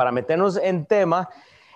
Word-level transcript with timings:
para 0.00 0.12
meternos 0.12 0.56
en 0.56 0.86
tema, 0.86 1.28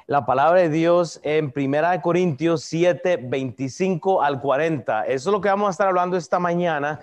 la 0.07 0.25
palabra 0.25 0.63
de 0.63 0.71
Dios 0.71 1.21
en 1.25 1.51
Primera 1.51 1.91
de 1.91 2.01
Corintios 2.01 2.63
7, 2.63 3.19
25 3.23 4.23
al 4.23 4.41
40. 4.41 5.03
Eso 5.05 5.29
es 5.29 5.31
lo 5.31 5.43
que 5.43 5.51
vamos 5.51 5.67
a 5.67 5.71
estar 5.73 5.89
hablando 5.89 6.17
esta 6.17 6.39
mañana. 6.39 7.01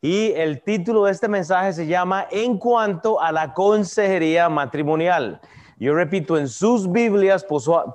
Y 0.00 0.32
el 0.32 0.62
título 0.62 1.04
de 1.04 1.12
este 1.12 1.28
mensaje 1.28 1.74
se 1.74 1.86
llama 1.86 2.26
En 2.30 2.56
cuanto 2.56 3.20
a 3.20 3.32
la 3.32 3.52
consejería 3.52 4.48
matrimonial. 4.48 5.42
Yo 5.78 5.92
repito, 5.94 6.38
en 6.38 6.48
sus 6.48 6.90
Biblias 6.90 7.44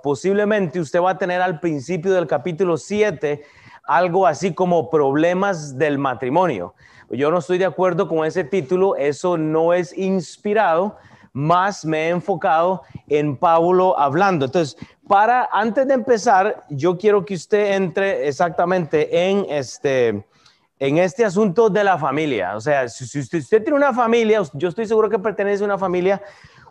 posiblemente 0.03 0.79
usted 0.79 1.01
va 1.01 1.09
a 1.09 1.17
tener 1.17 1.41
al 1.41 1.59
principio 1.59 2.13
del 2.13 2.27
capítulo 2.27 2.77
7 2.77 3.43
algo 3.85 4.27
así 4.27 4.53
como 4.53 4.91
problemas 4.91 5.79
del 5.79 5.97
matrimonio. 5.97 6.75
Yo 7.09 7.31
no 7.31 7.39
estoy 7.39 7.57
de 7.57 7.65
acuerdo 7.65 8.07
con 8.07 8.23
ese 8.23 8.43
título, 8.43 8.95
eso 8.97 9.35
no 9.35 9.73
es 9.73 9.97
inspirado, 9.97 10.95
más 11.37 11.85
me 11.85 12.07
he 12.07 12.09
enfocado 12.09 12.81
en 13.07 13.37
Pablo 13.37 13.97
hablando. 13.97 14.45
Entonces, 14.45 14.75
para 15.07 15.47
antes 15.51 15.87
de 15.87 15.93
empezar, 15.93 16.65
yo 16.69 16.97
quiero 16.97 17.23
que 17.23 17.35
usted 17.35 17.75
entre 17.75 18.27
exactamente 18.27 19.29
en 19.29 19.45
este 19.47 20.25
en 20.79 20.97
este 20.97 21.25
asunto 21.25 21.69
de 21.69 21.83
la 21.83 21.97
familia. 21.97 22.55
O 22.55 22.61
sea, 22.61 22.87
si, 22.87 23.19
usted, 23.19 23.63
tiene 23.63 23.73
una 23.73 23.93
familia, 23.93 24.41
yo 24.53 24.69
estoy 24.69 24.85
seguro 24.87 25.09
que 25.09 25.17
pertenece 25.17 25.63
a 25.63 25.65
una 25.65 25.77
familia, 25.77 26.21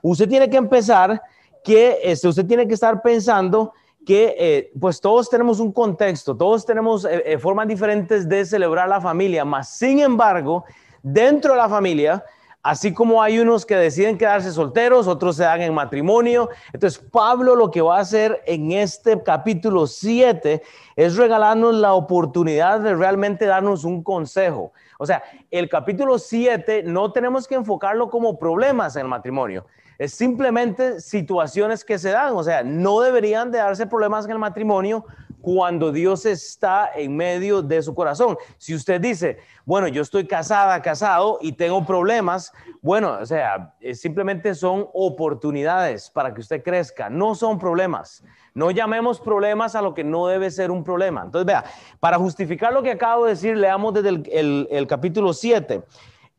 usted 0.03 0.29
tiene 0.29 0.49
que 0.49 0.57
empezar 0.57 1.23
que 1.65 1.99
este, 2.03 2.29
usted 2.29 2.47
tiene 2.47 2.69
que 2.69 2.75
estar 2.75 3.03
pensando 3.03 3.73
que 4.05 4.37
eh, 4.39 4.73
pues 4.81 5.01
todos 5.01 5.29
tenemos 5.29 5.59
un 5.59 5.73
contexto, 5.73 6.37
todos 6.37 6.65
tenemos 6.65 7.05
eh, 7.05 7.23
eh, 7.25 7.39
formas 7.39 7.67
diferentes 7.67 8.29
de 8.29 8.45
celebrar 8.45 8.89
la 8.89 9.01
familia, 9.01 9.45
mas 9.45 9.77
sin 9.77 9.99
embargo, 9.99 10.65
dentro 11.03 11.53
de 11.53 11.59
la 11.59 11.69
familia 11.69 12.25
Así 12.67 12.93
como 12.93 13.23
hay 13.23 13.39
unos 13.39 13.65
que 13.65 13.77
deciden 13.77 14.19
quedarse 14.19 14.51
solteros, 14.51 15.07
otros 15.07 15.37
se 15.37 15.45
dan 15.45 15.63
en 15.63 15.73
matrimonio. 15.73 16.51
Entonces, 16.73 16.99
Pablo 16.99 17.55
lo 17.55 17.71
que 17.71 17.81
va 17.81 17.99
a 17.99 18.01
hacer 18.01 18.43
en 18.45 18.73
este 18.73 19.23
capítulo 19.23 19.87
7 19.87 20.61
es 20.97 21.17
regalarnos 21.17 21.77
la 21.77 21.95
oportunidad 21.95 22.81
de 22.81 22.97
realmente 22.97 23.47
darnos 23.47 23.85
un 23.85 24.03
consejo. 24.03 24.73
O 24.99 25.07
sea, 25.07 25.23
el 25.53 25.69
capítulo 25.69 26.19
7 26.19 26.83
no 26.83 27.13
tenemos 27.13 27.47
que 27.47 27.55
enfocarlo 27.55 28.11
como 28.11 28.37
problemas 28.37 28.97
en 28.97 29.03
el 29.03 29.09
matrimonio. 29.09 29.65
Es 29.97 30.15
simplemente 30.15 31.01
situaciones 31.01 31.85
que 31.85 32.01
se 32.01 32.11
dan. 32.11 32.33
O 32.35 32.43
sea, 32.43 32.65
no 32.65 33.01
deberían 33.01 33.53
de 33.53 33.59
darse 33.59 33.87
problemas 33.87 34.25
en 34.25 34.33
el 34.33 34.39
matrimonio 34.41 35.05
cuando 35.47 35.93
Dios 35.93 36.27
está 36.27 36.91
en 36.93 37.17
medio 37.17 37.63
de 37.63 37.81
su 37.81 37.95
corazón. 37.95 38.37
Si 38.59 38.75
usted 38.75 39.01
dice, 39.01 39.39
bueno, 39.65 39.87
yo 39.87 40.03
estoy 40.03 40.27
casada, 40.27 40.83
casado 40.83 41.39
y 41.41 41.53
tengo 41.53 41.87
problemas, 41.87 42.53
bueno, 42.83 43.19
o 43.21 43.25
sea, 43.25 43.73
eh, 43.81 43.95
simplemente 43.95 44.57
son 44.57 44.89
oportunidades 44.93 46.11
para 46.11 46.35
que 46.35 46.41
usted 46.41 46.65
crezca, 46.65 47.09
no 47.11 47.37
son 47.37 47.61
problemas. 47.61 48.25
No 48.55 48.73
llamemos 48.73 49.21
problemas 49.21 49.77
a 49.77 49.83
lo 49.83 49.95
que 49.95 50.03
no 50.03 50.27
debe 50.27 50.51
ser 50.51 50.73
un 50.73 50.83
problema. 50.83 51.23
Entonces, 51.23 51.47
vea, 51.47 51.65
para 52.01 52.19
justificar 52.19 52.73
lo 52.73 52.83
que 52.83 52.91
acabo 52.91 53.27
de 53.27 53.31
decir, 53.31 53.57
leamos 53.57 53.95
desde 53.95 54.09
el, 54.09 54.87
capítulo 54.89 55.33
7, 55.33 55.81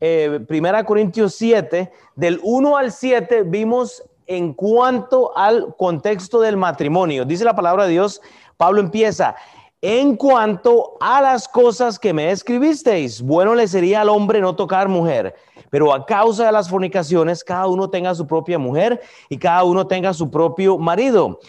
eh, 0.00 0.40
Primera 0.46 0.84
Corintios 0.84 1.34
7, 1.34 1.90
del 2.14 2.40
1 2.42 2.76
al 2.76 2.92
7, 2.92 3.44
vimos 3.44 4.02
en 4.28 4.52
cuanto 4.52 5.36
al 5.36 5.74
contexto 5.76 6.38
del 6.38 6.56
matrimonio. 6.56 7.24
Dice 7.24 7.44
la 7.44 7.56
palabra 7.56 7.84
de 7.84 7.92
Dios, 7.92 8.20
Pablo 8.56 8.80
empieza, 8.80 9.34
en 9.80 10.16
cuanto 10.16 10.96
a 11.00 11.22
las 11.22 11.48
cosas 11.48 11.98
que 11.98 12.12
me 12.12 12.30
escribisteis, 12.30 13.22
bueno 13.22 13.54
le 13.54 13.66
sería 13.66 14.02
al 14.02 14.08
hombre 14.08 14.40
no 14.40 14.54
tocar 14.54 14.88
mujer, 14.88 15.34
pero 15.70 15.92
a 15.94 16.04
causa 16.04 16.46
de 16.46 16.52
las 16.52 16.68
fornicaciones, 16.68 17.42
cada 17.42 17.66
uno 17.66 17.88
tenga 17.88 18.14
su 18.14 18.26
propia 18.26 18.58
mujer 18.58 19.00
y 19.28 19.38
cada 19.38 19.64
uno 19.64 19.86
tenga 19.86 20.12
su 20.12 20.30
propio 20.30 20.78
marido. 20.78 21.40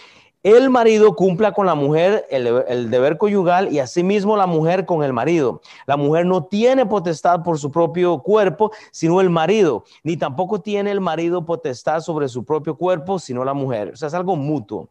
El 0.42 0.70
marido 0.70 1.18
cumpla 1.18 1.52
con 1.52 1.66
la 1.66 1.76
mujer 1.76 2.26
el, 2.30 2.90
deber 2.90 3.18
conyugal 3.18 3.74
y 3.74 3.80
asimismo 3.80 4.38
la 4.38 4.48
mujer 4.48 4.86
con 4.86 5.04
el 5.04 5.12
marido. 5.12 5.60
La 5.86 5.98
mujer 5.98 6.26
no 6.26 6.46
tiene 6.46 6.86
potestad 6.86 7.44
por 7.44 7.60
su 7.60 7.72
propio 7.72 8.20
cuerpo, 8.20 8.72
sino 8.92 9.20
el 9.20 9.30
marido, 9.30 9.84
ni 10.02 10.16
tampoco 10.16 10.62
tiene 10.62 10.92
el 10.92 11.02
marido 11.02 11.46
potestad 11.46 12.00
sobre 12.00 12.30
su 12.30 12.46
propio 12.46 12.78
cuerpo, 12.78 13.20
sino 13.20 13.44
la 13.44 13.54
mujer. 13.54 13.92
O 13.94 13.98
sea, 13.98 14.08
es 14.08 14.14
algo 14.14 14.38
mutuo. 14.38 14.88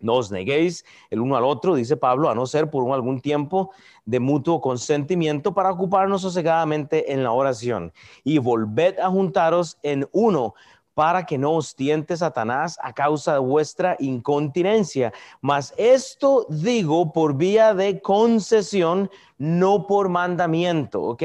No 0.00 0.14
os 0.14 0.30
neguéis 0.30 0.86
el 1.10 1.20
uno 1.20 1.36
al 1.36 1.44
otro, 1.44 1.74
dice 1.74 1.96
Pablo, 1.98 2.30
a 2.30 2.34
no 2.34 2.46
ser 2.46 2.70
por 2.70 2.90
algún 2.90 3.20
tiempo 3.20 3.72
de 4.06 4.20
mutuo 4.20 4.60
consentimiento 4.62 5.52
para 5.52 5.70
ocuparnos 5.70 6.22
sosegadamente 6.22 7.12
en 7.12 7.24
la 7.24 7.32
oración. 7.32 7.92
Y 8.24 8.38
volved 8.38 8.98
a 9.00 9.10
juntaros 9.10 9.76
en 9.82 10.08
uno 10.12 10.54
para 10.98 11.24
que 11.24 11.38
no 11.38 11.52
os 11.52 11.76
tiente 11.76 12.16
Satanás 12.16 12.76
a 12.82 12.92
causa 12.92 13.34
de 13.34 13.38
vuestra 13.38 13.94
incontinencia. 14.00 15.12
Mas 15.40 15.72
esto 15.76 16.44
digo 16.48 17.12
por 17.12 17.36
vía 17.36 17.72
de 17.72 18.00
concesión, 18.00 19.08
no 19.38 19.86
por 19.86 20.08
mandamiento, 20.08 21.00
¿ok? 21.00 21.22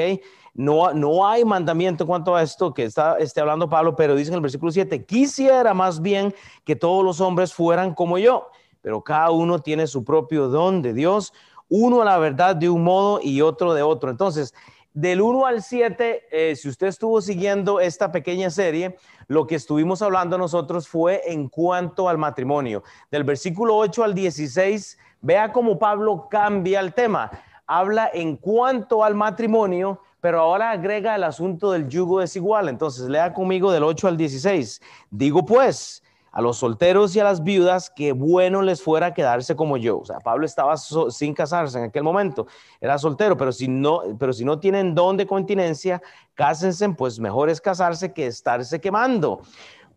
No, 0.54 0.94
no 0.94 1.28
hay 1.28 1.44
mandamiento 1.44 2.04
en 2.04 2.08
cuanto 2.08 2.36
a 2.36 2.44
esto 2.44 2.72
que 2.72 2.84
está 2.84 3.18
esté 3.18 3.42
hablando 3.42 3.68
Pablo, 3.68 3.96
pero 3.96 4.14
dice 4.14 4.30
en 4.30 4.36
el 4.36 4.42
versículo 4.42 4.72
7, 4.72 5.06
quisiera 5.06 5.74
más 5.74 6.00
bien 6.00 6.36
que 6.64 6.76
todos 6.76 7.04
los 7.04 7.20
hombres 7.20 7.52
fueran 7.52 7.96
como 7.96 8.20
yo 8.20 8.52
pero 8.84 9.02
cada 9.02 9.32
uno 9.32 9.60
tiene 9.60 9.88
su 9.88 10.04
propio 10.04 10.50
don 10.50 10.82
de 10.82 10.94
Dios, 10.94 11.34
uno 11.70 12.02
a 12.02 12.06
la 12.06 12.18
verdad 12.18 12.54
de 12.56 12.70
un 12.70 12.84
modo 12.84 13.22
y 13.24 13.40
otro 13.42 13.74
de 13.74 13.82
otro. 13.82 14.12
Entonces, 14.12 14.54
del 14.94 15.22
1 15.22 15.46
al 15.48 15.64
7, 15.64 16.24
eh, 16.32 16.56
si 16.56 16.70
usted 16.70 16.88
estuvo 16.88 17.20
siguiendo 17.20 17.80
esta 17.80 18.12
pequeña 18.12 18.50
serie, 18.52 18.98
lo 19.28 19.48
que 19.48 19.56
estuvimos 19.56 20.02
hablando 20.02 20.38
nosotros 20.38 20.88
fue 20.88 21.22
en 21.26 21.50
cuanto 21.50 22.10
al 22.10 22.18
matrimonio. 22.18 22.84
Del 23.10 23.24
versículo 23.24 23.76
8 23.76 24.04
al 24.04 24.14
16, 24.14 25.00
vea 25.22 25.52
cómo 25.52 25.80
Pablo 25.80 26.28
cambia 26.30 26.80
el 26.80 26.94
tema. 26.94 27.32
Habla 27.66 28.12
en 28.14 28.38
cuanto 28.38 29.04
al 29.04 29.16
matrimonio, 29.16 30.00
pero 30.22 30.42
ahora 30.42 30.70
agrega 30.70 31.16
el 31.16 31.24
asunto 31.24 31.72
del 31.72 31.90
yugo 31.90 32.20
desigual. 32.20 32.70
Entonces, 32.70 33.10
lea 33.10 33.34
conmigo 33.34 33.72
del 33.72 33.84
8 33.84 34.10
al 34.10 34.18
16. 34.18 34.80
Digo 35.10 35.44
pues, 35.44 36.03
a 36.34 36.42
los 36.42 36.58
solteros 36.58 37.16
y 37.16 37.20
a 37.20 37.24
las 37.24 37.44
viudas 37.44 37.92
que 37.92 38.12
bueno 38.12 38.64
les 38.64 38.82
fuera 38.82 39.14
quedarse 39.14 39.56
como 39.56 39.78
yo. 39.78 40.00
O 40.00 40.06
sea, 40.06 40.20
Pablo 40.20 40.46
estaba 40.46 40.76
sin 40.76 41.34
casarse 41.34 41.78
en 41.78 41.86
aquel 41.86 42.04
momento, 42.04 42.48
era 42.82 42.98
soltero, 42.98 43.38
pero 43.38 43.52
si 43.52 43.68
no, 43.68 44.02
pero 44.20 44.34
si 44.34 44.44
no 44.44 44.60
tienen 44.60 44.96
don 44.96 45.16
de 45.16 45.28
continencia, 45.28 46.02
cásense, 46.34 46.90
pues 46.90 47.20
mejor 47.20 47.50
es 47.50 47.62
casarse 47.62 48.12
que 48.12 48.26
estarse 48.26 48.82
quemando. 48.82 49.42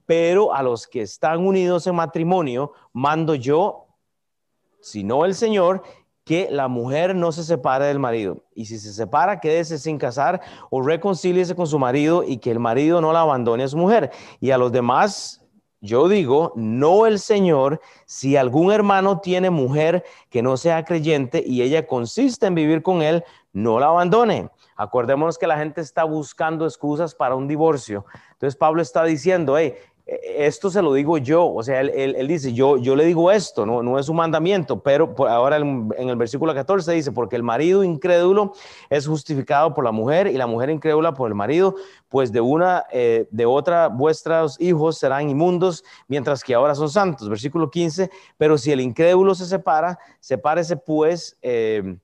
Pero 0.04 0.54
a 0.54 0.62
los 0.62 0.86
que 0.86 1.02
están 1.02 1.44
unidos 1.44 1.86
en 1.86 1.96
matrimonio, 1.96 2.72
mando 2.92 3.34
yo, 3.34 3.86
si 4.80 5.02
no 5.02 5.24
el 5.24 5.34
Señor, 5.34 5.82
que 6.22 6.48
la 6.50 6.68
mujer 6.68 7.14
no 7.14 7.32
se 7.32 7.44
separe 7.44 7.86
del 7.86 7.98
marido. 7.98 8.44
Y 8.54 8.66
si 8.66 8.78
se 8.78 8.92
separa, 8.92 9.40
quédese 9.40 9.78
sin 9.78 9.96
casar 9.96 10.40
o 10.70 10.82
reconcíliese 10.82 11.54
con 11.54 11.66
su 11.66 11.78
marido 11.78 12.24
y 12.24 12.38
que 12.38 12.50
el 12.50 12.58
marido 12.58 13.00
no 13.00 13.12
la 13.12 13.22
abandone 13.22 13.64
a 13.64 13.68
su 13.68 13.76
mujer. 13.76 14.10
Y 14.40 14.50
a 14.50 14.58
los 14.58 14.70
demás 14.70 15.45
yo 15.80 16.08
digo, 16.08 16.52
no 16.56 17.06
el 17.06 17.18
Señor, 17.18 17.80
si 18.06 18.36
algún 18.36 18.72
hermano 18.72 19.20
tiene 19.20 19.50
mujer 19.50 20.04
que 20.30 20.42
no 20.42 20.56
sea 20.56 20.84
creyente 20.84 21.42
y 21.46 21.62
ella 21.62 21.86
consiste 21.86 22.46
en 22.46 22.54
vivir 22.54 22.82
con 22.82 23.02
él, 23.02 23.24
no 23.52 23.78
la 23.78 23.86
abandone. 23.86 24.50
Acordémonos 24.76 25.38
que 25.38 25.46
la 25.46 25.58
gente 25.58 25.80
está 25.80 26.04
buscando 26.04 26.66
excusas 26.66 27.14
para 27.14 27.34
un 27.34 27.46
divorcio. 27.48 28.04
Entonces 28.32 28.56
Pablo 28.56 28.82
está 28.82 29.04
diciendo, 29.04 29.56
hey, 29.58 29.74
esto 30.06 30.70
se 30.70 30.82
lo 30.82 30.92
digo 30.92 31.18
yo, 31.18 31.52
o 31.52 31.64
sea, 31.64 31.80
él, 31.80 32.28
dice, 32.28 32.52
yo, 32.52 32.76
yo 32.76 32.94
le 32.94 33.04
digo 33.04 33.32
esto, 33.32 33.66
no, 33.66 33.82
no 33.82 33.98
es 33.98 34.08
un 34.08 34.14
mandamiento, 34.14 34.80
pero 34.80 35.12
ahora 35.26 35.56
en 35.56 35.90
el 35.96 36.14
versículo 36.14 36.54
14 36.54 36.92
dice, 36.92 37.10
porque 37.10 37.34
el 37.34 37.42
marido 37.42 37.82
incrédulo 37.82 38.52
es 38.88 39.08
justificado 39.08 39.74
por 39.74 39.84
la 39.84 39.90
mujer 39.90 40.28
y 40.28 40.34
la 40.34 40.46
mujer 40.46 40.70
incrédula 40.70 41.12
por 41.12 41.28
el 41.28 41.34
marido, 41.34 41.74
pues 42.08 42.30
de 42.30 42.40
una, 42.40 42.84
eh, 42.92 43.26
de 43.32 43.46
otra 43.46 43.88
vuestros 43.88 44.60
hijos 44.60 44.96
serán 44.98 45.28
inmundos, 45.28 45.82
mientras 46.06 46.44
que 46.44 46.54
ahora 46.54 46.76
son 46.76 46.88
santos. 46.88 47.28
Versículo 47.28 47.68
15, 47.68 48.08
pero 48.38 48.58
si 48.58 48.70
el 48.70 48.80
incrédulo 48.80 49.34
se 49.34 49.44
separa, 49.44 49.98
sepárese 50.20 50.76
pues, 50.76 51.36
eh, 51.42 51.96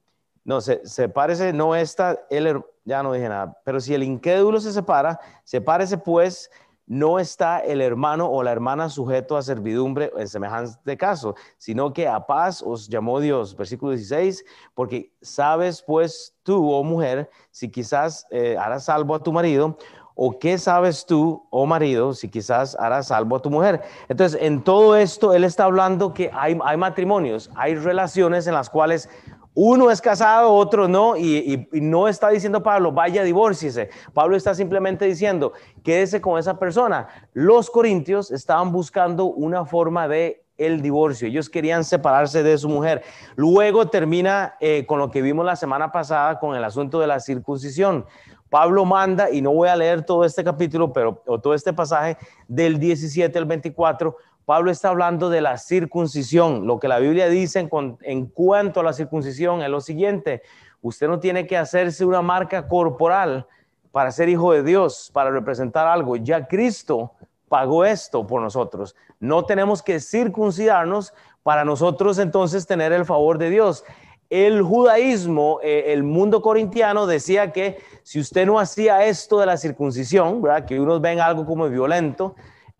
no, 0.44 0.60
se, 0.60 0.84
sepárese, 0.84 1.52
no 1.52 1.76
está, 1.76 2.18
él, 2.30 2.60
ya 2.84 3.04
no 3.04 3.12
dije 3.12 3.28
nada, 3.28 3.56
pero 3.64 3.78
si 3.78 3.94
el 3.94 4.02
incrédulo 4.02 4.60
se 4.60 4.72
separa, 4.72 5.20
sepárese 5.44 5.98
pues, 5.98 6.50
no 6.86 7.18
está 7.18 7.60
el 7.60 7.80
hermano 7.80 8.28
o 8.28 8.42
la 8.42 8.52
hermana 8.52 8.88
sujeto 8.88 9.36
a 9.36 9.42
servidumbre 9.42 10.10
en 10.16 10.28
semejante 10.28 10.96
caso, 10.96 11.34
sino 11.58 11.92
que 11.92 12.08
a 12.08 12.26
paz 12.26 12.62
os 12.62 12.88
llamó 12.88 13.20
Dios. 13.20 13.56
Versículo 13.56 13.92
16, 13.92 14.44
porque 14.74 15.12
sabes 15.20 15.82
pues 15.82 16.34
tú, 16.42 16.70
oh 16.72 16.84
mujer, 16.84 17.30
si 17.50 17.70
quizás 17.70 18.26
eh, 18.30 18.56
harás 18.58 18.84
salvo 18.84 19.14
a 19.14 19.22
tu 19.22 19.32
marido, 19.32 19.76
o 20.14 20.38
qué 20.38 20.58
sabes 20.58 21.06
tú, 21.06 21.46
oh 21.50 21.66
marido, 21.66 22.12
si 22.12 22.28
quizás 22.28 22.76
harás 22.78 23.08
salvo 23.08 23.36
a 23.36 23.42
tu 23.42 23.50
mujer. 23.50 23.82
Entonces, 24.08 24.40
en 24.42 24.62
todo 24.62 24.96
esto, 24.96 25.32
él 25.32 25.44
está 25.44 25.64
hablando 25.64 26.12
que 26.12 26.30
hay, 26.34 26.58
hay 26.64 26.76
matrimonios, 26.76 27.50
hay 27.54 27.74
relaciones 27.74 28.46
en 28.46 28.54
las 28.54 28.68
cuales 28.68 29.08
Uno 29.54 29.90
es 29.90 30.00
casado, 30.00 30.50
otro 30.52 30.88
no, 30.88 31.16
y, 31.16 31.68
no 31.72 32.08
está 32.08 32.30
diciendo 32.30 32.62
Pablo, 32.62 32.90
vaya, 32.90 33.22
divórciese. 33.22 33.90
Pablo 34.14 34.36
está 34.36 34.54
simplemente 34.54 35.04
diciendo, 35.04 35.52
quédese 35.82 36.22
con 36.22 36.38
esa 36.38 36.58
persona. 36.58 37.08
Los 37.34 37.70
corintios 37.70 38.30
estaban 38.30 38.72
buscando 38.72 39.26
una 39.26 39.66
forma 39.66 40.08
de 40.08 40.42
el 40.56 40.80
divorcio. 40.80 41.28
Ellos 41.28 41.50
querían 41.50 41.84
separarse 41.84 42.42
de 42.42 42.56
su 42.56 42.68
mujer. 42.68 43.02
Luego 43.36 43.88
termina 43.88 44.54
eh, 44.60 44.86
con 44.86 44.98
lo 44.98 45.10
que 45.10 45.20
vimos 45.20 45.44
la 45.44 45.56
semana 45.56 45.92
pasada 45.92 46.38
con 46.38 46.56
el 46.56 46.64
asunto 46.64 47.00
de 47.00 47.06
la 47.06 47.20
circuncisión. 47.20 48.06
Pablo 48.48 48.84
manda, 48.84 49.30
y 49.30 49.40
no 49.40 49.50
voy 49.52 49.68
a 49.68 49.76
leer 49.76 50.04
todo 50.04 50.26
este 50.26 50.44
capítulo, 50.44 50.92
pero 50.92 51.22
o 51.26 51.40
todo 51.40 51.54
este 51.54 51.72
pasaje 51.72 52.18
del 52.48 52.78
17 52.78 53.38
al 53.38 53.46
24, 53.46 54.14
Pablo 54.44 54.70
está 54.70 54.88
hablando 54.88 55.30
de 55.30 55.40
la 55.40 55.56
circuncisión. 55.58 56.66
Lo 56.66 56.80
que 56.80 56.88
la 56.88 56.98
Biblia 56.98 57.28
dice 57.28 57.68
en, 58.02 58.26
cuanto 58.26 58.80
a 58.80 58.82
la 58.82 58.92
circuncisión 58.92 59.62
es 59.62 59.68
lo 59.68 59.80
siguiente. 59.80 60.42
Usted 60.80 61.06
no 61.08 61.20
tiene 61.20 61.46
que 61.46 61.56
hacerse 61.56 62.04
una 62.04 62.22
marca 62.22 62.66
corporal 62.66 63.46
para 63.92 64.10
ser 64.10 64.28
hijo 64.28 64.52
de 64.52 64.62
Dios, 64.62 65.10
para 65.12 65.30
representar 65.30 65.86
algo. 65.86 66.16
Ya 66.16 66.48
Cristo 66.48 67.12
pagó 67.48 67.84
esto 67.84 68.26
por 68.26 68.42
nosotros. 68.42 68.96
No 69.20 69.44
tenemos 69.44 69.82
que 69.82 70.00
circuncidarnos 70.00 71.14
para 71.42 71.64
nosotros 71.64 72.18
entonces 72.18 72.66
tener 72.66 72.92
el 72.92 73.04
favor 73.04 73.38
de 73.38 73.50
Dios. 73.50 73.84
El 74.30 74.62
judaísmo, 74.62 75.60
eh, 75.62 75.92
el 75.92 76.02
mundo 76.02 76.40
corintiano 76.40 77.06
decía 77.06 77.52
que 77.52 77.78
si 78.02 78.18
usted 78.18 78.46
no 78.46 78.58
hacía 78.58 79.04
esto 79.04 79.38
de 79.38 79.46
la 79.46 79.58
circuncisión, 79.58 80.40
¿verdad? 80.40 80.64
que 80.64 80.80
unos 80.80 81.00
ven 81.02 81.20
algo 81.20 81.44
como 81.44 81.68
violento, 81.68 82.34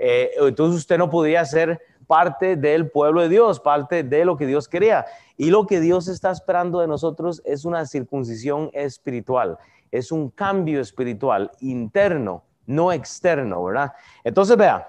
eh, 0.05 0.33
entonces 0.41 0.81
usted 0.81 0.99
no 0.99 1.09
podía 1.09 1.45
ser 1.45 1.81
parte 2.09 2.57
del 2.57 2.91
pueblo 2.91 3.23
de 3.23 3.29
Dios, 3.29 3.61
parte 3.61 4.03
de 4.03 4.25
lo 4.25 4.37
que 4.37 4.47
Dios 4.47 4.69
quería. 4.69 5.07
Y 5.37 5.51
lo 5.51 5.65
que 5.65 5.79
Dios 5.79 6.09
está 6.09 6.33
esperando 6.33 6.81
de 6.81 6.89
nosotros 6.89 7.41
es 7.45 7.65
una 7.65 7.87
circuncisión 7.87 8.69
espiritual, 8.73 9.59
es 9.93 10.11
un 10.11 10.29
cambio 10.29 10.81
espiritual 10.81 11.53
interno, 11.61 12.43
no 12.67 12.91
externo, 12.91 13.63
¿verdad? 13.63 13.93
Entonces, 14.25 14.57
vea, 14.57 14.89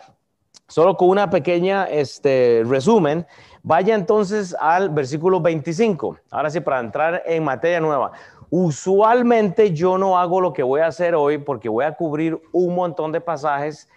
solo 0.67 0.97
con 0.97 1.09
una 1.09 1.29
pequeña 1.29 1.85
este, 1.85 2.63
resumen, 2.65 3.27
vaya 3.61 3.93
entonces 3.93 4.55
al 4.59 4.89
versículo 4.89 5.39
25. 5.39 6.17
Ahora 6.31 6.49
sí, 6.49 6.59
para 6.59 6.79
entrar 6.79 7.21
en 7.27 7.43
materia 7.43 7.79
nueva. 7.79 8.13
Usualmente 8.49 9.73
yo 9.73 9.99
no 9.99 10.17
hago 10.17 10.41
lo 10.41 10.53
que 10.53 10.63
voy 10.63 10.81
a 10.81 10.87
hacer 10.87 11.13
hoy 11.13 11.37
porque 11.37 11.69
voy 11.69 11.85
a 11.85 11.95
cubrir 11.95 12.41
un 12.51 12.73
montón 12.73 13.11
de 13.11 13.21
pasajes 13.21 13.87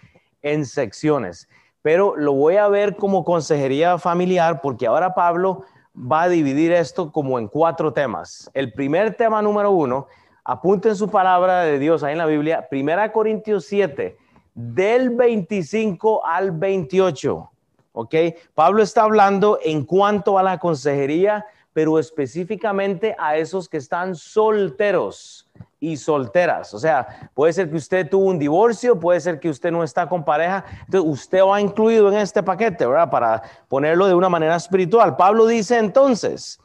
en 0.41 0.65
secciones, 0.65 1.47
pero 1.81 2.15
lo 2.15 2.33
voy 2.33 2.57
a 2.57 2.67
ver 2.67 2.95
como 2.95 3.23
consejería 3.23 3.97
familiar 3.97 4.61
porque 4.61 4.87
ahora 4.87 5.13
Pablo 5.13 5.63
va 5.95 6.23
a 6.23 6.29
dividir 6.29 6.71
esto 6.71 7.11
como 7.11 7.39
en 7.39 7.47
cuatro 7.47 7.93
temas. 7.93 8.49
El 8.53 8.73
primer 8.73 9.15
tema 9.15 9.41
número 9.41 9.71
uno, 9.71 10.07
apunten 10.43 10.95
su 10.95 11.09
palabra 11.09 11.61
de 11.63 11.79
Dios 11.79 12.03
ahí 12.03 12.13
en 12.13 12.19
la 12.19 12.25
Biblia, 12.25 12.67
Primera 12.69 13.11
Corintios 13.11 13.65
7, 13.65 14.17
del 14.53 15.09
25 15.09 16.25
al 16.25 16.51
28. 16.51 17.51
¿Ok? 17.93 18.15
Pablo 18.53 18.83
está 18.83 19.03
hablando 19.03 19.59
en 19.63 19.83
cuanto 19.83 20.37
a 20.37 20.43
la 20.43 20.59
consejería, 20.59 21.45
pero 21.73 21.97
específicamente 21.97 23.15
a 23.17 23.37
esos 23.37 23.67
que 23.67 23.77
están 23.77 24.15
solteros 24.15 25.49
y 25.79 25.97
solteras. 25.97 26.73
O 26.73 26.79
sea, 26.79 27.29
puede 27.33 27.53
ser 27.53 27.69
que 27.69 27.77
usted 27.77 28.09
tuvo 28.09 28.25
un 28.25 28.39
divorcio, 28.39 28.99
puede 28.99 29.19
ser 29.19 29.39
que 29.39 29.49
usted 29.49 29.71
no 29.71 29.83
está 29.83 30.07
con 30.09 30.23
pareja. 30.23 30.65
Entonces, 30.85 31.11
usted 31.11 31.43
va 31.43 31.61
incluido 31.61 32.11
en 32.11 32.17
este 32.17 32.41
paquete, 32.41 32.85
¿verdad? 32.85 33.09
Para 33.09 33.41
ponerlo 33.67 34.07
de 34.07 34.15
una 34.15 34.29
manera 34.29 34.55
espiritual. 34.55 35.15
Pablo 35.15 35.45
dice 35.45 35.77
entonces, 35.77 36.59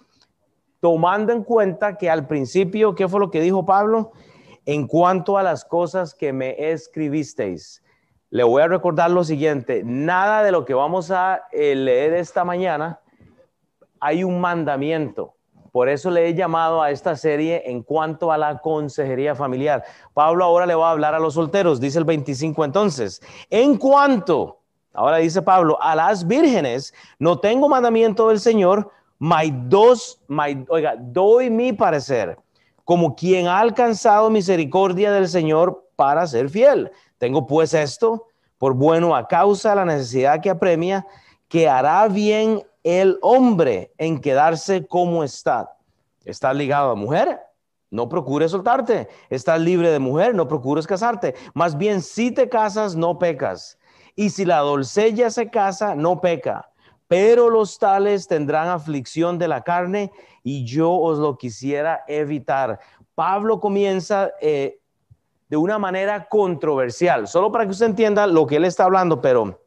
tomando 0.81 1.32
en 1.32 1.44
cuenta 1.44 1.97
que 1.97 2.11
al 2.11 2.26
principio, 2.26 2.94
¿qué 2.94 3.09
fue 3.09 3.20
lo 3.20 3.31
que 3.31 3.41
dijo 3.41 3.67
Pablo? 3.67 4.12
En 4.64 4.87
cuanto 4.87 5.37
a 5.37 5.43
las 5.43 5.65
cosas 5.65 6.15
que 6.15 6.32
me 6.32 6.70
escribisteis, 6.70 7.82
le 8.31 8.44
voy 8.44 8.62
a 8.62 8.69
recordar 8.69 9.11
lo 9.11 9.25
siguiente, 9.25 9.82
nada 9.85 10.43
de 10.43 10.53
lo 10.53 10.65
que 10.65 10.73
vamos 10.73 11.11
a 11.11 11.43
eh, 11.53 11.75
leer 11.75 12.15
esta 12.15 12.44
mañana, 12.44 13.00
hay 14.00 14.25
un 14.25 14.41
mandamiento 14.41 15.35
por 15.73 15.89
eso 15.89 16.11
le 16.11 16.29
he 16.29 16.35
llamado 16.35 16.83
a 16.83 16.91
esta 16.91 17.17
serie 17.17 17.63
en 17.65 17.83
cuanto 17.83 18.31
a 18.31 18.37
la 18.37 18.59
consejería 18.59 19.35
familiar. 19.35 19.83
Pablo 20.13 20.45
ahora 20.45 20.67
le 20.67 20.75
va 20.75 20.89
a 20.89 20.93
hablar 20.93 21.15
a 21.15 21.19
los 21.19 21.35
solteros, 21.35 21.81
dice 21.81 21.99
el 21.99 22.05
25 22.05 22.63
entonces. 22.67 23.23
En 23.49 23.79
cuanto, 23.79 24.59
ahora 24.93 25.17
dice 25.17 25.41
Pablo, 25.41 25.79
a 25.81 25.97
las 25.97 26.27
vírgenes, 26.27 26.93
no 27.19 27.41
tengo 27.41 27.71
mandamiento 27.71 28.29
del 28.29 28.39
Señor, 28.39 28.91
my 29.19 29.51
dos, 29.65 30.21
my, 30.29 30.67
oiga, 30.69 30.95
doy 30.99 31.49
mi 31.49 31.73
parecer, 31.73 32.39
como 32.85 33.17
quien 33.17 33.47
ha 33.47 33.59
alcanzado 33.59 34.29
misericordia 34.29 35.11
del 35.11 35.27
Señor 35.27 35.89
para 35.97 36.27
ser 36.27 36.51
fiel. 36.51 36.93
Tengo 37.17 37.47
pues 37.47 37.73
esto 37.73 38.27
por 38.59 38.75
bueno 38.75 39.17
a 39.17 39.27
causa 39.27 39.71
de 39.71 39.77
la 39.77 39.85
necesidad 39.87 40.43
que 40.43 40.51
apremia, 40.51 41.07
que 41.49 41.67
hará 41.67 42.07
bien 42.09 42.63
el 42.82 43.19
hombre 43.23 43.93
en 43.99 44.20
quedarse 44.20 44.87
como 44.87 45.25
está. 45.25 45.76
¿Estás 46.25 46.55
ligado 46.55 46.90
a 46.90 46.94
mujer? 46.94 47.40
No 47.90 48.08
procures 48.08 48.50
soltarte. 48.50 49.08
Estás 49.29 49.61
libre 49.61 49.90
de 49.90 49.99
mujer, 49.99 50.34
no 50.34 50.49
procures 50.49 50.87
casarte. 50.87 51.34
Más 51.55 51.76
bien, 51.76 52.00
si 52.00 52.31
te 52.31 52.49
casas, 52.49 52.96
no 52.96 53.19
pecas. 53.19 53.79
Y 54.17 54.31
si 54.31 54.44
la 54.44 54.58
doncella 54.58 55.31
se 55.31 55.50
casa, 55.50 55.94
no 55.94 56.20
peca. 56.20 56.70
Pero 57.08 57.50
los 57.50 57.79
tales 57.79 58.26
tendrán 58.26 58.69
aflicción 58.69 59.38
de 59.38 59.49
la 59.49 59.62
carne 59.62 60.11
y 60.43 60.64
yo 60.64 60.93
os 60.93 61.19
lo 61.19 61.37
quisiera 61.37 62.05
evitar. 62.08 62.81
Pablo 63.14 63.61
comienza 63.61 64.31
eh, 64.40 64.79
de 65.50 65.56
una 65.58 65.79
manera 65.79 66.29
controversial, 66.29 67.29
solo 67.29 67.52
para 67.52 67.67
que 67.67 67.73
usted 67.73 67.87
entienda 67.87 68.26
lo 68.26 68.46
que 68.46 68.56
él 68.56 68.64
está 68.64 68.84
hablando, 68.84 69.20
pero 69.20 69.61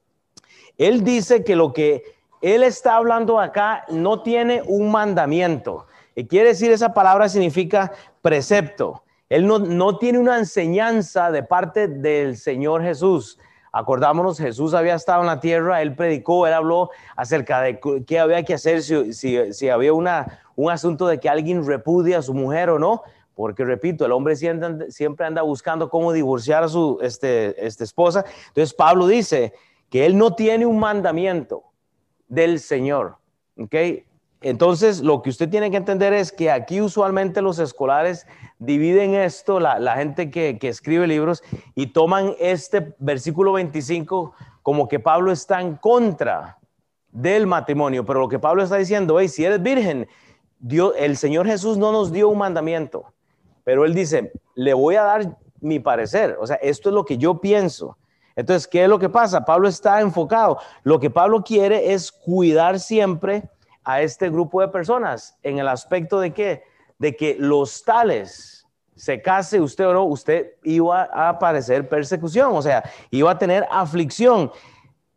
él 0.79 1.03
dice 1.03 1.44
que 1.44 1.56
lo 1.56 1.71
que 1.73 2.14
él 2.45 2.62
está 2.62 2.97
hablando 2.97 3.39
acá, 3.39 3.86
no 3.89 4.21
tiene 4.21 4.62
un 4.68 4.92
mandamiento. 4.92 5.88
Y 6.13 6.27
quiere 6.27 6.50
decir, 6.50 6.71
esa 6.71 6.94
palabra 6.94 7.27
significa 7.27 7.92
precepto. 8.21 9.01
Él 9.30 9.47
no, 9.47 9.97
tiene 9.97 10.19
una 10.19 10.38
enseñanza 10.38 11.31
de 11.31 11.42
parte 11.42 11.88
del 11.88 12.38
Señor 12.38 12.83
Jesús. 12.83 13.39
Acordámonos, 13.71 14.38
Jesús 14.38 14.75
había 14.75 14.94
estado 14.94 15.21
en 15.21 15.27
la 15.27 15.39
tierra, 15.39 15.81
él 15.81 15.95
predicó, 15.95 16.45
él 16.45 16.53
habló 16.53 16.92
acerca 17.15 17.62
de 17.62 17.80
qué 18.06 18.19
había 18.19 18.44
que 18.44 18.53
hacer 18.53 18.83
si, 18.83 19.69
había 19.69 19.94
una, 19.94 20.39
un 20.56 20.69
asunto 20.69 21.07
de 21.07 21.19
que 21.19 21.27
alguien 21.27 21.65
repudia 21.65 22.19
a 22.19 22.21
su 22.21 22.36
mujer 22.36 22.69
o 22.69 22.77
no, 22.77 23.01
porque 23.33 23.65
repito, 23.65 24.06
el 24.06 24.12
hombre 24.12 24.36
siempre, 24.36 25.25
anda 25.25 25.41
buscando 25.41 25.89
cómo 25.89 26.13
divorciar 26.13 26.63
a 26.63 26.69
su 26.69 27.00
este, 27.01 27.65
este 27.65 27.83
esposa. 27.83 28.24
Entonces 28.50 28.75
Pablo 28.75 29.07
dice 29.07 29.53
que 29.89 30.06
él 30.06 30.15
no 30.15 30.36
tiene 30.36 30.68
un 30.68 30.77
mandamiento, 30.77 31.63
del 32.27 32.60
Señor. 32.60 33.18
¿Ok? 33.58 33.75
Entonces, 34.41 35.01
lo 35.01 35.22
que 35.24 35.32
usted 35.32 35.50
tiene 35.50 35.72
que 35.72 35.77
entender 35.77 36.13
es 36.13 36.32
que 36.32 36.51
aquí 36.51 36.79
usualmente 36.79 37.41
los 37.41 37.58
escolares 37.58 38.27
dividen 38.60 39.15
esto, 39.15 39.60
la, 39.60 39.96
gente 39.96 40.29
que, 40.29 40.60
escribe 40.62 41.08
libros, 41.08 41.44
y 41.74 41.88
toman 41.88 42.36
este 42.39 42.94
versículo 43.00 43.53
25 43.53 44.34
como 44.62 44.88
que 44.88 45.00
Pablo 45.00 45.32
está 45.32 45.62
en 45.62 45.75
contra 45.75 46.60
del 47.12 47.48
matrimonio. 47.48 48.05
Pero 48.05 48.20
lo 48.20 48.29
que 48.29 48.38
Pablo 48.38 48.62
está 48.62 48.75
diciendo 48.75 49.20
es, 49.20 49.34
si 49.34 49.46
eres 49.46 49.63
virgen, 49.63 50.08
Dios, 50.60 50.94
el 50.98 51.17
Señor 51.17 51.48
Jesús 51.48 51.77
no 51.77 51.91
nos 51.91 52.12
dio 52.12 52.29
un 52.29 52.38
mandamiento, 52.38 53.13
pero 53.63 53.84
él 53.84 53.96
dice, 53.96 54.32
le 54.53 54.75
voy 54.75 54.96
a 54.96 55.03
dar 55.03 55.38
mi 55.60 55.79
parecer. 55.79 56.38
O 56.39 56.46
sea, 56.46 56.58
esto 56.58 56.89
es 56.89 56.94
lo 56.94 57.03
que 57.03 57.17
yo 57.17 57.41
pienso. 57.41 57.98
Entonces, 58.36 58.68
¿qué 58.68 58.84
es 58.84 58.89
lo 58.89 59.00
que 59.00 59.10
pasa? 59.10 59.46
Pablo 59.46 59.68
está 59.68 60.01
enfocado. 60.01 60.60
Lo 60.84 61.00
que 61.00 61.10
Pablo 61.10 61.44
quiere 61.44 61.94
es 61.94 62.12
cuidar 62.12 62.80
siempre 62.80 63.44
a 63.84 64.01
este 64.01 64.30
grupo 64.30 64.62
de 64.62 64.68
personas 64.68 65.38
en 65.44 65.60
el 65.60 65.68
aspecto 65.68 66.20
de 66.20 66.34
que, 66.34 66.63
de 66.98 67.15
que 67.15 67.38
los 67.39 67.84
tales, 67.84 68.68
se 68.96 69.22
case 69.22 69.62
usted 69.62 69.88
o 69.88 69.94
no, 69.94 70.04
usted 70.04 70.54
iba 70.63 71.04
a 71.04 71.38
padecer 71.38 71.88
persecución, 71.88 72.51
o 72.56 72.62
sea, 72.62 72.84
iba 73.12 73.32
a 73.32 73.38
tener 73.38 73.65
aflicción. 73.70 74.51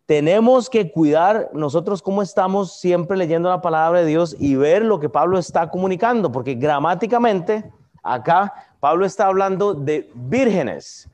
Tenemos 0.07 0.71
que 0.71 0.91
cuidar 0.91 1.51
nosotros 1.53 2.03
cómo 2.03 2.23
estamos 2.23 2.81
siempre 2.81 3.17
leyendo 3.17 3.49
la 3.49 3.61
palabra 3.61 4.01
de 4.01 4.07
Dios 4.07 4.37
y 4.39 4.55
ver 4.57 4.85
lo 4.85 5.01
que 5.01 5.09
Pablo 5.09 5.39
está 5.39 5.71
comunicando, 5.71 6.31
porque 6.33 6.55
gramáticamente 6.55 7.71
acá 8.03 8.53
Pablo 8.81 9.05
está 9.05 9.27
hablando 9.27 9.75
de 9.75 10.11
vírgenes 10.15 11.09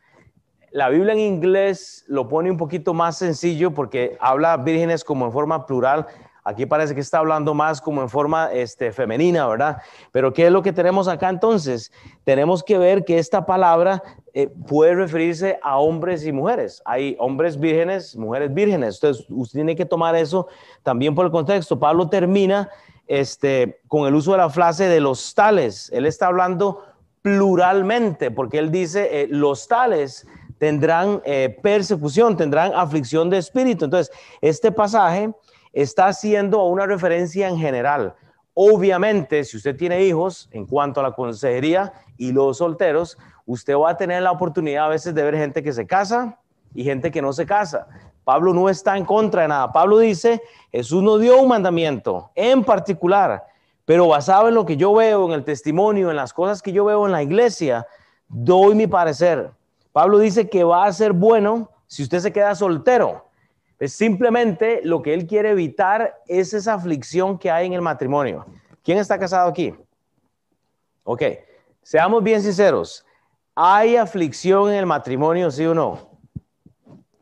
la 0.74 0.88
Biblia 0.88 1.12
en 1.12 1.20
inglés 1.20 2.04
lo 2.08 2.26
pone 2.26 2.50
un 2.50 2.56
poquito 2.56 2.94
más 2.94 3.16
sencillo 3.16 3.70
porque 3.72 4.16
habla 4.18 4.56
vírgenes 4.56 5.04
como 5.04 5.24
en 5.24 5.30
forma 5.30 5.66
plural. 5.66 6.04
Aquí 6.42 6.66
parece 6.66 6.96
que 6.96 7.00
está 7.00 7.18
hablando 7.18 7.54
más 7.54 7.80
como 7.80 8.02
en 8.02 8.08
forma 8.08 8.52
este, 8.52 8.90
femenina, 8.90 9.46
¿verdad? 9.46 9.78
Pero 10.10 10.32
¿qué 10.32 10.46
es 10.46 10.52
lo 10.52 10.62
que 10.62 10.72
tenemos 10.72 11.06
acá 11.06 11.28
entonces? 11.28 11.92
Tenemos 12.24 12.64
que 12.64 12.76
ver 12.76 13.04
que 13.04 13.18
esta 13.18 13.46
palabra 13.46 14.02
eh, 14.32 14.48
puede 14.66 14.96
referirse 14.96 15.60
a 15.62 15.78
hombres 15.78 16.26
y 16.26 16.32
mujeres. 16.32 16.82
Hay 16.84 17.16
hombres 17.20 17.56
vírgenes, 17.60 18.16
mujeres 18.16 18.52
vírgenes. 18.52 18.96
Entonces, 18.96 19.26
usted 19.28 19.58
tiene 19.58 19.76
que 19.76 19.86
tomar 19.86 20.16
eso 20.16 20.48
también 20.82 21.14
por 21.14 21.24
el 21.24 21.30
contexto. 21.30 21.78
Pablo 21.78 22.08
termina 22.08 22.68
este, 23.06 23.80
con 23.86 24.08
el 24.08 24.14
uso 24.16 24.32
de 24.32 24.38
la 24.38 24.50
frase 24.50 24.88
de 24.88 24.98
los 24.98 25.36
tales. 25.36 25.88
Él 25.94 26.04
está 26.04 26.26
hablando 26.26 26.82
pluralmente, 27.22 28.32
porque 28.32 28.58
él 28.58 28.72
dice, 28.72 29.22
eh, 29.22 29.28
los 29.30 29.68
tales 29.68 30.26
tendrán 30.58 31.20
eh, 31.24 31.58
persecución, 31.62 32.36
tendrán 32.36 32.72
aflicción 32.74 33.30
de 33.30 33.38
espíritu. 33.38 33.84
Entonces, 33.84 34.14
este 34.40 34.72
pasaje 34.72 35.32
está 35.72 36.06
haciendo 36.06 36.64
una 36.64 36.86
referencia 36.86 37.48
en 37.48 37.58
general. 37.58 38.14
Obviamente, 38.54 39.42
si 39.44 39.56
usted 39.56 39.76
tiene 39.76 40.04
hijos, 40.04 40.48
en 40.52 40.66
cuanto 40.66 41.00
a 41.00 41.02
la 41.02 41.12
consejería 41.12 41.92
y 42.16 42.32
los 42.32 42.58
solteros, 42.58 43.18
usted 43.46 43.76
va 43.76 43.90
a 43.90 43.96
tener 43.96 44.22
la 44.22 44.30
oportunidad 44.30 44.86
a 44.86 44.88
veces 44.88 45.14
de 45.14 45.22
ver 45.24 45.36
gente 45.36 45.62
que 45.62 45.72
se 45.72 45.86
casa 45.86 46.38
y 46.72 46.84
gente 46.84 47.10
que 47.10 47.20
no 47.20 47.32
se 47.32 47.46
casa. 47.46 47.88
Pablo 48.22 48.54
no 48.54 48.68
está 48.68 48.96
en 48.96 49.04
contra 49.04 49.42
de 49.42 49.48
nada. 49.48 49.72
Pablo 49.72 49.98
dice, 49.98 50.40
Jesús 50.72 51.02
no 51.02 51.18
dio 51.18 51.40
un 51.40 51.48
mandamiento 51.48 52.30
en 52.34 52.64
particular, 52.64 53.44
pero 53.84 54.08
basado 54.08 54.48
en 54.48 54.54
lo 54.54 54.64
que 54.64 54.76
yo 54.76 54.94
veo, 54.94 55.26
en 55.26 55.32
el 55.32 55.44
testimonio, 55.44 56.10
en 56.10 56.16
las 56.16 56.32
cosas 56.32 56.62
que 56.62 56.72
yo 56.72 56.84
veo 56.84 57.04
en 57.06 57.12
la 57.12 57.22
iglesia, 57.22 57.86
doy 58.28 58.74
mi 58.74 58.86
parecer. 58.86 59.50
Pablo 59.94 60.18
dice 60.18 60.50
que 60.50 60.64
va 60.64 60.86
a 60.86 60.92
ser 60.92 61.12
bueno 61.12 61.70
si 61.86 62.02
usted 62.02 62.18
se 62.18 62.32
queda 62.32 62.56
soltero. 62.56 63.28
Es 63.78 63.92
simplemente 63.92 64.80
lo 64.82 65.00
que 65.00 65.14
él 65.14 65.24
quiere 65.24 65.50
evitar 65.50 66.20
es 66.26 66.52
esa 66.52 66.74
aflicción 66.74 67.38
que 67.38 67.48
hay 67.48 67.66
en 67.66 67.74
el 67.74 67.80
matrimonio. 67.80 68.44
¿Quién 68.82 68.98
está 68.98 69.20
casado 69.20 69.48
aquí? 69.48 69.72
Ok, 71.04 71.22
seamos 71.80 72.24
bien 72.24 72.42
sinceros. 72.42 73.06
¿Hay 73.54 73.94
aflicción 73.94 74.68
en 74.70 74.78
el 74.78 74.86
matrimonio, 74.86 75.48
sí 75.52 75.64
o 75.64 75.72
no? 75.72 76.10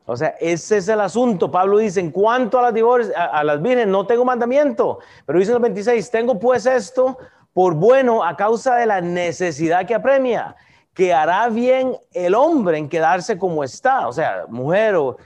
O 0.07 0.17
sea, 0.17 0.29
ese 0.39 0.77
es 0.77 0.87
el 0.87 1.01
asunto. 1.01 1.51
Pablo 1.51 1.77
dice, 1.77 1.99
en 1.99 2.09
cuanto 2.09 2.57
a 2.57 2.63
las, 2.63 2.73
divorcios, 2.73 3.15
a, 3.15 3.43
las 3.43 3.61
virgen, 3.61 3.91
no 3.91 4.07
tengo 4.07 4.25
mandamiento. 4.25 4.97
Pero 5.27 5.37
dice 5.37 5.53
el 5.53 5.59
26, 5.59 6.09
tengo 6.09 6.39
pues 6.39 6.65
esto 6.65 7.19
por 7.53 7.75
bueno 7.75 8.23
a 8.23 8.35
causa 8.35 8.77
de 8.77 8.87
la 8.87 8.99
necesidad 8.99 9.85
que 9.85 9.93
apremia, 9.93 10.55
que 10.93 11.13
hará 11.13 11.49
bien 11.49 11.97
el 12.11 12.35
hombre 12.35 12.77
en 12.77 12.87
quedarse 12.87 13.37
como 13.37 13.63
está. 13.63 14.07
O 14.07 14.13
sea, 14.13 14.45
mujer 14.47 14.95
o 14.95 15.17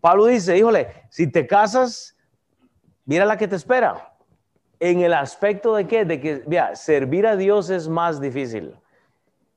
Pablo 0.00 0.26
dice, 0.26 0.56
híjole, 0.56 0.88
si 1.10 1.26
te 1.26 1.46
casas, 1.46 2.16
mira 3.04 3.24
la 3.24 3.36
que 3.36 3.48
te 3.48 3.56
espera. 3.56 4.14
En 4.78 5.00
el 5.00 5.12
aspecto 5.12 5.74
de 5.74 5.86
que, 5.86 6.04
de 6.04 6.20
que, 6.20 6.42
mira, 6.46 6.74
servir 6.74 7.26
a 7.26 7.36
Dios 7.36 7.68
es 7.68 7.86
más 7.86 8.20
difícil. 8.20 8.74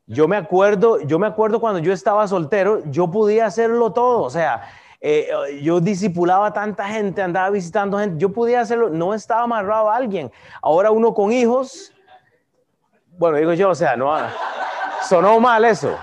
Yo 0.06 0.28
me 0.28 0.36
acuerdo, 0.36 1.00
yo 1.02 1.18
me 1.18 1.28
acuerdo 1.28 1.62
cuando 1.62 1.80
yo 1.80 1.94
estaba 1.94 2.28
soltero, 2.28 2.84
yo 2.92 3.10
podía 3.10 3.46
hacerlo 3.46 3.94
todo, 3.94 4.22
o 4.24 4.30
sea, 4.30 4.64
eh, 5.00 5.30
yo 5.62 5.80
disipulaba 5.80 6.52
tanta 6.52 6.88
gente, 6.90 7.22
andaba 7.22 7.50
visitando 7.50 7.98
gente, 7.98 8.18
yo 8.18 8.34
podía 8.34 8.60
hacerlo, 8.60 8.90
no 8.90 9.14
estaba 9.14 9.44
amarrado 9.44 9.90
a 9.90 9.96
alguien. 9.96 10.30
Ahora 10.62 10.92
uno 10.92 11.14
con 11.14 11.32
hijos, 11.32 11.94
bueno, 13.18 13.38
digo 13.38 13.54
yo, 13.54 13.70
o 13.70 13.76
sea, 13.76 13.96
no, 13.96 14.14
sonó 15.08 15.40
mal 15.40 15.66
eso. 15.66 15.98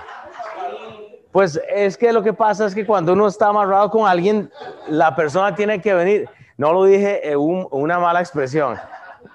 Pues 1.31 1.59
es 1.73 1.97
que 1.97 2.11
lo 2.11 2.21
que 2.21 2.33
pasa 2.33 2.65
es 2.65 2.75
que 2.75 2.85
cuando 2.85 3.13
uno 3.13 3.27
está 3.27 3.47
amarrado 3.47 3.89
con 3.89 4.07
alguien, 4.07 4.51
la 4.87 5.15
persona 5.15 5.55
tiene 5.55 5.81
que 5.81 5.93
venir. 5.93 6.29
No 6.57 6.73
lo 6.73 6.83
dije 6.83 7.31
en 7.31 7.37
una 7.71 7.99
mala 7.99 8.19
expresión. 8.19 8.77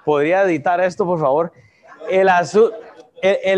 ¿Podría 0.05 0.43
editar 0.43 0.79
esto, 0.79 1.05
por 1.05 1.19
favor? 1.19 1.51
El, 2.09 2.29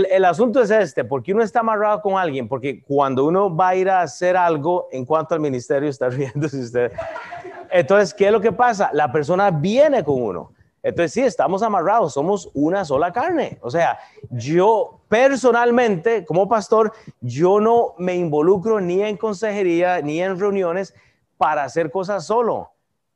el, 0.09 0.25
asunto 0.25 0.61
es 0.61 0.71
este, 0.71 1.03
porque 1.03 1.33
uno 1.33 1.43
está 1.43 1.59
amarrado 1.59 2.01
con 2.01 2.17
alguien, 2.17 2.47
porque 2.47 2.81
cuando 2.81 3.25
uno 3.25 3.53
va 3.53 3.69
a 3.69 3.75
ir 3.75 3.89
a 3.89 4.01
hacer 4.01 4.37
algo 4.37 4.87
en 4.91 5.05
cuanto 5.05 5.35
al 5.35 5.41
ministerio, 5.41 5.89
está 5.89 6.09
riéndose 6.09 6.59
usted. 6.59 6.93
Entonces, 7.69 8.13
¿qué 8.13 8.27
es 8.27 8.31
lo 8.31 8.39
que 8.41 8.53
pasa? 8.53 8.89
La 8.93 9.11
persona 9.11 9.51
viene 9.51 10.03
con 10.03 10.21
uno. 10.21 10.51
Entonces, 10.81 11.13
sí, 11.13 11.21
estamos 11.21 11.61
amarrados, 11.61 12.13
somos 12.13 12.49
una 12.53 12.85
sola 12.85 13.11
carne. 13.11 13.59
O 13.61 13.69
sea, 13.69 13.99
yo 14.29 15.01
personalmente, 15.07 16.25
como 16.25 16.47
pastor, 16.47 16.93
yo 17.19 17.59
no 17.59 17.95
me 17.97 18.15
involucro 18.15 18.79
ni 18.79 19.01
en 19.01 19.17
consejería 19.17 20.01
ni 20.01 20.21
en 20.21 20.39
reuniones 20.39 20.93
para 21.37 21.63
hacer 21.63 21.91
cosas 21.91 22.25
solo, 22.25 22.71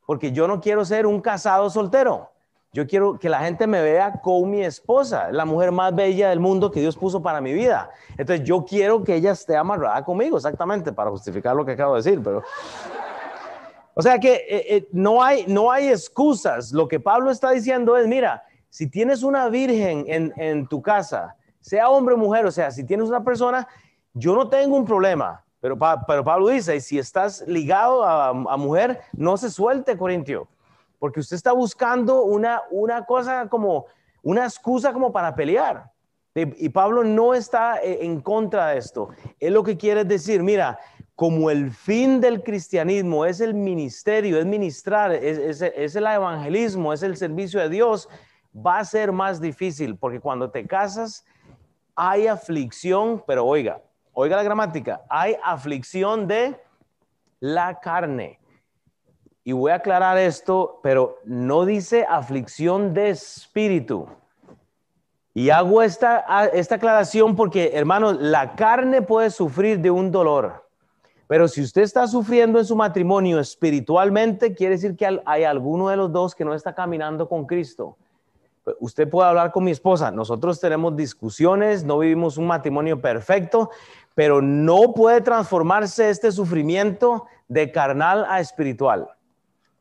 porque 0.05 0.32
yo 0.32 0.48
no 0.48 0.60
quiero 0.60 0.84
ser 0.86 1.05
un 1.05 1.22
casado 1.22 1.70
soltero. 1.70 2.29
Yo 2.75 2.88
quiero 2.88 3.20
que 3.20 3.29
la 3.29 3.39
gente 3.39 3.67
me 3.67 3.84
vea 3.84 4.20
con 4.20 4.50
mi 4.50 4.63
esposa, 4.63 5.32
la 5.32 5.46
mujer 5.46 5.72
más 5.72 5.93
bella 5.93 6.29
del 6.29 6.39
mundo 6.39 6.72
que 6.72 6.79
Dios 6.79 6.98
puso 6.98 7.22
para 7.22 7.39
mi 7.39 7.53
vida. 7.53 7.91
Entonces, 8.17 8.43
yo 8.43 8.65
quiero 8.65 9.03
que 9.03 9.13
ella 9.13 9.32
esté 9.32 9.55
amarrada 9.55 10.03
conmigo, 10.03 10.38
exactamente, 10.38 10.91
para 10.91 11.12
justificar 11.12 11.55
lo 11.55 11.63
que 11.63 11.74
acabo 11.74 11.93
de 11.93 12.01
decir, 12.01 12.20
pero 12.24 12.41
o 13.96 14.02
sea 14.02 14.20
que 14.20 14.34
eh, 14.34 14.76
eh, 14.76 14.88
no, 14.92 15.24
hay, 15.24 15.46
no 15.48 15.72
hay 15.72 15.90
excusas. 15.90 16.72
Lo 16.72 16.88
que 16.88 17.00
Pablo 17.00 17.30
está 17.30 17.52
diciendo 17.52 17.96
es, 17.96 18.08
mira, 18.08 18.44
si 18.70 18.88
tienes 18.90 19.22
una 19.22 19.50
virgen 19.50 20.06
en, 20.08 20.68
tu 20.68 20.82
casa, 20.82 21.36
sea 21.60 21.90
hombre 21.90 22.16
o 22.16 22.18
mujer, 22.18 22.46
o 22.46 22.52
sea, 22.52 22.72
si 22.72 22.84
tienes 22.84 23.08
una 23.08 23.24
persona, 23.24 23.68
yo 24.14 24.36
no 24.36 24.50
tengo 24.50 24.76
un 24.76 24.86
problema. 24.86 25.44
Pero, 25.60 25.78
pero 26.08 26.24
Pablo 26.24 26.48
dice, 26.48 26.80
si 26.82 26.98
estás 26.98 27.44
ligado 27.48 28.04
a, 28.04 28.58
mujer, 28.58 29.02
no 29.14 29.38
se 29.38 29.50
suelte, 29.50 29.96
Corintio, 29.96 30.48
porque 30.98 31.20
usted 31.20 31.36
está 31.36 31.54
buscando 31.54 32.24
una, 32.24 32.64
una 32.72 33.06
cosa 33.06 33.48
como, 33.48 33.86
una 34.24 34.44
excusa 34.44 34.92
como 34.92 35.12
para 35.12 35.36
pelear. 35.36 35.92
Y, 36.36 36.66
y 36.66 36.70
Pablo 36.70 37.04
no 37.04 37.36
está 37.36 37.80
eh, 37.82 38.00
en 38.02 38.22
contra 38.22 38.70
de 38.70 38.80
esto. 38.80 39.10
Él 39.40 39.54
lo 39.54 39.64
que 39.64 39.78
quiere 39.78 40.04
decir, 40.04 40.42
mira, 40.42 40.80
como 41.15 41.51
el 41.51 41.72
fin 41.72 42.20
del 42.22 42.43
cristianismo 42.43 43.25
es 43.25 43.39
el 43.39 43.53
ministerio, 43.53 44.39
es 44.39 44.46
ministrar, 44.46 45.12
es, 45.13 45.62
el 45.62 46.08
evangelismo, 46.08 46.91
es 46.91 47.03
el 47.03 47.17
servicio 47.17 47.60
de 47.60 47.70
Dios, 47.70 48.10
va 48.55 48.79
a 48.79 48.86
ser 48.86 49.12
más 49.12 49.39
difícil 49.39 49.96
porque 49.96 50.20
cuando 50.20 50.50
te 50.50 50.65
casas 50.65 51.25
hay 51.96 52.25
aflicción, 52.25 53.24
pero 53.27 53.46
oiga, 53.46 53.82
oiga 54.13 54.38
la 54.38 54.43
gramática, 54.43 55.01
hay 55.10 55.36
aflicción 55.43 56.27
de 56.27 56.60
la 57.39 57.79
carne. 57.79 58.39
Y 59.43 59.51
voy 59.51 59.72
a 59.72 59.75
aclarar 59.75 60.17
esto, 60.17 60.79
pero 60.82 61.20
no 61.25 61.65
dice 61.65 62.05
aflicción 62.10 62.93
de 62.93 63.10
espíritu. 63.10 64.08
Y 65.36 65.50
hago 65.50 65.82
esta, 65.82 66.48
esta 66.53 66.75
aclaración 66.75 67.36
porque, 67.36 67.72
hermanos, 67.74 68.17
la 68.20 68.55
carne 68.55 69.01
puede 69.01 69.29
sufrir 69.29 69.79
de 69.79 69.91
un 69.91 70.12
dolor. 70.12 70.62
Pero 71.27 71.48
si 71.48 71.62
usted 71.62 71.82
está 71.82 72.08
sufriendo 72.08 72.60
en 72.60 72.65
su 72.65 72.75
matrimonio 72.75 73.39
espiritualmente, 73.39 74.53
quiere 74.53 74.75
decir 74.75 74.96
que 74.96 75.22
hay 75.25 75.44
alguno 75.44 75.89
de 75.89 75.98
los 75.98 76.12
dos 76.12 76.36
que 76.36 76.46
no 76.46 76.53
está 76.53 76.75
caminando 76.75 77.27
con 77.27 77.46
Cristo. 77.46 77.98
Usted 78.80 79.10
puede 79.10 79.30
hablar 79.30 79.51
con 79.51 79.63
mi 79.63 79.72
esposa. 79.72 80.12
Nosotros 80.12 80.60
tenemos 80.60 80.96
discusiones, 80.96 81.84
no 81.84 82.00
vivimos 82.00 82.38
un 82.38 82.48
matrimonio 82.48 83.01
perfecto, 83.01 83.70
pero 84.15 84.42
no 84.42 84.94
puede 84.94 85.22
transformarse 85.22 86.10
este 86.10 86.32
sufrimiento 86.32 87.25
de 87.48 87.72
carnal 87.72 88.25
a 88.30 88.39
espiritual. 88.39 89.10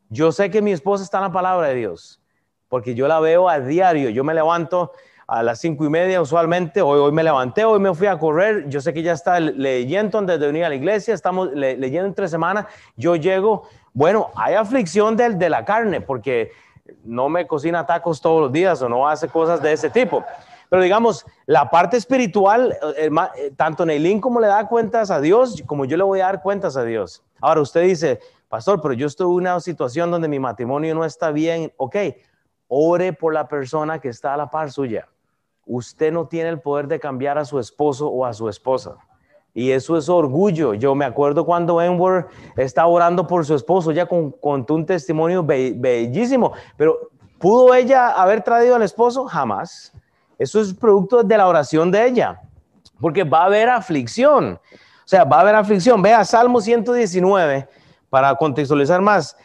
Yo 0.09 0.33
sé 0.33 0.51
que 0.51 0.63
mi 0.63 0.73
esposa 0.73 1.05
está 1.05 1.19
en 1.19 1.25
la 1.25 1.33
palabra 1.33 1.69
de 1.69 1.75
Dios, 1.75 2.21
porque 2.69 2.95
yo 2.95 3.09
la 3.09 3.21
veo 3.21 3.49
a 3.49 3.61
diario. 3.61 4.11
Yo 4.11 4.25
me 4.25 4.35
levanto 4.35 4.93
a 5.33 5.43
las 5.43 5.61
cinco 5.61 5.87
y 5.87 5.89
media 5.89 6.21
usualmente. 6.21 6.83
Hoy, 6.83 7.01
hoy 7.01 7.11
me 7.11 7.23
levanté, 7.23 7.65
hoy 7.65 7.81
me 7.81 7.95
fui 7.95 8.07
a 8.07 8.19
correr. 8.19 8.69
Yo 8.69 8.83
sé 8.83 8.93
que 8.93 9.03
ya 9.03 9.13
está 9.13 9.41
leyendo 9.41 10.19
antes 10.19 10.39
de 10.39 10.47
venir 10.47 10.67
a 10.67 10.69
la 10.69 10.75
iglesia. 10.75 11.15
Estamos 11.15 11.51
leyendo 11.55 12.07
en 12.07 12.15
tres 12.15 12.31
semanas. 12.31 12.67
Yo 12.97 13.17
llego. 13.17 13.63
Bueno, 13.95 14.29
hay 14.37 14.55
aflicción 14.55 15.17
del 15.17 15.39
de 15.39 15.49
la 15.49 15.65
carne 15.65 16.03
porque 16.03 16.53
no 17.03 17.31
me 17.31 17.47
cocina 17.47 17.87
tacos 17.87 18.21
todos 18.21 18.43
los 18.43 18.53
días 18.53 18.83
o 18.83 18.91
no 18.91 19.09
hace 19.09 19.27
cosas 19.27 19.63
de 19.63 19.73
ese 19.73 19.89
tipo. 19.89 20.23
Pero 20.69 20.83
digamos, 20.83 21.25
la 21.47 21.71
parte 21.71 21.97
espiritual, 21.97 22.77
eh, 22.99 23.11
eh, 23.37 23.53
tanto 23.57 23.87
Neilín 23.87 24.21
como 24.21 24.39
le 24.39 24.49
da 24.49 24.69
cuentas 24.69 25.11
a 25.11 25.19
Dios, 25.19 25.63
como 25.65 25.87
yo 25.87 25.97
le 25.97 26.05
voy 26.05 26.21
a 26.21 26.27
dar 26.27 26.43
cuentas 26.43 26.77
a 26.77 26.85
Dios. 26.85 27.23
Ahora 27.41 27.63
usted 27.63 27.85
dice, 27.85 28.21
pastor, 28.51 28.83
pero 28.83 28.93
yo 28.93 29.07
estoy 29.07 29.29
en 29.29 29.33
una 29.33 29.61
situación 29.61 30.11
donde 30.11 30.29
mi 30.29 30.39
matrimonio 30.39 30.95
no 30.95 31.07
está 31.07 31.31
bien. 31.31 31.73
Ok, 31.79 31.97
ore 32.69 33.15
por 33.15 33.33
la 33.33 33.49
persona 33.49 33.99
que 33.99 34.11
está 34.11 34.35
a 34.35 34.37
la 34.37 34.51
par 34.51 34.71
suya. 34.71 35.09
Usted 35.67 36.13
no 36.13 36.27
tiene 36.27 36.49
el 36.49 36.61
poder 36.61 36.89
de 36.89 36.99
cambiar 36.99 37.39
a 37.39 37.45
su 37.45 37.59
esposo 37.59 38.09
o 38.09 38.27
a 38.27 38.33
su 38.33 38.49
esposa. 38.49 38.97
Y 39.55 39.71
eso 39.71 39.97
es 39.97 40.09
orgullo. 40.09 40.75
Yo 40.75 40.95
me 40.95 41.05
acuerdo 41.05 41.45
cuando 41.45 41.81
Enward 41.81 42.27
estaba 42.57 42.89
orando 42.89 43.27
por 43.27 43.45
su 43.45 43.55
esposo, 43.55 43.91
ella 43.91 44.07
contó 44.07 44.75
un 44.75 44.87
testimonio 44.87 45.43
bellísimo, 45.45 46.53
pero 46.77 47.11
¿pudo 47.39 47.75
ella 47.75 48.11
haber 48.11 48.43
traído 48.43 48.77
al 48.77 48.83
esposo? 48.83 49.27
Jamás. 49.27 49.93
Eso 50.39 50.61
es 50.61 50.75
producto 50.75 51.23
de 51.23 51.37
la 51.37 51.47
oración 51.47 51.91
de 51.91 52.07
ella, 52.07 52.41
porque 53.01 53.23
va 53.25 53.43
a 53.43 53.47
haber 53.47 53.69
aflicción. 53.69 54.59
O 55.05 55.09
sea, 55.09 55.25
va 55.25 55.37
a 55.37 55.41
haber 55.41 55.55
aflicción. 55.55 56.01
Vea 56.01 56.25
Salmo 56.25 56.61
119, 56.61 57.69
para 58.09 58.35
contextualizar 58.35 59.01
más. 59.01 59.37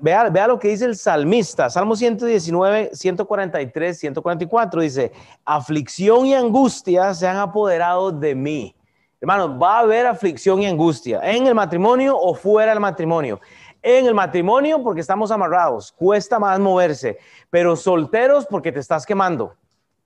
Vea, 0.00 0.28
vea, 0.28 0.48
lo 0.48 0.58
que 0.58 0.68
dice 0.68 0.86
el 0.86 0.96
salmista, 0.96 1.70
Salmo 1.70 1.94
119, 1.94 2.90
143, 2.94 3.96
144, 3.96 4.80
dice, 4.80 5.12
aflicción 5.44 6.26
y 6.26 6.34
angustia 6.34 7.14
se 7.14 7.28
han 7.28 7.36
apoderado 7.36 8.10
de 8.10 8.34
mí. 8.34 8.74
Hermanos, 9.20 9.50
va 9.62 9.76
a 9.76 9.80
haber 9.80 10.06
aflicción 10.06 10.60
y 10.62 10.66
angustia 10.66 11.20
en 11.22 11.46
el 11.46 11.54
matrimonio 11.54 12.18
o 12.18 12.34
fuera 12.34 12.72
del 12.72 12.80
matrimonio. 12.80 13.40
en 13.84 14.06
el 14.06 14.14
matrimonio 14.14 14.82
porque 14.82 15.00
estamos 15.00 15.30
amarrados, 15.30 15.92
cuesta 15.92 16.38
más 16.38 16.58
moverse, 16.60 17.18
pero 17.50 17.74
solteros 17.74 18.46
porque 18.46 18.70
te 18.70 18.78
estás 18.78 19.04
quemando. 19.04 19.54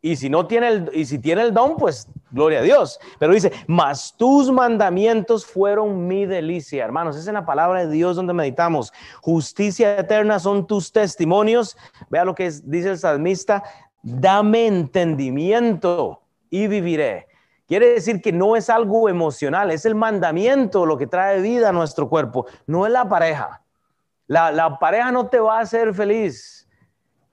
Y 0.00 0.16
si 0.16 0.30
no 0.30 0.46
tiene 0.46 0.86
y 0.92 1.04
si 1.04 1.18
tiene 1.18 1.42
el 1.42 1.52
don, 1.52 1.76
pues 1.76 2.08
gloria 2.30 2.60
a 2.60 2.62
Dios. 2.62 2.98
Pero 3.18 3.32
dice, 3.32 3.52
mas 3.66 4.14
tus 4.16 4.50
mandamientos 4.50 5.44
fueron 5.46 6.06
mi 6.06 6.26
delicia. 6.26 6.84
Hermanos, 6.84 7.16
es 7.16 7.26
en 7.26 7.34
la 7.34 7.46
palabra 7.46 7.86
de 7.86 7.92
Dios 7.92 8.16
donde 8.16 8.32
meditamos. 8.32 8.92
Justicia 9.20 9.98
eterna 9.98 10.38
son 10.38 10.66
tus 10.66 10.92
testimonios. 10.92 11.76
Vea 12.10 12.24
lo 12.24 12.34
que 12.34 12.50
dice 12.64 12.90
el 12.90 12.98
salmista. 12.98 13.62
Dame 14.02 14.66
entendimiento 14.66 16.22
y 16.50 16.66
viviré. 16.66 17.28
Quiere 17.66 17.88
decir 17.88 18.22
que 18.22 18.32
no 18.32 18.54
es 18.54 18.70
algo 18.70 19.08
emocional, 19.08 19.72
es 19.72 19.84
el 19.84 19.96
mandamiento 19.96 20.86
lo 20.86 20.96
que 20.96 21.08
trae 21.08 21.40
vida 21.40 21.70
a 21.70 21.72
nuestro 21.72 22.08
cuerpo, 22.08 22.46
no 22.66 22.86
es 22.86 22.92
la 22.92 23.08
pareja. 23.08 23.62
La, 24.28 24.52
la 24.52 24.78
pareja 24.78 25.10
no 25.10 25.26
te 25.26 25.40
va 25.40 25.58
a 25.58 25.62
hacer 25.62 25.92
feliz. 25.92 26.68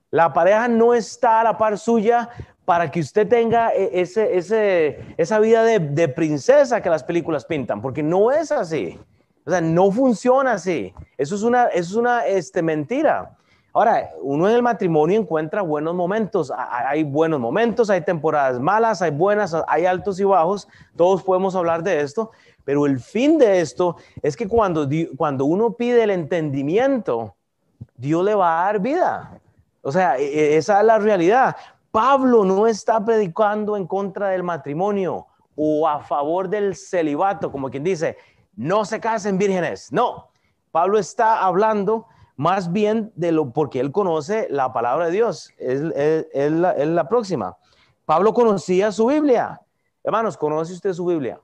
La 0.09 0.33
pareja 0.33 0.67
no 0.67 0.93
está 0.93 1.41
a 1.41 1.43
la 1.43 1.57
par 1.57 1.77
suya 1.77 2.29
para 2.65 2.89
que 2.89 2.99
usted 2.99 3.27
tenga 3.27 3.73
e, 3.73 4.01
ese, 4.01 4.37
ese, 4.37 5.15
esa 5.17 5.39
vida 5.39 5.63
de, 5.63 5.79
de, 5.79 6.07
princesa 6.07 6.81
que 6.81 6.89
las 6.89 7.03
películas 7.03 7.45
pintan, 7.45 7.81
porque 7.81 8.03
no 8.03 8.31
es 8.31 8.51
así. 8.51 8.99
O 9.45 9.49
sea, 9.49 9.61
no 9.61 9.91
funciona 9.91 10.53
así. 10.53 10.93
Eso 11.17 11.35
es 11.35 11.43
una, 11.43 11.67
eso 11.67 11.91
es 11.91 11.95
una 11.95 12.25
este, 12.25 12.61
mentira. 12.61 13.35
Ahora, 13.73 14.11
uno 14.21 14.47
en 14.47 14.55
el 14.55 14.61
matrimonio 14.61 15.19
encuentra 15.19 15.61
buenos 15.63 15.95
momentos. 15.95 16.53
Hay 16.55 17.03
buenos 17.03 17.39
momentos, 17.39 17.89
hay 17.89 18.01
temporadas 18.01 18.59
malas, 18.59 19.01
hay 19.01 19.11
buenas, 19.11 19.55
hay 19.67 19.85
altos 19.85 20.19
y 20.19 20.23
bajos. 20.23 20.67
Todos 20.95 21.23
podemos 21.23 21.55
hablar 21.55 21.83
de 21.83 22.01
esto. 22.01 22.31
Pero 22.63 22.85
el 22.85 22.99
fin 22.99 23.37
de 23.37 23.59
esto 23.59 23.97
es 24.21 24.37
que 24.37 24.47
cuando, 24.47 24.87
cuando 25.17 25.45
uno 25.45 25.73
pide 25.73 26.03
el 26.03 26.11
entendimiento, 26.11 27.35
Dios 27.97 28.23
le 28.23 28.35
va 28.35 28.61
a 28.61 28.65
dar 28.65 28.79
vida. 28.79 29.41
O 29.81 29.91
sea, 29.91 30.17
e, 30.17 30.23
e, 30.23 30.57
esa 30.57 30.79
es 30.79 30.85
la 30.85 30.99
realidad. 30.99 31.55
Pablo 31.93 32.43
no 32.43 32.65
está 32.65 33.05
predicando 33.05 33.77
en 33.77 33.85
contra 33.85 34.29
del 34.29 34.41
matrimonio 34.41 35.27
o 35.55 35.87
a 35.87 35.99
favor 35.99 36.49
del 36.49 36.75
celibato, 36.75 37.51
como 37.51 37.69
quien 37.69 37.83
dice, 37.83 38.17
no 38.55 38.83
se 38.83 38.99
casen 38.99 39.37
vírgenes. 39.37 39.91
No, 39.93 40.31
Pablo 40.71 40.97
está 40.97 41.45
hablando 41.45 42.07
más 42.35 42.71
bien 42.71 43.11
de 43.15 43.31
lo 43.31 43.51
porque 43.51 43.79
él 43.79 43.91
conoce 43.91 44.47
la 44.49 44.73
palabra 44.73 45.05
de 45.05 45.11
Dios. 45.11 45.53
Es, 45.59 45.81
la, 45.83 46.73
la, 46.73 47.07
próxima. 47.07 47.57
Pablo 48.05 48.33
conocía 48.33 48.91
su 48.91 49.05
Biblia. 49.05 49.61
Hermanos, 50.03 50.35
¿conoce 50.35 50.73
usted 50.73 50.93
su 50.93 51.05
Biblia? 51.05 51.39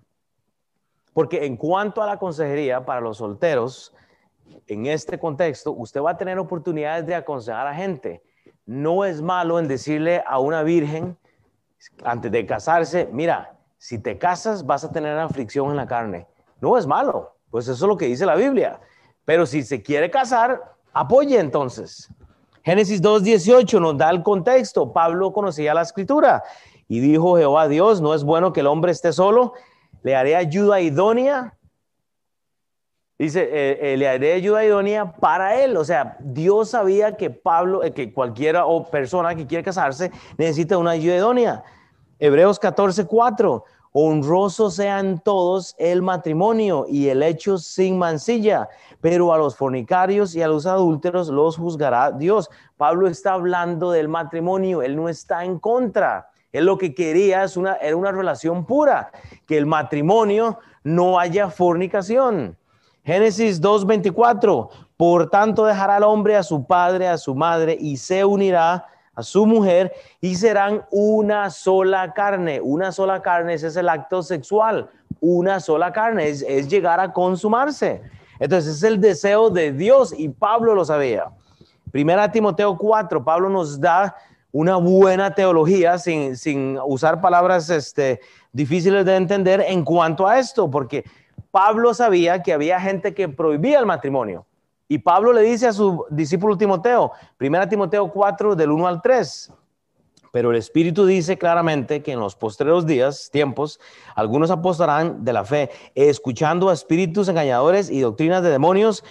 Porque 1.13 1.45
en 1.45 1.57
cuanto 1.57 2.01
a 2.01 2.07
la 2.07 2.17
consejería 2.17 2.83
para 2.83 3.01
los 3.01 3.17
solteros, 3.17 3.93
en 4.65 4.87
este 4.87 5.19
contexto, 5.19 5.73
usted 5.73 6.01
va 6.01 6.09
a 6.09 6.17
tener 6.17 6.39
oportunidades 6.39 7.05
de 7.05 7.13
aconsejar 7.13 7.67
a 7.67 7.75
gente 7.75 8.23
no 8.69 9.03
es 9.03 9.19
malo 9.19 9.57
en 9.57 9.67
decirle 9.67 10.23
a 10.27 10.37
una 10.37 10.61
virgen 10.61 11.17
antes 12.03 12.31
de 12.31 12.45
casarse, 12.45 13.09
mira, 13.11 13.57
si 13.79 13.97
te 13.97 14.19
casas 14.19 14.63
vas 14.63 14.83
a 14.83 14.91
tener 14.91 15.17
aflicción 15.17 15.71
en 15.71 15.77
la 15.77 15.87
carne. 15.87 16.27
No 16.61 16.77
es 16.77 16.85
malo, 16.85 17.33
pues 17.49 17.67
eso 17.67 17.83
es 17.83 17.89
lo 17.89 17.97
que 17.97 18.05
dice 18.05 18.27
la 18.27 18.35
Biblia. 18.35 18.79
Pero 19.25 19.47
si 19.47 19.63
se 19.63 19.81
quiere 19.81 20.11
casar, 20.11 20.75
apoye 20.93 21.39
entonces. 21.39 22.13
Génesis 22.61 23.01
2.18 23.01 23.81
nos 23.81 23.97
da 23.97 24.11
el 24.11 24.21
contexto. 24.21 24.93
Pablo 24.93 25.33
conocía 25.33 25.73
la 25.73 25.81
escritura 25.81 26.43
y 26.87 26.99
dijo 26.99 27.37
Jehová 27.37 27.67
Dios, 27.67 28.01
no 28.01 28.13
es 28.13 28.23
bueno 28.23 28.53
que 28.53 28.59
el 28.59 28.67
hombre 28.67 28.91
esté 28.91 29.13
solo, 29.13 29.53
le 30.03 30.15
haré 30.15 30.35
ayuda 30.35 30.79
idónea 30.79 31.57
Dice, 33.19 33.41
eh, 33.51 33.77
eh, 33.81 33.97
le 33.97 34.07
haré 34.07 34.31
ayuda 34.31 34.63
idónea 34.63 35.11
para 35.11 35.61
él. 35.61 35.75
O 35.75 35.83
sea, 35.83 36.15
Dios 36.21 36.69
sabía 36.69 37.17
que 37.17 37.29
Pablo, 37.29 37.83
eh, 37.83 37.91
que 37.91 38.13
cualquiera 38.13 38.65
o 38.65 38.89
persona 38.89 39.35
que 39.35 39.45
quiere 39.45 39.61
casarse 39.61 40.09
necesita 40.37 40.77
una 40.77 40.91
ayuda 40.91 41.17
idónea. 41.17 41.63
Hebreos 42.17 42.59
14, 42.59 43.05
4. 43.07 43.65
Honroso 43.91 44.71
sean 44.71 45.19
todos 45.19 45.75
el 45.79 46.01
matrimonio 46.01 46.85
y 46.87 47.09
el 47.09 47.21
hecho 47.21 47.57
sin 47.57 47.97
mancilla, 47.97 48.69
pero 49.01 49.33
a 49.33 49.37
los 49.37 49.57
fornicarios 49.57 50.33
y 50.33 50.41
a 50.41 50.47
los 50.47 50.65
adúlteros 50.65 51.27
los 51.27 51.57
juzgará 51.57 52.13
Dios. 52.13 52.49
Pablo 52.77 53.09
está 53.09 53.33
hablando 53.33 53.91
del 53.91 54.07
matrimonio, 54.07 54.81
él 54.81 54.95
no 54.95 55.09
está 55.09 55.43
en 55.43 55.59
contra. 55.59 56.29
Él 56.53 56.65
lo 56.65 56.77
que 56.77 56.95
quería 56.95 57.43
es 57.43 57.57
una, 57.57 57.73
era 57.73 57.97
una 57.97 58.13
relación 58.13 58.65
pura, 58.65 59.11
que 59.45 59.57
el 59.57 59.65
matrimonio 59.65 60.59
no 60.83 61.19
haya 61.19 61.49
fornicación. 61.49 62.55
Génesis 63.09 63.59
2.24, 63.59 64.69
por 64.95 65.31
tanto 65.31 65.65
dejará 65.65 65.95
al 65.95 66.03
hombre 66.03 66.35
a 66.35 66.43
su 66.43 66.63
padre, 66.63 67.07
a 67.07 67.17
su 67.17 67.33
madre, 67.33 67.75
y 67.79 67.97
se 67.97 68.23
unirá 68.23 68.85
a 69.15 69.23
su 69.23 69.47
mujer, 69.47 69.91
y 70.21 70.35
serán 70.35 70.85
una 70.91 71.49
sola 71.49 72.13
carne. 72.13 72.61
Una 72.61 72.91
sola 72.91 73.19
carne, 73.23 73.55
ese 73.55 73.65
es 73.65 73.77
el 73.77 73.89
acto 73.89 74.21
sexual. 74.21 74.91
Una 75.19 75.59
sola 75.59 75.91
carne 75.91 76.29
es, 76.29 76.45
es 76.47 76.69
llegar 76.69 76.99
a 76.99 77.11
consumarse. 77.11 78.03
Entonces 78.39 78.75
es 78.75 78.83
el 78.83 79.01
deseo 79.01 79.49
de 79.49 79.71
Dios 79.71 80.13
y 80.15 80.29
Pablo 80.29 80.75
lo 80.75 80.85
sabía. 80.85 81.31
Primera 81.91 82.31
Timoteo 82.31 82.77
4, 82.77 83.23
Pablo 83.23 83.49
nos 83.49 83.81
da 83.81 84.15
una 84.51 84.75
buena 84.75 85.33
teología 85.33 85.97
sin, 85.97 86.37
sin 86.37 86.77
usar 86.85 87.21
palabras 87.21 87.71
este, 87.71 88.19
difíciles 88.51 89.03
de 89.03 89.15
entender 89.15 89.65
en 89.67 89.83
cuanto 89.83 90.27
a 90.27 90.37
esto, 90.37 90.69
porque 90.69 91.03
Pablo 91.51 91.93
sabía 91.93 92.43
que 92.43 92.53
había 92.53 92.79
gente 92.79 93.13
que 93.13 93.29
prohibía 93.29 93.79
el 93.79 93.85
matrimonio. 93.85 94.45
Y 94.87 94.99
Pablo 94.99 95.33
le 95.33 95.41
dice 95.41 95.67
a 95.67 95.73
su 95.73 96.05
discípulo 96.09 96.57
Timoteo, 96.57 97.11
1 97.39 97.69
Timoteo 97.69 98.11
4, 98.11 98.55
del 98.55 98.71
1 98.71 98.87
al 98.87 99.01
3, 99.01 99.53
pero 100.31 100.51
el 100.51 100.57
Espíritu 100.57 101.05
dice 101.05 101.37
claramente 101.37 102.01
que 102.01 102.11
en 102.11 102.19
los 102.19 102.35
postreros 102.35 102.85
días, 102.85 103.29
tiempos, 103.31 103.79
algunos 104.15 104.51
apostarán 104.51 105.23
de 105.23 105.33
la 105.33 105.43
fe, 105.43 105.69
escuchando 105.95 106.69
a 106.69 106.73
espíritus 106.73 107.27
engañadores 107.29 107.89
y 107.89 107.99
doctrinas 108.01 108.43
de 108.43 108.49
demonios 108.49 109.03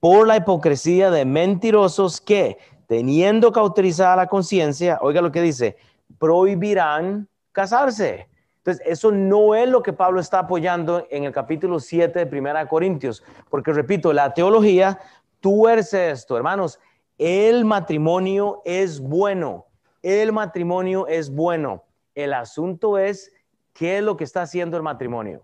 por 0.00 0.26
la 0.26 0.36
hipocresía 0.36 1.10
de 1.10 1.24
mentirosos 1.24 2.20
que, 2.20 2.58
teniendo 2.86 3.52
cauterizada 3.52 4.16
la 4.16 4.26
conciencia, 4.26 4.98
oiga 5.00 5.22
lo 5.22 5.32
que 5.32 5.42
dice, 5.42 5.76
prohibirán 6.18 7.28
casarse 7.52 8.28
entonces, 8.66 8.84
eso 8.84 9.12
no 9.12 9.54
es 9.54 9.68
lo 9.68 9.80
que 9.80 9.92
Pablo 9.92 10.18
está 10.18 10.40
apoyando 10.40 11.06
en 11.10 11.22
el 11.22 11.32
capítulo 11.32 11.78
7 11.78 12.18
de 12.18 12.26
Primera 12.26 12.66
Corintios, 12.66 13.22
porque 13.48 13.72
repito, 13.72 14.12
la 14.12 14.34
teología 14.34 14.98
tuerce 15.38 16.10
esto, 16.10 16.36
hermanos, 16.36 16.80
el 17.16 17.64
matrimonio 17.64 18.62
es 18.64 18.98
bueno, 18.98 19.66
el 20.02 20.32
matrimonio 20.32 21.06
es 21.06 21.32
bueno. 21.32 21.84
El 22.16 22.32
asunto 22.32 22.98
es 22.98 23.32
qué 23.72 23.98
es 23.98 24.02
lo 24.02 24.16
que 24.16 24.24
está 24.24 24.42
haciendo 24.42 24.76
el 24.76 24.82
matrimonio. 24.82 25.42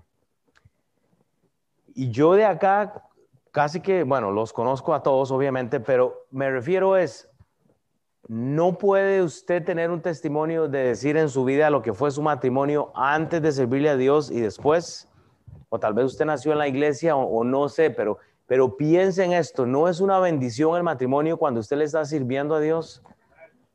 Y 1.94 2.10
yo 2.10 2.34
de 2.34 2.44
acá 2.44 3.04
casi 3.52 3.80
que, 3.80 4.02
bueno, 4.02 4.32
los 4.32 4.52
conozco 4.52 4.94
a 4.94 5.02
todos, 5.04 5.30
obviamente, 5.30 5.78
pero 5.78 6.26
me 6.32 6.50
refiero 6.50 6.96
es, 6.96 7.30
no 8.32 8.78
puede 8.78 9.22
usted 9.22 9.62
tener 9.62 9.90
un 9.90 10.00
testimonio 10.00 10.66
de 10.66 10.78
decir 10.84 11.18
en 11.18 11.28
su 11.28 11.44
vida 11.44 11.68
lo 11.68 11.82
que 11.82 11.92
fue 11.92 12.10
su 12.10 12.22
matrimonio 12.22 12.90
antes 12.94 13.42
de 13.42 13.52
servirle 13.52 13.90
a 13.90 13.96
Dios 13.98 14.30
y 14.30 14.40
después. 14.40 15.06
O 15.68 15.78
tal 15.78 15.92
vez 15.92 16.06
usted 16.06 16.24
nació 16.24 16.52
en 16.52 16.58
la 16.58 16.66
iglesia 16.66 17.14
o, 17.14 17.44
no 17.44 17.68
sé, 17.68 17.90
pero, 17.90 18.16
pero 18.46 18.74
piense 18.78 19.22
en 19.22 19.34
esto. 19.34 19.66
No 19.66 19.86
es 19.86 20.00
una 20.00 20.18
bendición 20.18 20.74
el 20.78 20.82
matrimonio 20.82 21.36
cuando 21.36 21.60
usted 21.60 21.76
le 21.76 21.84
está 21.84 22.06
sirviendo 22.06 22.54
a 22.54 22.60
Dios. 22.60 23.02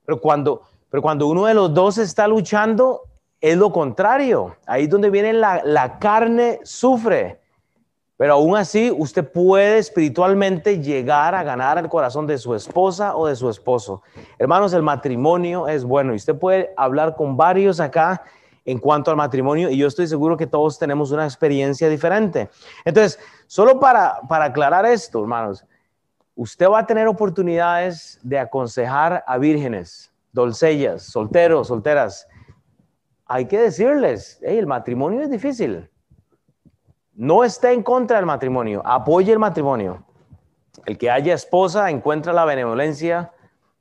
Pero 0.07 0.19
cuando, 0.19 0.63
pero 0.89 1.03
cuando 1.03 1.27
uno 1.27 1.45
de 1.45 1.53
los 1.53 1.71
dos 1.71 1.99
está 1.99 2.27
luchando, 2.27 3.03
es 3.39 3.55
lo 3.57 3.71
contrario. 3.71 4.55
Ahí 4.65 4.85
es 4.85 4.89
donde 4.89 5.11
viene 5.11 5.33
la, 5.33 5.61
la 5.63 5.99
carne, 5.99 6.61
sufre. 6.63 7.39
Pero 8.17 8.33
aún 8.33 8.57
así, 8.57 8.91
usted 8.91 9.31
puede 9.31 9.77
espiritualmente 9.77 10.81
llegar 10.81 11.35
a 11.35 11.43
ganar 11.43 11.77
el 11.77 11.87
corazón 11.87 12.25
de 12.25 12.39
su 12.39 12.55
esposa 12.55 13.15
o 13.15 13.27
de 13.27 13.35
su 13.35 13.47
esposo. 13.47 14.01
Hermanos, 14.39 14.73
el 14.73 14.81
matrimonio 14.81 15.67
es 15.67 15.83
bueno 15.83 16.13
y 16.13 16.15
usted 16.15 16.35
puede 16.35 16.73
hablar 16.75 17.15
con 17.15 17.37
varios 17.37 17.79
acá 17.79 18.23
en 18.65 18.79
cuanto 18.79 19.11
al 19.11 19.17
matrimonio 19.17 19.69
y 19.69 19.77
yo 19.77 19.87
estoy 19.87 20.07
seguro 20.07 20.35
que 20.35 20.47
todos 20.47 20.79
tenemos 20.79 21.11
una 21.11 21.25
experiencia 21.25 21.87
diferente. 21.89 22.49
Entonces, 22.83 23.19
solo 23.45 23.79
para, 23.79 24.19
para 24.27 24.45
aclarar 24.45 24.85
esto, 24.87 25.21
hermanos, 25.21 25.63
usted 26.35 26.67
va 26.67 26.79
a 26.79 26.87
tener 26.87 27.07
oportunidades 27.07 28.19
de 28.23 28.39
aconsejar 28.39 29.23
a 29.27 29.37
vírgenes, 29.37 30.11
doncellas, 30.33 31.03
solteros, 31.03 31.67
solteras. 31.67 32.27
Hay 33.27 33.45
que 33.45 33.59
decirles, 33.59 34.39
el 34.41 34.65
matrimonio 34.65 35.21
es 35.21 35.29
difícil 35.29 35.87
no 37.17 37.43
esté 37.43 37.73
en 37.73 37.81
contra 37.81 38.17
del 38.17 38.27
matrimonio, 38.27 38.81
apoye 38.85 39.33
el 39.33 39.39
matrimonio. 39.39 40.03
El 40.85 40.99
que 40.99 41.09
haya 41.09 41.33
esposa 41.33 41.89
encuentra 41.89 42.31
la 42.31 42.45
benevolencia 42.45 43.31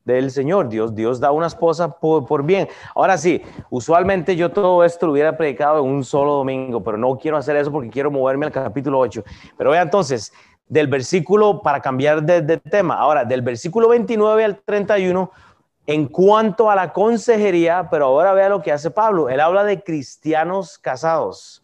del 0.07 0.31
Señor. 0.31 0.71
Dios, 0.71 0.95
Dios 0.95 1.21
da 1.21 1.33
una 1.33 1.47
esposa 1.47 1.99
por, 1.99 2.45
bien. 2.45 2.67
Ahora 2.95 3.19
sí, 3.19 3.43
usualmente 3.69 4.37
yo 4.37 4.51
todo 4.51 4.83
esto 4.85 5.05
lo 5.05 5.13
hubiera 5.13 5.37
predicado 5.37 5.85
en 5.85 5.91
un 5.91 6.03
solo 6.03 6.33
domingo, 6.33 6.83
pero 6.83 6.97
no 6.97 7.19
quiero 7.19 7.37
hacer 7.37 7.57
eso 7.57 7.71
porque 7.71 7.91
quiero 7.91 8.11
moverme 8.11 8.47
al 8.47 8.53
capítulo 8.53 8.99
8. 8.99 9.23
Pero 9.59 9.71
vea 9.71 9.83
entonces, 9.83 10.33
del 10.67 10.87
versículo, 10.87 11.61
para 11.61 11.83
cambiar 11.83 12.23
de, 12.23 12.57
tema, 12.57 12.95
ahora 12.95 13.27
del 13.27 13.43
versículo 13.43 13.91
29 13.91 14.45
al 14.45 14.63
31, 14.65 15.31
en 15.87 16.09
cuanto 16.09 16.71
a 16.71 16.75
la 16.75 16.91
consejería, 16.95 17.89
pero 17.91 18.07
ahora 18.07 18.33
vea 18.33 18.49
lo 18.49 18.63
que 18.63 18.73
hace 18.73 18.91
Pablo. 18.91 19.29
Él 19.29 19.41
habla 19.41 19.63
de 19.63 19.83
cristianos 19.83 20.79
casados. 20.79 21.63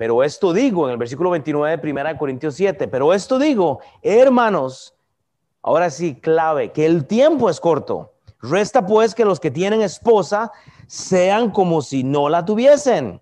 Pero 0.00 0.24
esto 0.24 0.54
digo 0.54 0.86
en 0.86 0.92
el 0.92 0.96
versículo 0.96 1.28
29 1.28 1.76
de 1.76 1.92
1 1.92 2.16
Corintios 2.16 2.54
7, 2.54 2.88
pero 2.88 3.12
esto 3.12 3.38
digo, 3.38 3.80
hermanos, 4.00 4.94
ahora 5.60 5.90
sí, 5.90 6.14
clave, 6.14 6.72
que 6.72 6.86
el 6.86 7.04
tiempo 7.04 7.50
es 7.50 7.60
corto. 7.60 8.14
Resta 8.40 8.86
pues 8.86 9.14
que 9.14 9.26
los 9.26 9.38
que 9.38 9.50
tienen 9.50 9.82
esposa 9.82 10.52
sean 10.86 11.50
como 11.50 11.82
si 11.82 12.02
no 12.02 12.30
la 12.30 12.46
tuviesen. 12.46 13.20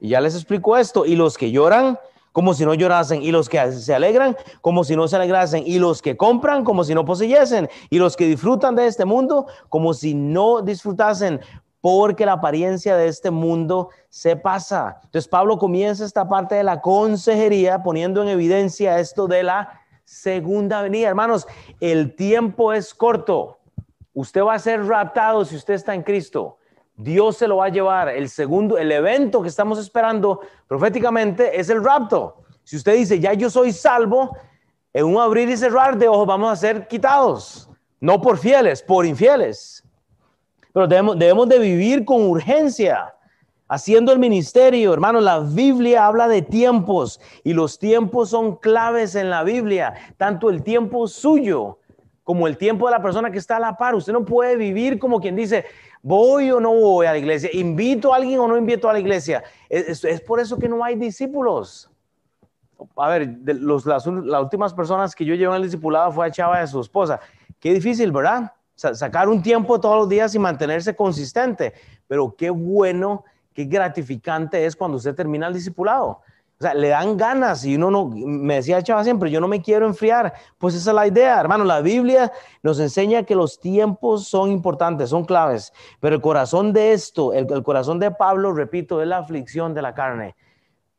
Y 0.00 0.08
ya 0.08 0.22
les 0.22 0.34
explico 0.34 0.78
esto. 0.78 1.04
Y 1.04 1.14
los 1.14 1.36
que 1.36 1.50
lloran, 1.50 1.98
como 2.32 2.54
si 2.54 2.64
no 2.64 2.72
llorasen, 2.72 3.20
y 3.20 3.30
los 3.30 3.50
que 3.50 3.70
se 3.72 3.94
alegran 3.94 4.34
como 4.62 4.84
si 4.84 4.96
no 4.96 5.08
se 5.08 5.16
alegrasen, 5.16 5.64
y 5.66 5.78
los 5.78 6.00
que 6.00 6.16
compran 6.16 6.64
como 6.64 6.84
si 6.84 6.94
no 6.94 7.04
poseyesen, 7.04 7.68
y 7.90 7.98
los 7.98 8.16
que 8.16 8.24
disfrutan 8.24 8.76
de 8.76 8.86
este 8.86 9.04
mundo 9.04 9.46
como 9.68 9.92
si 9.92 10.14
no 10.14 10.62
disfrutasen, 10.62 11.42
porque 11.80 12.26
la 12.26 12.32
apariencia 12.32 12.96
de 12.96 13.08
este 13.08 13.30
mundo 13.30 13.90
se 14.08 14.36
pasa. 14.36 15.00
Entonces 15.04 15.28
Pablo 15.28 15.58
comienza 15.58 16.04
esta 16.04 16.28
parte 16.28 16.54
de 16.54 16.64
la 16.64 16.80
consejería 16.80 17.82
poniendo 17.82 18.22
en 18.22 18.28
evidencia 18.28 18.98
esto 18.98 19.28
de 19.28 19.42
la 19.42 19.80
segunda 20.04 20.82
venida. 20.82 21.08
Hermanos, 21.08 21.46
el 21.80 22.14
tiempo 22.14 22.72
es 22.72 22.94
corto. 22.94 23.58
Usted 24.14 24.42
va 24.42 24.54
a 24.54 24.58
ser 24.58 24.84
raptado 24.86 25.44
si 25.44 25.54
usted 25.54 25.74
está 25.74 25.94
en 25.94 26.02
Cristo. 26.02 26.58
Dios 26.96 27.36
se 27.36 27.46
lo 27.46 27.58
va 27.58 27.66
a 27.66 27.70
llevar. 27.70 28.08
El 28.08 28.28
segundo, 28.28 28.76
el 28.76 28.90
evento 28.90 29.40
que 29.40 29.48
estamos 29.48 29.78
esperando 29.78 30.40
proféticamente 30.66 31.58
es 31.60 31.68
el 31.70 31.84
rapto. 31.84 32.42
Si 32.64 32.76
usted 32.76 32.96
dice, 32.96 33.20
ya 33.20 33.32
yo 33.34 33.48
soy 33.48 33.72
salvo, 33.72 34.36
en 34.92 35.04
un 35.04 35.20
abrir 35.20 35.48
y 35.48 35.56
cerrar 35.56 35.96
de 35.96 36.08
ojos 36.08 36.26
vamos 36.26 36.50
a 36.52 36.56
ser 36.56 36.88
quitados. 36.88 37.70
No 38.00 38.20
por 38.20 38.38
fieles, 38.38 38.82
por 38.82 39.06
infieles. 39.06 39.84
Pero 40.72 40.86
debemos, 40.86 41.18
debemos 41.18 41.48
de 41.48 41.58
vivir 41.58 42.04
con 42.04 42.22
urgencia, 42.22 43.14
haciendo 43.68 44.12
el 44.12 44.18
ministerio. 44.18 44.92
Hermano, 44.92 45.20
la 45.20 45.40
Biblia 45.40 46.06
habla 46.06 46.28
de 46.28 46.42
tiempos 46.42 47.20
y 47.44 47.52
los 47.52 47.78
tiempos 47.78 48.30
son 48.30 48.56
claves 48.56 49.14
en 49.14 49.30
la 49.30 49.42
Biblia. 49.42 49.94
Tanto 50.16 50.50
el 50.50 50.62
tiempo 50.62 51.06
suyo 51.08 51.78
como 52.24 52.46
el 52.46 52.58
tiempo 52.58 52.86
de 52.86 52.92
la 52.92 53.02
persona 53.02 53.30
que 53.30 53.38
está 53.38 53.56
a 53.56 53.60
la 53.60 53.76
par. 53.76 53.94
Usted 53.94 54.12
no 54.12 54.24
puede 54.24 54.56
vivir 54.56 54.98
como 54.98 55.20
quien 55.20 55.34
dice, 55.34 55.64
¿Voy 56.02 56.50
o 56.50 56.60
no 56.60 56.72
voy 56.72 57.06
a 57.06 57.12
la 57.12 57.18
iglesia? 57.18 57.50
¿Invito 57.52 58.12
a 58.12 58.16
alguien 58.16 58.38
o 58.38 58.48
no 58.48 58.56
invito 58.56 58.88
a 58.88 58.92
la 58.92 59.00
iglesia? 59.00 59.42
Es, 59.68 60.20
por 60.22 60.40
eso 60.40 60.56
que 60.58 60.68
no 60.68 60.84
hay 60.84 60.94
discípulos. 60.94 61.90
A 62.96 63.08
ver, 63.08 63.36
las, 63.84 64.06
últimas 64.06 64.72
personas 64.72 65.14
que 65.14 65.24
yo 65.24 65.34
llevo 65.34 65.54
en 65.54 65.56
el 65.56 65.64
discipulado 65.64 66.12
fue 66.12 66.26
a 66.26 66.30
Chava 66.30 66.60
de 66.60 66.66
su 66.68 66.80
esposa. 66.80 67.20
Qué 67.58 67.74
difícil, 67.74 68.12
¿verdad? 68.12 68.52
Sacar 68.78 69.28
un 69.28 69.42
tiempo 69.42 69.80
todos 69.80 69.96
los 69.96 70.08
días 70.08 70.34
y 70.34 70.38
mantenerse 70.38 70.94
consistente. 70.94 71.74
Pero 72.06 72.34
qué 72.36 72.50
bueno, 72.50 73.24
qué 73.52 73.64
gratificante 73.64 74.64
es 74.64 74.76
cuando 74.76 74.96
usted 74.96 75.14
termina 75.14 75.48
el 75.48 75.54
discipulado. 75.54 76.20
O 76.60 76.64
sea, 76.64 76.74
le 76.74 76.88
dan 76.88 77.16
ganas 77.16 77.64
y 77.64 77.76
uno 77.76 77.88
no, 77.88 78.06
me 78.08 78.56
decía 78.56 78.82
Chava 78.82 79.04
siempre, 79.04 79.30
yo 79.30 79.40
no 79.40 79.46
me 79.46 79.62
quiero 79.62 79.86
enfriar. 79.86 80.34
Pues 80.58 80.74
esa 80.74 80.90
es 80.90 80.94
la 80.94 81.06
idea, 81.06 81.38
hermano. 81.38 81.64
La 81.64 81.80
Biblia 81.80 82.32
nos 82.64 82.80
enseña 82.80 83.22
que 83.22 83.36
los 83.36 83.60
tiempos 83.60 84.26
son 84.26 84.50
importantes, 84.50 85.10
son 85.10 85.24
claves. 85.24 85.72
Pero 86.00 86.16
el 86.16 86.20
corazón 86.20 86.72
de 86.72 86.92
esto, 86.92 87.32
el, 87.32 87.62
corazón 87.62 88.00
de 88.00 88.10
Pablo, 88.10 88.52
repito, 88.52 89.00
es 89.00 89.06
la 89.06 89.18
aflicción 89.18 89.72
de 89.72 89.82
la 89.82 89.94
carne. 89.94 90.34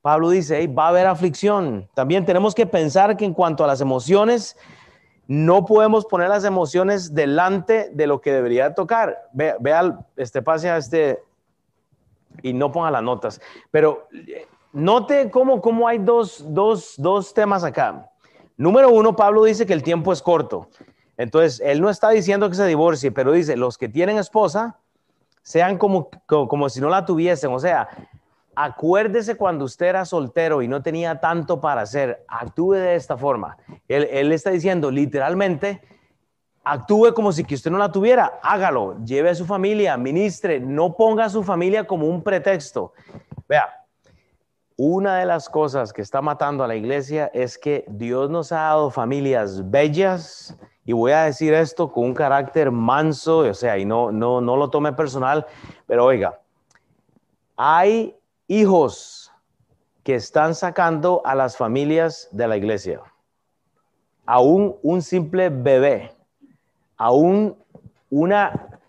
Pablo 0.02 0.30
dice, 0.30 0.66
va 0.68 0.86
a 0.86 0.90
haber 0.90 1.08
aflicción. 1.08 1.90
También 1.94 2.26
tenemos 2.26 2.56
que 2.56 2.66
pensar 2.66 3.18
que 3.18 3.26
en 3.26 3.34
cuanto 3.34 3.66
a 3.66 3.68
las 3.68 3.82
emociones, 3.82 4.56
no 5.30 5.66
podemos 5.66 6.06
poner 6.06 6.28
las 6.28 6.44
emociones 6.44 7.14
delante 7.14 7.92
de 7.94 8.08
lo 8.08 8.20
que 8.20 8.34
debería 8.34 8.74
tocar. 8.74 9.30
Vea, 9.32 9.56
vea 9.60 10.00
este 10.18 10.42
pase 10.42 10.70
a 10.70 10.78
este 10.78 11.20
y 12.42 12.52
no 12.52 12.72
ponga 12.72 12.90
las 12.90 13.04
notas. 13.04 13.40
Pero 13.70 14.08
Note 14.72 15.32
cómo, 15.32 15.62
cómo 15.62 15.88
hay 15.88 15.98
dos, 15.98 16.44
dos, 16.48 16.94
dos 16.98 17.34
temas 17.34 17.64
acá. 17.64 18.10
Número 18.56 18.90
uno, 18.90 19.16
Pablo 19.16 19.44
dice 19.44 19.66
que 19.66 19.74
el 19.74 19.82
tiempo 19.82 20.14
es 20.14 20.22
corto. 20.22 20.68
Entonces, 21.18 21.60
él 21.64 21.82
no 21.82 21.90
está 21.90 22.10
diciendo 22.10 22.50
que 22.50 22.56
se 22.56 22.66
divorcie, 22.66 23.12
pero 23.12 23.32
dice, 23.32 23.58
los 23.58 23.78
que 23.78 23.90
tienen 23.90 24.18
esposa, 24.18 24.78
sean 25.42 25.78
como, 25.78 26.10
como, 26.28 26.70
si 26.70 26.80
no 26.80 26.90
la 26.90 27.06
tuviesen. 27.06 27.52
O 27.52 27.60
sea, 27.60 27.90
acuérdese 28.62 29.38
cuando 29.38 29.64
usted 29.64 29.86
era 29.86 30.04
soltero 30.04 30.62
y 30.62 30.68
no 30.68 30.82
tenía 30.82 31.22
tanto 31.22 31.62
para 31.62 31.80
hacer, 31.80 32.26
actúe 32.28 32.74
de 32.74 32.96
esta 32.96 33.16
forma. 33.16 33.56
Él, 33.88 34.06
él 34.12 34.34
está 34.34 34.50
diciendo 34.50 34.92
literalmente, 34.92 35.82
actúe 36.66 37.14
como 37.14 37.32
si 37.32 37.46
que 37.46 37.56
usted 37.56 37.72
no 37.72 37.78
la 37.78 37.90
tuviera, 37.90 38.38
hágalo, 38.44 38.98
lleve 39.06 39.30
a 39.30 39.36
su 39.36 39.46
familia, 39.46 39.96
ministre, 39.96 40.60
no 40.60 40.94
ponga 40.98 41.24
a 41.24 41.30
su 41.30 41.42
familia 41.42 41.88
como 41.88 42.08
un 42.08 42.22
pretexto. 42.22 42.92
Vea, 43.48 43.86
una 44.76 45.20
de 45.20 45.26
las 45.26 45.48
cosas 45.48 45.94
que 45.94 46.02
está 46.02 46.22
matando 46.22 46.62
a 46.62 46.68
la 46.68 46.76
iglesia 46.76 47.32
es 47.34 47.58
que 47.58 47.86
Dios 47.88 48.30
nos 48.30 48.52
ha 48.52 48.58
dado 48.58 48.92
familias 48.92 49.70
bellas, 49.72 50.58
y 50.84 50.92
voy 50.92 51.14
a 51.14 51.24
decir 51.24 51.54
esto 51.54 51.94
con 51.94 52.04
un 52.04 52.14
carácter 52.14 52.72
manso, 52.72 53.38
o 53.38 53.54
sea, 53.54 53.78
y 53.78 53.86
no, 53.86 54.12
no, 54.12 54.42
no 54.42 54.58
lo 54.58 54.70
tome 54.70 54.92
personal, 54.92 55.46
pero 55.88 56.04
oiga, 56.04 56.42
hay 57.56 58.19
hijos 58.50 59.32
que 60.04 60.16
están 60.16 60.56
sacando 60.56 61.22
a 61.24 61.36
las 61.36 61.56
familias 61.56 62.28
de 62.32 62.48
la 62.48 62.58
iglesia. 62.58 63.02
Aún 64.26 64.76
un 64.82 65.02
simple 65.02 65.50
bebé, 65.50 66.12
aún 66.98 67.56
una 68.10 68.82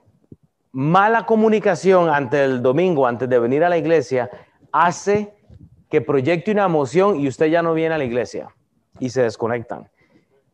mala 0.72 1.26
comunicación 1.26 2.08
ante 2.08 2.42
el 2.42 2.62
domingo, 2.62 3.06
antes 3.06 3.28
de 3.28 3.38
venir 3.38 3.62
a 3.62 3.68
la 3.68 3.76
iglesia, 3.76 4.30
hace 4.72 5.34
que 5.90 6.00
proyecte 6.00 6.52
una 6.52 6.64
emoción 6.64 7.20
y 7.20 7.28
usted 7.28 7.46
ya 7.46 7.62
no 7.62 7.74
viene 7.74 7.94
a 7.94 7.98
la 7.98 8.04
iglesia 8.04 8.54
y 8.98 9.10
se 9.10 9.22
desconectan. 9.22 9.90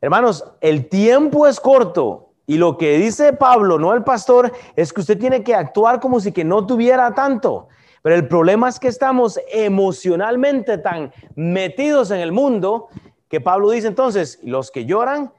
Hermanos, 0.00 0.44
el 0.60 0.88
tiempo 0.88 1.46
es 1.46 1.60
corto 1.60 2.32
y 2.44 2.56
lo 2.56 2.76
que 2.76 2.98
dice 2.98 3.32
Pablo, 3.32 3.78
no 3.78 3.92
el 3.94 4.02
pastor, 4.02 4.52
es 4.74 4.92
que 4.92 5.00
usted 5.00 5.18
tiene 5.18 5.44
que 5.44 5.54
actuar 5.54 6.00
como 6.00 6.18
si 6.18 6.32
que 6.32 6.44
no 6.44 6.66
tuviera 6.66 7.14
tanto. 7.14 7.68
Pero 8.06 8.14
el 8.14 8.28
problema 8.28 8.68
es 8.68 8.78
que 8.78 8.86
estamos 8.86 9.40
emocionalmente 9.50 10.78
tan 10.78 11.12
metidos 11.34 12.12
en 12.12 12.20
el 12.20 12.30
mundo 12.30 12.86
que 13.28 13.40
Pablo 13.40 13.70
dice 13.70 13.88
entonces, 13.88 14.38
los 14.44 14.70
que 14.70 14.84
lloran, 14.84 15.32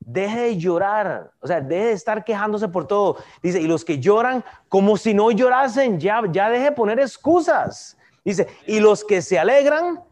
deje 0.00 0.40
de 0.40 0.56
llorar, 0.56 1.30
o 1.38 1.46
sea, 1.46 1.60
deje 1.60 1.84
de 1.84 1.92
estar 1.92 2.24
quejándose 2.24 2.66
por 2.66 2.88
todo. 2.88 3.18
Dice, 3.44 3.60
y 3.60 3.68
los 3.68 3.84
que 3.84 4.00
lloran 4.00 4.42
como 4.68 4.96
si 4.96 5.14
no 5.14 5.30
llorasen, 5.30 6.00
ya, 6.00 6.20
ya 6.32 6.50
deje 6.50 6.64
de 6.64 6.72
poner 6.72 6.98
excusas. 6.98 7.96
Dice, 8.24 8.48
y 8.66 8.80
los 8.80 9.04
que 9.04 9.22
se 9.22 9.38
alegran 9.38 10.02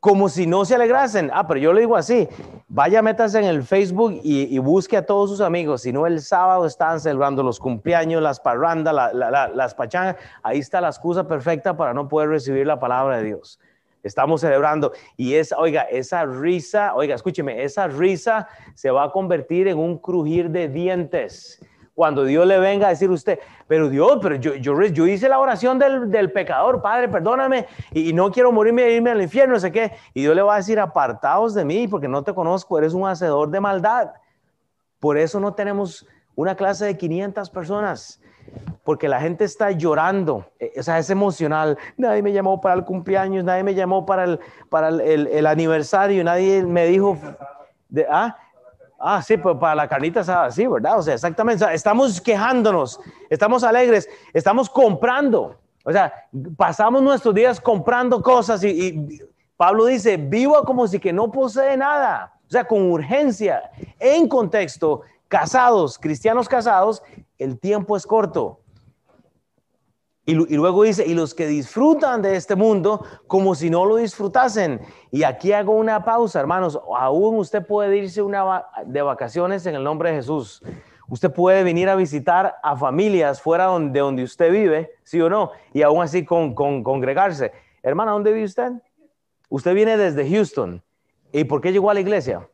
como 0.00 0.28
si 0.28 0.46
no 0.46 0.64
se 0.64 0.74
alegrasen. 0.74 1.30
Ah, 1.32 1.46
pero 1.46 1.60
yo 1.60 1.72
le 1.72 1.80
digo 1.80 1.96
así, 1.96 2.28
vaya, 2.68 3.02
métase 3.02 3.38
en 3.38 3.46
el 3.46 3.62
Facebook 3.62 4.20
y, 4.22 4.58
busque 4.58 4.96
a 4.96 5.04
todos 5.04 5.30
sus 5.30 5.40
amigos. 5.40 5.82
Si 5.82 5.92
no, 5.92 6.06
el 6.06 6.20
sábado 6.20 6.66
están 6.66 7.00
celebrando 7.00 7.42
los 7.42 7.58
cumpleaños, 7.58 8.22
las 8.22 8.40
parrandas, 8.40 8.94
las 9.14 9.74
pachangas. 9.74 10.16
Ahí 10.42 10.58
está 10.58 10.80
la 10.80 10.88
excusa 10.88 11.26
perfecta 11.26 11.76
para 11.76 11.94
no 11.94 12.08
poder 12.08 12.28
recibir 12.28 12.66
la 12.66 12.78
palabra 12.78 13.18
de 13.18 13.24
Dios. 13.24 13.58
Estamos 14.04 14.40
celebrando 14.40 14.92
y 15.16 15.34
esa, 15.34 15.58
oiga, 15.58 15.82
esa 15.82 16.24
risa, 16.24 16.94
oiga, 16.94 17.16
escúcheme, 17.16 17.64
esa 17.64 17.88
risa 17.88 18.48
se 18.74 18.90
va 18.90 19.04
a 19.04 19.10
convertir 19.10 19.66
en 19.66 19.78
un 19.78 19.98
crujir 19.98 20.50
de 20.50 20.68
dientes 20.68 21.60
cuando 21.98 22.22
Dios 22.22 22.46
le 22.46 22.60
venga 22.60 22.86
a 22.86 22.90
decir 22.90 23.10
a 23.10 23.12
usted, 23.12 23.40
pero 23.66 23.88
Dios, 23.88 24.20
pero 24.22 24.36
yo, 24.36 24.54
yo, 24.54 24.80
yo 24.84 25.06
hice 25.08 25.28
la 25.28 25.40
oración 25.40 25.80
del, 25.80 26.08
del 26.08 26.30
pecador, 26.30 26.80
Padre, 26.80 27.08
perdóname, 27.08 27.66
y, 27.92 28.12
no 28.12 28.30
quiero 28.30 28.52
morirme 28.52 28.84
e 28.84 28.92
irme 28.94 29.10
al 29.10 29.20
infierno, 29.20 29.54
no 29.54 29.60
sé 29.60 29.72
qué. 29.72 29.94
Y 30.14 30.20
Dios 30.20 30.36
le 30.36 30.42
va 30.42 30.54
a 30.54 30.56
decir, 30.58 30.78
apartaos 30.78 31.54
de 31.54 31.64
mí, 31.64 31.88
porque 31.88 32.06
no 32.06 32.22
te 32.22 32.32
conozco, 32.32 32.78
eres 32.78 32.94
un 32.94 33.04
hacedor 33.04 33.50
de 33.50 33.58
maldad. 33.58 34.12
Por 35.00 35.18
eso 35.18 35.40
no 35.40 35.54
tenemos 35.54 36.06
una 36.36 36.54
clase 36.54 36.84
de 36.84 36.96
500 36.96 37.50
personas, 37.50 38.20
porque 38.84 39.08
la 39.08 39.20
gente 39.20 39.42
está 39.42 39.72
llorando, 39.72 40.46
e, 40.60 40.74
o 40.78 40.82
sea, 40.84 41.00
es 41.00 41.10
emocional. 41.10 41.76
Nadie 41.96 42.22
me 42.22 42.32
llamó 42.32 42.60
para 42.60 42.76
el 42.76 42.84
cumpleaños, 42.84 43.42
nadie 43.42 43.64
me 43.64 43.74
llamó 43.74 44.06
para 44.06 44.22
el, 44.22 44.40
para 44.70 44.90
el, 44.90 45.00
el, 45.00 45.26
el 45.26 45.46
aniversario, 45.48 46.22
nadie 46.22 46.62
me 46.62 46.86
dijo, 46.86 47.18
de, 47.88 48.06
ah, 48.08 48.36
Ah, 48.98 49.22
sí, 49.22 49.36
para 49.36 49.74
la 49.76 49.88
carnita 49.88 50.20
asada, 50.20 50.50
sí, 50.50 50.66
¿verdad? 50.66 50.98
O 50.98 51.02
sea, 51.02 51.14
exactamente. 51.14 51.64
estamos 51.72 52.20
quejándonos, 52.20 53.00
estamos 53.30 53.62
alegres, 53.62 54.08
estamos 54.32 54.68
comprando. 54.68 55.56
O 55.84 55.92
sea, 55.92 56.12
pasamos 56.56 57.00
nuestros 57.00 57.34
días 57.34 57.60
comprando 57.60 58.20
cosas 58.20 58.62
y, 58.64 59.22
Pablo 59.56 59.86
dice, 59.86 60.16
vivo 60.16 60.62
como 60.64 60.86
si 60.86 60.98
que 60.98 61.12
no 61.12 61.30
posee 61.30 61.76
nada. 61.76 62.32
O 62.46 62.50
sea, 62.50 62.64
con 62.64 62.90
urgencia, 62.90 63.70
en 63.98 64.28
contexto, 64.28 65.02
casados, 65.28 65.98
cristianos 65.98 66.48
casados, 66.48 67.02
el 67.38 67.58
tiempo 67.58 67.96
es 67.96 68.06
corto. 68.06 68.60
Y, 70.28 70.34
luego 70.34 70.82
dice, 70.82 71.06
y 71.06 71.14
los 71.14 71.34
que 71.34 71.46
disfrutan 71.46 72.20
de 72.20 72.36
este 72.36 72.54
mundo 72.54 73.02
como 73.26 73.54
si 73.54 73.70
no 73.70 73.86
lo 73.86 73.96
disfrutasen. 73.96 74.78
Y 75.10 75.22
aquí 75.22 75.52
hago 75.54 75.72
una 75.72 76.04
pausa, 76.04 76.38
hermanos. 76.38 76.78
Aún 76.98 77.38
usted 77.38 77.64
puede 77.64 77.96
irse 77.96 78.20
una 78.20 78.66
de 78.84 79.00
vacaciones 79.00 79.64
en 79.64 79.74
el 79.74 79.82
nombre 79.82 80.10
de 80.10 80.16
Jesús. 80.16 80.62
Usted 81.08 81.32
puede 81.32 81.64
venir 81.64 81.88
a 81.88 81.96
visitar 81.96 82.56
a 82.62 82.76
familias 82.76 83.40
fuera 83.40 83.70
de 83.78 84.00
donde 84.00 84.22
usted 84.22 84.52
vive, 84.52 84.90
sí 85.02 85.18
o 85.18 85.30
no, 85.30 85.52
y 85.72 85.80
aún 85.80 86.02
así 86.02 86.26
con, 86.26 86.52
congregarse. 86.52 87.52
Hermana, 87.82 88.12
¿dónde 88.12 88.30
vive 88.30 88.44
usted? 88.44 88.72
Usted 89.48 89.72
viene 89.72 89.96
desde 89.96 90.28
Houston. 90.28 90.82
¿Y 91.32 91.44
por 91.44 91.62
qué 91.62 91.72
llegó 91.72 91.88
a 91.88 91.94
la 91.94 92.00
iglesia? 92.00 92.46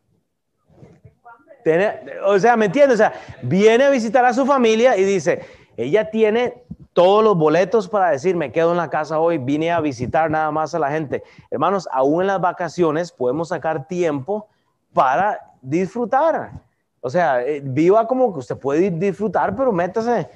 o 2.25 2.39
sea, 2.39 2.57
¿me 2.57 2.67
entiende? 2.67 2.95
O 2.95 2.99
sea, 2.99 3.15
viene 3.43 3.83
a 3.83 3.91
visitar 3.91 4.25
a 4.25 4.33
su 4.33 4.47
familia 4.47 4.97
y 4.97 5.03
dice, 5.03 5.41
ella 5.77 6.11
tiene 6.11 6.64
todos 6.95 7.25
los 7.25 7.37
boletos 7.37 7.89
para 7.89 8.11
decir, 8.11 8.37
me 8.37 8.53
quedo 8.53 8.71
en 8.71 8.79
la 8.79 8.89
casa 8.89 9.19
hoy, 9.19 9.37
vine 9.37 9.71
a 9.71 9.81
visitar 9.81 10.31
nada 10.31 10.51
más 10.53 10.75
a 10.75 10.79
la 10.79 10.91
gente. 10.91 11.23
Hermanos, 11.51 11.89
aún 11.93 12.23
en 12.23 12.29
las 12.29 12.41
vacaciones 12.41 13.13
podemos 13.13 13.49
sacar 13.49 13.87
tiempo 13.87 14.49
para 14.93 15.41
disfrutar. 15.61 16.53
O 17.01 17.11
sea, 17.11 17.43
eh, 17.43 17.61
viva 17.63 18.07
como 18.07 18.33
que 18.33 18.39
usted 18.39 18.57
puede 18.57 18.91
disfrutar, 18.91 19.55
pero 19.57 19.73
métase. 19.73 20.29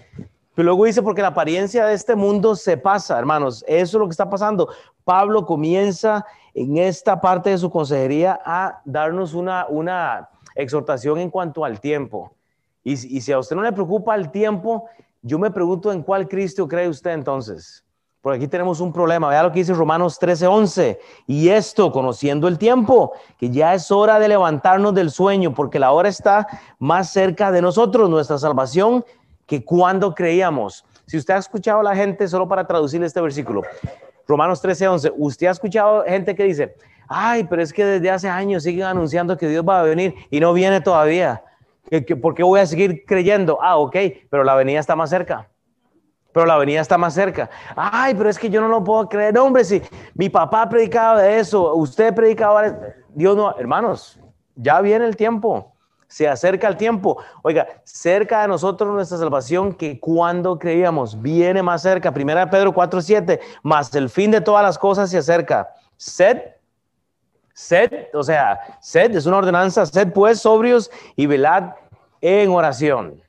Pero 0.55 0.67
luego 0.67 0.85
dice, 0.85 1.01
porque 1.01 1.23
la 1.23 1.29
apariencia 1.29 1.87
de 1.87 1.95
este 1.95 2.17
mundo 2.17 2.57
se 2.57 2.77
pasa, 2.77 3.17
hermanos. 3.17 3.65
Eso 3.69 3.97
es 3.97 4.01
lo 4.01 4.07
que 4.07 4.11
está 4.11 4.29
pasando. 4.29 4.69
Pablo 5.05 5.47
comienza 5.47 6.27
en 6.55 6.77
esta 6.77 7.21
parte 7.21 7.51
de 7.51 7.59
su 7.59 7.71
consejería 7.71 8.41
a 8.45 8.83
darnos 8.85 9.33
una, 9.33 9.67
una 9.69 10.29
exhortación 10.57 11.21
en 11.21 11.31
cuanto 11.31 11.65
al 11.65 11.79
tiempo. 11.81 12.33
Y, 12.83 12.95
y 12.95 13.21
si 13.21 13.31
a 13.31 13.39
usted 13.39 13.55
no 13.55 13.63
le 13.63 13.73
preocupa 13.73 14.17
el 14.17 14.33
tiempo, 14.33 14.89
yo 15.23 15.39
me 15.39 15.51
pregunto 15.51 15.93
en 15.93 16.03
cuál 16.03 16.29
Cristo 16.29 16.69
cree 16.69 16.89
usted 16.89 17.13
entonces. 17.13 17.85
Por 18.21 18.35
aquí 18.35 18.49
tenemos 18.49 18.81
un 18.81 18.93
problema. 18.93 19.29
Vea 19.29 19.45
lo 19.45 19.53
que 19.53 19.61
dice 19.61 19.73
Romanos 19.73 20.19
13:11. 20.21 20.99
Y 21.27 21.49
esto, 21.49 21.93
conociendo 21.93 22.49
el 22.49 22.59
tiempo, 22.59 23.13
que 23.39 23.49
ya 23.51 23.75
es 23.75 23.91
hora 23.91 24.19
de 24.19 24.29
levantarnos 24.29 24.95
del 24.95 25.11
sueño, 25.11 25.55
porque 25.55 25.79
la 25.79 25.93
hora 25.93 26.09
está 26.09 26.47
más 26.79 27.13
cerca 27.13 27.53
de 27.53 27.63
nosotros, 27.63 28.11
nuestra 28.11 28.37
salvación, 28.39 29.05
que 29.47 29.65
cuando 29.65 30.15
creíamos. 30.15 30.85
Si 31.07 31.17
usted 31.17 31.35
ha 31.35 31.39
escuchado 31.39 31.81
a 31.81 31.83
la 31.85 31.95
gente, 31.95 32.27
solo 32.29 32.49
para 32.49 32.67
traducir 32.67 33.03
este 33.03 33.21
versículo, 33.21 33.63
Romanos 34.27 34.61
13:11, 34.61 35.13
usted 35.17 35.47
ha 35.47 35.53
escuchado 35.53 36.05
gente 36.05 36.35
que 36.35 36.45
dice, 36.45 36.75
ay, 37.09 37.45
pero 37.45 37.63
es 37.63 37.73
que 37.73 37.85
desde 37.85 38.11
hace 38.11 38.29
años 38.29 38.65
siguen 38.65 38.85
anunciando 38.85 39.37
que 39.39 39.49
Dios 39.49 39.65
va 39.67 39.81
a 39.81 39.85
venir 39.85 40.15
y 40.31 40.41
no 40.41 40.53
viene 40.53 40.81
todavía. 40.81 41.43
¿Por 42.21 42.35
qué 42.35 42.43
voy 42.43 42.61
a 42.61 42.67
seguir 42.67 43.05
creyendo? 43.07 43.59
Ah, 43.63 43.77
ok, 43.77 43.97
pero 44.31 44.45
la 44.45 44.55
venida 44.55 44.81
está 44.81 44.97
más 44.97 45.11
cerca 45.11 45.49
pero 46.39 46.47
la 46.47 46.55
avenida 46.55 46.81
está 46.81 46.97
más 46.97 47.15
cerca. 47.15 47.51
Ay, 47.75 48.15
pero 48.15 48.31
es 48.31 48.39
que 48.39 48.49
yo 48.49 48.61
no 48.61 48.69
lo 48.69 48.85
puedo 48.85 49.09
creer. 49.09 49.35
No, 49.35 49.45
hombre, 49.45 49.65
si 49.65 49.83
mi 50.15 50.29
papá 50.29 50.69
predicaba 50.69 51.21
de 51.21 51.41
eso, 51.41 51.75
usted 51.75 52.15
predicaba 52.15 52.63
de 52.63 52.95
Dios 53.15 53.37
no, 53.37 53.57
hermanos, 53.59 54.21
ya 54.55 54.81
viene 54.81 55.05
el 55.05 55.17
tiempo. 55.17 55.75
Se 56.07 56.29
acerca 56.29 56.69
el 56.69 56.77
tiempo. 56.77 57.21
Oiga, 57.43 57.67
cerca 57.83 58.43
de 58.43 58.49
nosotros 58.49 58.95
nuestra 58.95 59.19
salvación 59.19 59.75
que 59.75 59.99
cuando 59.99 60.59
creíamos 60.59 61.21
viene 61.21 61.61
más 61.61 61.83
cerca. 61.83 62.13
Primera 62.13 62.49
Pedro 62.49 62.73
4:7, 62.73 63.41
más 63.65 63.93
el 63.97 64.09
fin 64.09 64.31
de 64.31 64.41
todas 64.41 64.63
las 64.63 64.79
cosas 64.79 65.11
se 65.11 65.19
acerca. 65.19 65.69
Sed 65.97 66.39
sed, 67.59 68.07
o 68.15 68.23
sea, 68.23 68.61
sed 68.81 69.17
es 69.17 69.27
una 69.27 69.39
ordenanza, 69.39 69.85
sed 69.85 70.13
pues 70.13 70.41
sobrios 70.41 70.93
y 71.17 71.27
velad 71.27 71.73
en 72.21 72.51
oración. 72.51 73.21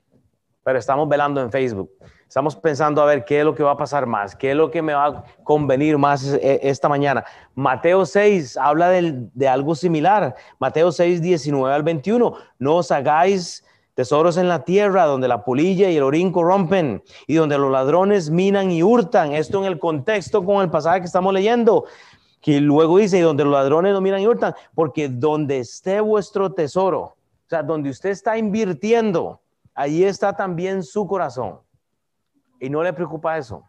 Pero 0.63 0.77
estamos 0.77 1.09
velando 1.09 1.41
en 1.41 1.51
Facebook. 1.51 1.89
Estamos 2.27 2.55
pensando 2.55 3.01
a 3.01 3.05
ver 3.05 3.25
qué 3.25 3.39
es 3.39 3.45
lo 3.45 3.55
que 3.55 3.63
va 3.63 3.71
a 3.71 3.77
pasar 3.77 4.05
más, 4.05 4.35
qué 4.35 4.51
es 4.51 4.55
lo 4.55 4.69
que 4.69 4.83
me 4.83 4.93
va 4.93 5.07
a 5.07 5.23
convenir 5.43 5.97
más 5.97 6.23
eh, 6.25 6.59
esta 6.61 6.87
mañana. 6.87 7.25
Mateo 7.55 8.05
6 8.05 8.55
habla 8.57 8.89
de, 8.89 9.47
algo 9.47 9.73
similar. 9.73 10.35
Mateo 10.59 10.91
6, 10.91 11.23
19 11.23 11.73
al 11.73 11.81
21. 11.81 12.35
No 12.59 12.75
os 12.75 12.91
hagáis 12.91 13.65
tesoros 13.95 14.37
en 14.37 14.47
la 14.47 14.63
tierra 14.63 15.05
donde 15.05 15.27
la 15.27 15.43
polilla 15.43 15.89
y 15.89 15.97
el 15.97 16.03
orín 16.03 16.31
corrompen 16.31 17.03
y 17.25 17.33
donde 17.33 17.57
los 17.57 17.71
ladrones 17.71 18.29
minan 18.29 18.69
y 18.69 18.83
hurtan. 18.83 19.33
Esto 19.33 19.57
en 19.57 19.65
el 19.65 19.79
contexto 19.79 20.45
con 20.45 20.61
el 20.61 20.69
pasaje 20.69 20.99
que 20.99 21.07
estamos 21.07 21.33
leyendo. 21.33 21.85
Que 22.41 22.61
luego 22.61 22.97
dice, 22.97 23.17
y 23.17 23.21
donde 23.21 23.43
los 23.43 23.53
ladrones 23.53 23.93
no 23.93 24.01
minan 24.01 24.21
y 24.21 24.27
hurtan, 24.27 24.53
porque 24.73 25.09
donde 25.09 25.59
esté 25.59 25.99
vuestro 25.99 26.51
tesoro, 26.53 27.01
o 27.01 27.49
sea, 27.49 27.63
donde 27.63 27.89
usted 27.89 28.09
está 28.09 28.37
invirtiendo, 28.37 29.41
ahí 29.73 30.03
está 30.03 30.33
también 30.33 30.83
su 30.83 31.07
corazón 31.07 31.59
y 32.59 32.69
no 32.69 32.83
le 32.83 32.93
preocupa 32.93 33.37
eso. 33.37 33.63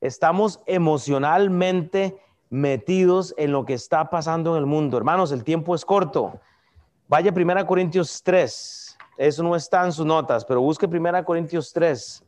Estamos 0.00 0.60
emocionalmente 0.66 2.18
metidos 2.50 3.34
en 3.36 3.52
lo 3.52 3.64
que 3.64 3.74
está 3.74 4.10
pasando 4.10 4.52
en 4.52 4.58
el 4.58 4.66
mundo. 4.66 4.96
Hermanos, 4.96 5.32
el 5.32 5.44
tiempo 5.44 5.74
es 5.74 5.84
corto. 5.84 6.40
Vaya 7.08 7.32
1 7.34 7.66
Corintios 7.66 8.22
3. 8.22 8.98
Eso 9.18 9.42
no 9.42 9.54
está 9.54 9.84
en 9.84 9.92
sus 9.92 10.06
notas, 10.06 10.44
pero 10.44 10.60
busque 10.60 10.86
1 10.86 11.24
Corintios 11.24 11.72
3. 11.72 12.24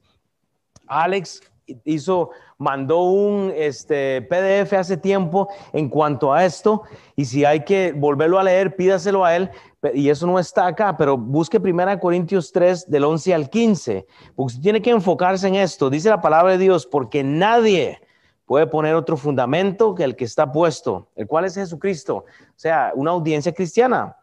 Alex 0.87 1.41
hizo, 1.85 2.31
mandó 2.59 3.03
un 3.03 3.53
este, 3.55 4.23
PDF 4.23 4.73
hace 4.75 4.97
tiempo 4.97 5.49
en 5.73 5.89
cuanto 5.89 6.33
a 6.33 6.45
esto, 6.45 6.83
y 7.17 7.25
si 7.25 7.45
hay 7.45 7.65
que 7.65 7.93
volverlo 7.93 8.39
a 8.39 8.45
leer, 8.45 8.77
pídaselo 8.77 9.25
a 9.25 9.37
él, 9.37 9.51
y 9.93 10.09
eso 10.09 10.27
no 10.27 10.39
está 10.39 10.67
acá, 10.67 10.97
pero 10.97 11.19
busque 11.19 11.59
1 11.59 12.01
Corintios 12.01 12.53
3 12.53 12.91
del 12.91 13.05
11 13.05 13.35
al 13.35 13.51
15, 13.51 14.07
porque 14.35 14.47
usted 14.47 14.63
tiene 14.63 14.83
que 14.83 14.91
enfocarse 14.91 15.47
en 15.49 15.57
esto. 15.57 15.91
Dice 15.91 16.09
la 16.09 16.21
palabra 16.21 16.53
de 16.53 16.59
Dios, 16.59 16.87
porque 16.87 17.23
nadie 17.23 18.01
puede 18.47 18.67
poner 18.67 18.95
otro 18.95 19.17
fundamento 19.17 19.95
que 19.95 20.05
el 20.05 20.17
que 20.17 20.25
está 20.25 20.51
puesto, 20.51 21.09
el 21.17 21.27
cual 21.27 21.45
es 21.45 21.55
Jesucristo, 21.55 22.25
o 22.27 22.57
sea, 22.57 22.93
una 22.95 23.11
audiencia 23.11 23.53
cristiana. 23.53 24.17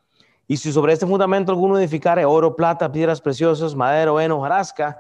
Y 0.48 0.58
si 0.58 0.72
sobre 0.72 0.94
este 0.94 1.08
fundamento 1.08 1.52
alguno 1.52 1.78
edificare 1.78 2.26
oro, 2.26 2.56
plata, 2.56 2.92
piedras 2.92 3.22
preciosas, 3.22 3.76
madera, 3.76 4.12
heno, 4.24 4.38
hojarasca, 4.38 4.98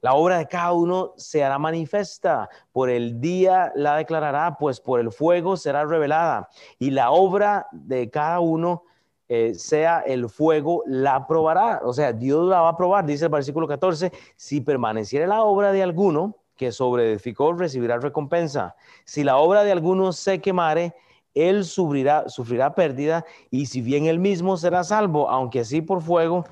la 0.00 0.14
obra 0.14 0.38
de 0.38 0.46
cada 0.46 0.72
uno 0.72 1.12
se 1.16 1.42
hará 1.42 1.58
manifiesta, 1.58 2.48
por 2.72 2.90
el 2.90 3.20
día 3.20 3.72
la 3.74 3.96
declarará, 3.96 4.56
pues 4.58 4.80
por 4.80 5.00
el 5.00 5.10
fuego 5.10 5.56
será 5.56 5.84
revelada. 5.84 6.48
Y 6.78 6.90
la 6.90 7.10
obra 7.10 7.66
de 7.72 8.10
cada 8.10 8.40
uno 8.40 8.84
eh, 9.28 9.54
sea 9.54 10.00
el 10.00 10.28
fuego, 10.28 10.82
la 10.86 11.26
probará. 11.26 11.80
O 11.84 11.92
sea, 11.92 12.12
Dios 12.12 12.48
la 12.48 12.60
va 12.60 12.70
a 12.70 12.76
probar, 12.76 13.04
dice 13.04 13.24
el 13.24 13.30
versículo 13.30 13.66
14, 13.66 14.12
si 14.36 14.60
permaneciera 14.60 15.26
la 15.26 15.42
obra 15.42 15.72
de 15.72 15.82
alguno 15.82 16.36
que 16.56 16.72
sobreedificó, 16.72 17.52
recibirá 17.52 17.98
recompensa. 17.98 18.76
Si 19.04 19.24
la 19.24 19.36
obra 19.38 19.64
de 19.64 19.72
alguno 19.72 20.12
se 20.12 20.40
quemare, 20.40 20.94
él 21.34 21.64
sufrirá, 21.64 22.28
sufrirá 22.28 22.74
pérdida 22.74 23.24
y 23.50 23.66
si 23.66 23.82
bien 23.82 24.06
él 24.06 24.18
mismo 24.18 24.56
será 24.56 24.84
salvo, 24.84 25.28
aunque 25.28 25.60
así 25.60 25.82
por 25.82 26.00
fuego, 26.00 26.44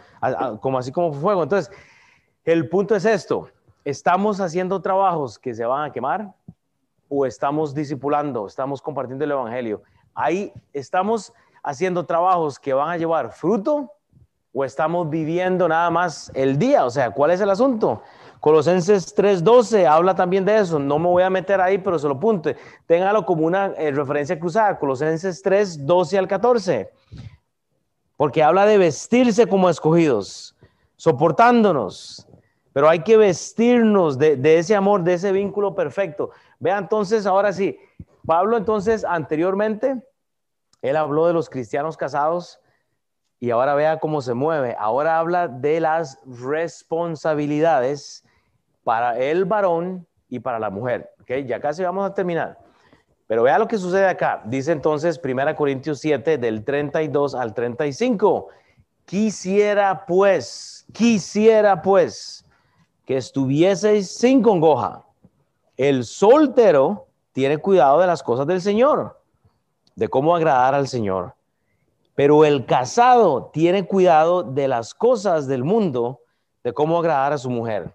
como 0.60 0.78
así 0.78 0.92
como 0.92 1.10
por 1.10 1.20
fuego. 1.20 1.42
Entonces, 1.42 1.74
el 2.44 2.68
punto 2.68 2.94
es 2.94 3.04
esto, 3.04 3.48
¿estamos 3.84 4.40
haciendo 4.40 4.80
trabajos 4.80 5.38
que 5.38 5.54
se 5.54 5.64
van 5.64 5.88
a 5.88 5.92
quemar 5.92 6.34
o 7.08 7.26
estamos 7.26 7.74
discipulando, 7.74 8.46
estamos 8.46 8.82
compartiendo 8.82 9.24
el 9.24 9.32
Evangelio? 9.32 9.82
Ahí 10.14 10.52
estamos 10.72 11.32
haciendo 11.62 12.04
trabajos 12.04 12.58
que 12.58 12.74
van 12.74 12.90
a 12.90 12.96
llevar 12.96 13.32
fruto 13.32 13.90
o 14.54 14.64
estamos 14.64 15.10
viviendo 15.10 15.68
nada 15.68 15.90
más 15.90 16.30
el 16.34 16.58
día? 16.58 16.84
O 16.84 16.90
sea, 16.90 17.10
¿cuál 17.10 17.32
es 17.32 17.40
el 17.40 17.50
asunto? 17.50 18.02
Colosenses 18.38 19.14
3:12 19.16 19.86
habla 19.86 20.14
también 20.14 20.44
de 20.44 20.58
eso. 20.58 20.78
No 20.78 20.98
me 20.98 21.08
voy 21.08 21.22
a 21.22 21.30
meter 21.30 21.60
ahí, 21.60 21.78
pero 21.78 21.98
se 21.98 22.06
lo 22.06 22.20
punte. 22.20 22.56
Téngalo 22.86 23.26
como 23.26 23.46
una 23.46 23.72
eh, 23.76 23.90
referencia 23.90 24.38
cruzada. 24.38 24.78
Colosenses 24.78 25.42
3:12 25.42 26.18
al 26.18 26.28
14. 26.28 26.90
Porque 28.16 28.42
habla 28.42 28.64
de 28.64 28.78
vestirse 28.78 29.46
como 29.48 29.68
escogidos, 29.68 30.54
soportándonos. 30.96 32.28
Pero 32.74 32.88
hay 32.88 33.04
que 33.04 33.16
vestirnos 33.16 34.18
de, 34.18 34.58
ese 34.58 34.74
amor, 34.74 35.04
de 35.04 35.14
ese 35.14 35.30
vínculo 35.30 35.76
perfecto. 35.76 36.32
Vea 36.58 36.76
entonces, 36.76 37.24
ahora 37.24 37.52
sí, 37.52 37.78
Pablo 38.26 38.56
entonces 38.56 39.04
anteriormente 39.04 40.02
él 40.82 40.96
habló 40.96 41.28
de 41.28 41.32
los 41.32 41.48
cristianos 41.48 41.96
casados 41.96 42.60
y 43.38 43.52
ahora 43.52 43.76
vea 43.76 44.00
cómo 44.00 44.20
se 44.20 44.34
mueve. 44.34 44.74
Ahora 44.76 45.20
habla 45.20 45.46
de 45.46 45.78
las 45.78 46.18
responsabilidades 46.26 48.24
para 48.82 49.18
el 49.20 49.44
varón 49.44 50.04
y 50.28 50.40
para 50.40 50.58
la 50.58 50.68
mujer. 50.68 51.12
¿okay? 51.20 51.46
Ya 51.46 51.60
casi 51.60 51.84
vamos 51.84 52.10
a 52.10 52.12
terminar. 52.12 52.58
Pero 53.28 53.44
vea 53.44 53.56
lo 53.56 53.68
que 53.68 53.78
sucede 53.78 54.08
acá. 54.08 54.42
Dice 54.46 54.72
entonces 54.72 55.20
1 55.22 55.54
Corintios 55.54 56.00
7 56.00 56.38
del 56.38 56.64
32 56.64 57.36
al 57.36 57.54
35. 57.54 58.48
Quisiera 59.04 60.04
pues, 60.06 60.86
quisiera 60.92 61.80
pues 61.80 62.43
que 63.04 63.16
estuvieseis 63.16 64.10
sin 64.10 64.42
congoja. 64.42 65.04
El 65.76 66.04
soltero 66.04 67.06
tiene 67.32 67.58
cuidado 67.58 68.00
de 68.00 68.06
las 68.06 68.22
cosas 68.22 68.46
del 68.46 68.60
Señor 68.60 69.24
de 69.94 70.08
cómo 70.08 70.34
agradar 70.34 70.74
al 70.74 70.88
Señor. 70.88 71.34
Pero 72.14 72.44
el 72.44 72.66
casado 72.66 73.50
tiene 73.52 73.86
cuidado 73.86 74.42
de 74.42 74.68
las 74.68 74.94
cosas 74.94 75.46
del 75.46 75.64
mundo, 75.64 76.20
de 76.62 76.72
cómo 76.72 76.98
agradar 76.98 77.32
a 77.32 77.38
su 77.38 77.50
mujer. 77.50 77.94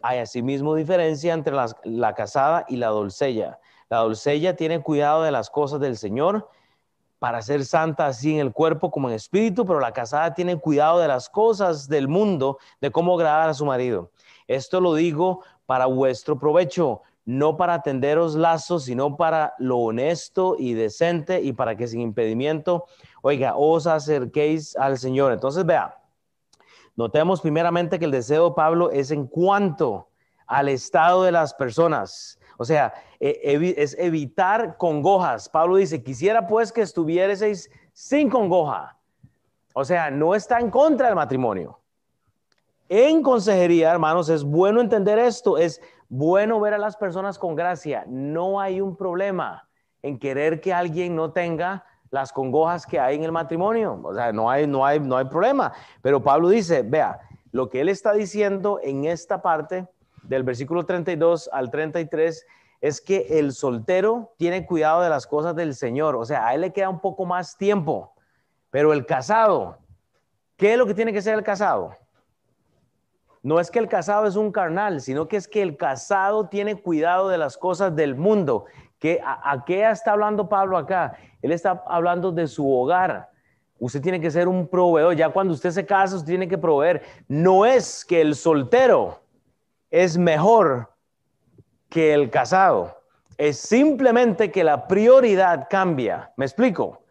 Hay 0.00 0.18
asimismo 0.18 0.74
diferencia 0.74 1.34
entre 1.34 1.54
la, 1.84 2.14
casada 2.14 2.64
y 2.68 2.76
la 2.76 2.88
doncella. 2.88 3.58
La 3.90 3.98
doncella 3.98 4.56
tiene 4.56 4.80
cuidado 4.80 5.22
de 5.22 5.30
las 5.30 5.50
cosas 5.50 5.80
del 5.80 5.96
Señor 5.96 6.48
para 7.18 7.42
ser 7.42 7.64
santa 7.64 8.06
así 8.06 8.34
en 8.34 8.40
el 8.40 8.52
cuerpo 8.52 8.90
como 8.90 9.08
en 9.08 9.16
espíritu, 9.16 9.66
pero 9.66 9.80
la 9.80 9.92
casada 9.92 10.34
tiene 10.34 10.56
cuidado 10.56 11.00
de 11.00 11.08
las 11.08 11.28
cosas 11.28 11.88
del 11.88 12.06
mundo, 12.06 12.58
de 12.80 12.92
cómo 12.92 13.14
agradar 13.14 13.48
a 13.48 13.54
su 13.54 13.66
marido. 13.66 14.10
Esto 14.48 14.80
lo 14.80 14.94
digo 14.94 15.44
para 15.66 15.86
vuestro 15.86 16.38
provecho, 16.38 17.02
no 17.26 17.58
para 17.58 17.74
atenderos 17.74 18.34
lazos, 18.34 18.84
sino 18.84 19.18
para 19.18 19.54
lo 19.58 19.76
honesto 19.76 20.56
y 20.58 20.72
decente 20.72 21.42
y 21.42 21.52
para 21.52 21.76
que 21.76 21.86
sin 21.86 22.00
impedimento, 22.00 22.86
oiga, 23.20 23.54
os 23.54 23.86
acerquéis 23.86 24.74
al 24.76 24.96
Señor. 24.96 25.32
Entonces, 25.32 25.66
vea, 25.66 26.00
notemos 26.96 27.42
primeramente 27.42 27.98
que 27.98 28.06
el 28.06 28.10
deseo 28.10 28.48
de 28.48 28.54
Pablo 28.54 28.90
es 28.90 29.10
en 29.10 29.26
cuanto 29.26 30.08
al 30.46 30.70
estado 30.70 31.22
de 31.22 31.32
las 31.32 31.52
personas. 31.52 32.40
O 32.56 32.64
sea, 32.64 32.94
e, 33.20 33.74
es 33.76 33.94
evitar 33.98 34.78
congojas. 34.78 35.50
Pablo 35.50 35.76
dice, 35.76 36.02
quisiera 36.02 36.46
pues 36.46 36.72
que 36.72 36.80
estuvierais 36.80 37.70
sin 37.92 38.30
congoja. 38.30 38.96
O 39.74 39.84
sea, 39.84 40.10
no 40.10 40.34
está 40.34 40.58
en 40.58 40.70
contra 40.70 41.08
del 41.08 41.16
matrimonio. 41.16 41.78
En 42.88 43.22
consejería, 43.22 43.90
hermanos, 43.90 44.28
es 44.30 44.44
bueno 44.44 44.80
entender 44.80 45.18
esto, 45.18 45.58
es 45.58 45.80
bueno 46.08 46.58
ver 46.58 46.74
a 46.74 46.78
las 46.78 46.96
personas 46.96 47.38
con 47.38 47.54
gracia. 47.54 48.04
No 48.06 48.60
hay 48.60 48.80
un 48.80 48.96
problema 48.96 49.68
en 50.02 50.18
querer 50.18 50.60
que 50.60 50.72
alguien 50.72 51.14
no 51.14 51.32
tenga 51.32 51.84
las 52.10 52.32
congojas 52.32 52.86
que 52.86 52.98
hay 52.98 53.16
en 53.16 53.24
el 53.24 53.32
matrimonio. 53.32 54.00
O 54.02 54.14
sea, 54.14 54.32
no 54.32 54.50
hay, 54.50 54.66
no 54.66 54.86
hay, 54.86 55.00
no 55.00 55.18
hay 55.18 55.26
problema. 55.26 55.72
Pero 56.00 56.22
Pablo 56.22 56.48
dice, 56.48 56.82
vea, 56.82 57.20
lo 57.52 57.68
que 57.68 57.82
él 57.82 57.90
está 57.90 58.12
diciendo 58.12 58.80
en 58.82 59.04
esta 59.04 59.42
parte 59.42 59.86
del 60.22 60.42
versículo 60.42 60.86
32 60.86 61.50
al 61.52 61.70
33 61.70 62.46
es 62.80 63.00
que 63.00 63.38
el 63.38 63.52
soltero 63.52 64.32
tiene 64.36 64.64
cuidado 64.64 65.02
de 65.02 65.10
las 65.10 65.26
cosas 65.26 65.54
del 65.56 65.74
Señor, 65.74 66.14
o 66.14 66.24
sea, 66.24 66.46
a 66.46 66.54
él 66.54 66.60
le 66.60 66.72
queda 66.72 66.88
un 66.88 67.00
poco 67.00 67.24
más 67.24 67.56
tiempo, 67.56 68.12
pero 68.70 68.92
el 68.92 69.04
casado, 69.04 69.78
¿qué 70.56 70.72
es 70.72 70.78
lo 70.78 70.86
que 70.86 70.94
tiene 70.94 71.12
que 71.12 71.22
ser 71.22 71.34
el 71.34 71.42
casado? 71.42 71.96
No 73.42 73.60
es 73.60 73.70
que 73.70 73.78
el 73.78 73.88
casado 73.88 74.26
es 74.26 74.36
un 74.36 74.52
carnal, 74.52 75.00
sino 75.00 75.28
que 75.28 75.36
es 75.36 75.48
que 75.48 75.62
el 75.62 75.76
casado 75.76 76.48
tiene 76.48 76.76
cuidado 76.76 77.28
de 77.28 77.38
las 77.38 77.56
cosas 77.56 77.94
del 77.94 78.16
mundo. 78.16 78.66
¿Qué, 78.98 79.20
a, 79.24 79.64
qué 79.64 79.88
está 79.88 80.12
hablando 80.12 80.48
Pablo 80.48 80.76
acá? 80.76 81.16
Él 81.40 81.52
está 81.52 81.82
hablando 81.86 82.32
de 82.32 82.46
su 82.48 82.70
hogar. 82.70 83.30
Usted 83.78 84.02
tiene 84.02 84.20
que 84.20 84.30
ser 84.30 84.48
un 84.48 84.66
proveedor. 84.66 85.14
Ya 85.14 85.28
cuando 85.28 85.54
usted 85.54 85.70
se 85.70 85.86
casa, 85.86 86.16
usted 86.16 86.28
tiene 86.28 86.48
que 86.48 86.58
proveer. 86.58 87.02
No 87.28 87.64
es 87.64 88.04
que 88.04 88.20
el 88.20 88.34
soltero 88.34 89.20
es 89.90 90.18
mejor 90.18 90.92
que 91.88 92.12
el 92.12 92.30
casado. 92.30 92.98
Es 93.36 93.58
simplemente 93.58 94.50
que 94.50 94.64
la 94.64 94.88
prioridad 94.88 95.68
cambia. 95.70 96.32
¿Me 96.36 96.44
explico? 96.44 97.02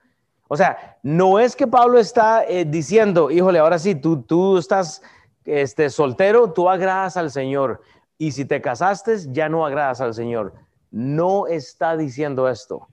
O 0.50 0.58
sea, 0.58 0.98
no 1.04 1.40
es 1.40 1.56
que 1.56 1.68
Pablo 1.68 2.00
está 2.00 2.46
eh, 2.46 2.66
diciendo, 2.66 3.32
híjole, 3.32 3.60
ahora 3.60 3.80
sí, 3.80 3.96
tú, 3.96 4.22
tú 4.22 4.58
estás 4.58 5.02
este, 5.48 5.90
soltero, 5.90 6.52
tú 6.52 6.70
agradas 6.70 7.18
al 7.18 7.32
Señor. 7.32 7.82
Y 8.18 8.32
si 8.34 8.46
te 8.46 8.62
casaste, 8.62 9.18
ya 9.32 9.48
no 9.50 9.66
agradas 9.66 10.02
al 10.02 10.14
Señor. 10.14 10.54
No 10.92 11.48
está 11.48 11.96
diciendo 11.96 12.50
esto. 12.50 12.88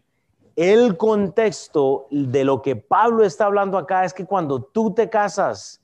El 0.57 0.97
contexto 0.97 2.07
de 2.11 2.45
lo 2.45 2.62
que 2.62 2.77
Pablo 2.77 3.25
está 3.25 3.47
hablando 3.47 3.77
acá 3.77 4.05
es 4.05 4.14
que 4.14 4.25
cuando 4.25 4.62
tú 4.62 4.95
te 4.95 5.11
casas, 5.11 5.83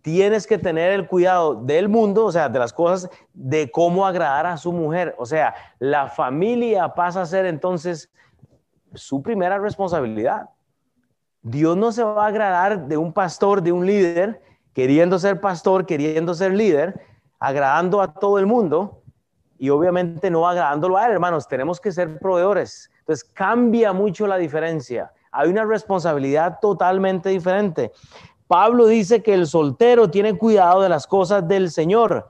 tienes 0.00 0.46
que 0.46 0.58
tener 0.58 0.92
el 0.92 1.08
cuidado 1.08 1.56
del 1.56 1.88
mundo, 1.88 2.26
o 2.26 2.32
sea, 2.32 2.48
de 2.48 2.60
las 2.60 2.72
cosas, 2.72 3.10
de 3.34 3.68
cómo 3.72 4.06
agradar 4.06 4.46
a 4.46 4.56
su 4.56 4.70
mujer. 4.70 5.16
O 5.18 5.26
sea, 5.26 5.56
la 5.80 6.08
familia 6.08 6.94
pasa 6.94 7.22
a 7.22 7.26
ser 7.26 7.46
entonces 7.46 8.12
su 8.94 9.20
primera 9.22 9.58
responsabilidad. 9.58 10.50
Dios 11.42 11.76
no 11.76 11.90
se 11.90 12.04
va 12.04 12.24
a 12.24 12.28
agradar 12.28 12.86
de 12.86 12.96
un 12.96 13.12
pastor, 13.12 13.60
de 13.60 13.72
un 13.72 13.84
líder, 13.84 14.40
queriendo 14.76 15.18
ser 15.18 15.40
pastor, 15.40 15.86
queriendo 15.86 16.34
ser 16.34 16.52
líder, 16.52 17.00
agradando 17.40 18.02
a 18.02 18.12
todo 18.12 18.38
el 18.38 18.44
mundo 18.44 19.00
y 19.56 19.70
obviamente 19.70 20.28
no 20.28 20.46
agradándolo 20.46 20.98
a 20.98 21.06
él, 21.06 21.12
hermanos. 21.12 21.48
Tenemos 21.48 21.80
que 21.80 21.90
ser 21.90 22.18
proveedores. 22.18 22.90
Entonces 22.98 23.24
cambia 23.24 23.94
mucho 23.94 24.26
la 24.26 24.36
diferencia. 24.36 25.10
Hay 25.32 25.48
una 25.48 25.64
responsabilidad 25.64 26.58
totalmente 26.60 27.30
diferente. 27.30 27.90
Pablo 28.48 28.86
dice 28.86 29.22
que 29.22 29.32
el 29.32 29.46
soltero 29.46 30.10
tiene 30.10 30.36
cuidado 30.36 30.82
de 30.82 30.90
las 30.90 31.06
cosas 31.06 31.48
del 31.48 31.70
Señor, 31.70 32.28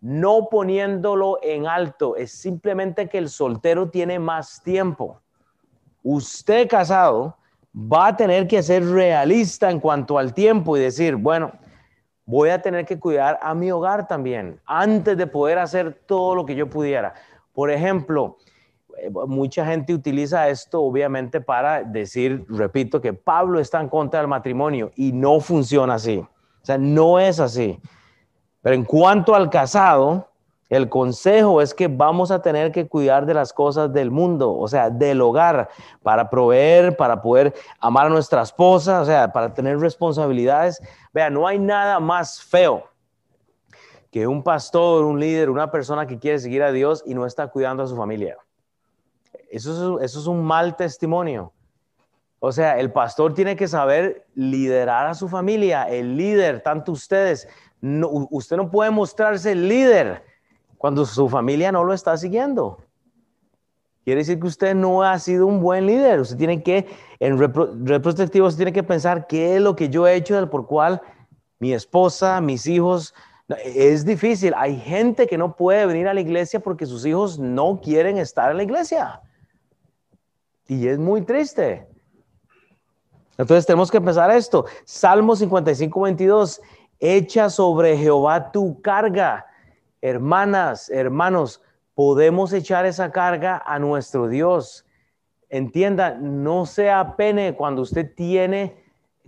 no 0.00 0.46
poniéndolo 0.48 1.40
en 1.42 1.66
alto, 1.66 2.14
es 2.14 2.30
simplemente 2.30 3.08
que 3.08 3.18
el 3.18 3.28
soltero 3.28 3.90
tiene 3.90 4.20
más 4.20 4.62
tiempo. 4.62 5.20
Usted 6.04 6.68
casado 6.68 7.36
va 7.74 8.06
a 8.06 8.16
tener 8.16 8.46
que 8.46 8.62
ser 8.62 8.86
realista 8.86 9.72
en 9.72 9.80
cuanto 9.80 10.18
al 10.18 10.32
tiempo 10.32 10.76
y 10.76 10.80
decir, 10.80 11.16
bueno, 11.16 11.50
voy 12.30 12.50
a 12.50 12.62
tener 12.62 12.86
que 12.86 12.98
cuidar 12.98 13.40
a 13.42 13.54
mi 13.54 13.72
hogar 13.72 14.06
también 14.06 14.60
antes 14.64 15.16
de 15.18 15.26
poder 15.26 15.58
hacer 15.58 16.00
todo 16.06 16.36
lo 16.36 16.46
que 16.46 16.54
yo 16.54 16.70
pudiera. 16.70 17.12
Por 17.52 17.72
ejemplo, 17.72 18.36
eh, 18.98 19.10
mucha 19.26 19.66
gente 19.66 19.92
utiliza 19.92 20.48
esto 20.48 20.80
obviamente 20.80 21.40
para 21.40 21.82
decir, 21.82 22.46
repito, 22.48 23.00
que 23.00 23.12
Pablo 23.12 23.58
está 23.58 23.80
en 23.80 23.88
contra 23.88 24.20
del 24.20 24.28
matrimonio 24.28 24.92
y 24.94 25.10
no 25.10 25.40
funciona 25.40 25.94
así. 25.94 26.18
O 26.18 26.64
sea, 26.64 26.78
no 26.78 27.18
es 27.18 27.40
así. 27.40 27.80
Pero 28.62 28.76
en 28.76 28.84
cuanto 28.84 29.34
al 29.34 29.50
casado, 29.50 30.29
el 30.70 30.88
consejo 30.88 31.60
es 31.60 31.74
que 31.74 31.88
vamos 31.88 32.30
a 32.30 32.40
tener 32.40 32.70
que 32.70 32.86
cuidar 32.86 33.26
de 33.26 33.34
las 33.34 33.52
cosas 33.52 33.92
del 33.92 34.12
mundo, 34.12 34.56
o 34.56 34.68
sea, 34.68 34.88
del 34.88 35.20
hogar, 35.20 35.68
para 36.02 36.30
proveer, 36.30 36.96
para 36.96 37.20
poder 37.20 37.52
amar 37.80 38.06
a 38.06 38.08
nuestra 38.08 38.42
esposa, 38.42 39.00
o 39.00 39.04
sea, 39.04 39.32
para 39.32 39.52
tener 39.52 39.80
responsabilidades. 39.80 40.80
Vea, 41.12 41.28
no 41.28 41.48
hay 41.48 41.58
nada 41.58 41.98
más 41.98 42.40
feo 42.40 42.84
que 44.12 44.28
un 44.28 44.44
pastor, 44.44 45.04
un 45.04 45.18
líder, 45.18 45.50
una 45.50 45.72
persona 45.72 46.06
que 46.06 46.20
quiere 46.20 46.38
seguir 46.38 46.62
a 46.62 46.70
Dios 46.70 47.02
y 47.04 47.14
no 47.14 47.26
está 47.26 47.48
cuidando 47.48 47.82
a 47.82 47.88
su 47.88 47.96
familia. 47.96 48.38
Eso 49.50 49.98
es, 50.00 50.26
un 50.28 50.44
mal 50.44 50.76
testimonio. 50.76 51.52
O 52.38 52.52
sea, 52.52 52.78
el 52.78 52.92
pastor 52.92 53.34
tiene 53.34 53.56
que 53.56 53.66
saber 53.66 54.24
liderar 54.34 55.08
a 55.08 55.14
su 55.14 55.28
familia, 55.28 55.88
el 55.88 56.16
líder, 56.16 56.62
tanto 56.62 56.92
ustedes. 56.92 57.48
usted 58.30 58.56
no 58.56 58.70
puede 58.70 58.92
mostrarse 58.92 59.56
líder 59.56 60.29
cuando 60.80 61.04
su 61.04 61.28
familia 61.28 61.70
no 61.70 61.84
lo 61.84 61.92
está 61.92 62.16
siguiendo. 62.16 62.78
Quiere 64.02 64.22
decir 64.22 64.40
que 64.40 64.46
usted 64.46 64.74
no 64.74 65.02
ha 65.02 65.18
sido 65.18 65.46
un 65.46 65.60
buen 65.60 65.84
líder. 65.84 66.20
Usted 66.20 66.38
tiene 66.38 66.62
que, 66.62 66.88
en 67.18 67.36
retrospectivo, 67.86 68.46
usted 68.46 68.60
tiene 68.60 68.72
que 68.72 68.82
pensar 68.82 69.26
qué 69.26 69.56
es 69.56 69.60
lo 69.60 69.76
que 69.76 69.90
yo 69.90 70.06
he 70.06 70.14
hecho 70.14 70.48
por 70.48 70.66
cual 70.66 71.02
mi 71.58 71.74
esposa, 71.74 72.40
mis 72.40 72.66
hijos, 72.66 73.12
es 73.62 74.06
difícil. 74.06 74.54
Hay 74.56 74.80
gente 74.80 75.26
que 75.26 75.36
no 75.36 75.54
puede 75.54 75.84
venir 75.84 76.08
a 76.08 76.14
la 76.14 76.22
iglesia 76.22 76.60
porque 76.60 76.86
sus 76.86 77.04
hijos 77.04 77.38
no 77.38 77.78
quieren 77.82 78.16
estar 78.16 78.50
en 78.50 78.56
la 78.56 78.62
iglesia. 78.62 79.20
Y 80.66 80.88
es 80.88 80.98
muy 80.98 81.20
triste. 81.20 81.86
Entonces 83.36 83.66
tenemos 83.66 83.90
que 83.90 84.00
pensar 84.00 84.30
esto. 84.30 84.64
Salmo 84.86 85.36
55, 85.36 86.00
22. 86.00 86.62
Echa 86.98 87.50
sobre 87.50 87.98
Jehová 87.98 88.50
tu 88.50 88.80
carga. 88.80 89.44
Hermanas, 90.02 90.88
hermanos, 90.90 91.62
podemos 91.94 92.52
echar 92.52 92.86
esa 92.86 93.12
carga 93.12 93.62
a 93.66 93.78
nuestro 93.78 94.28
Dios. 94.28 94.86
Entienda, 95.48 96.14
no 96.14 96.64
sea 96.64 97.16
pene 97.16 97.54
cuando 97.54 97.82
usted 97.82 98.14
tiene 98.14 98.82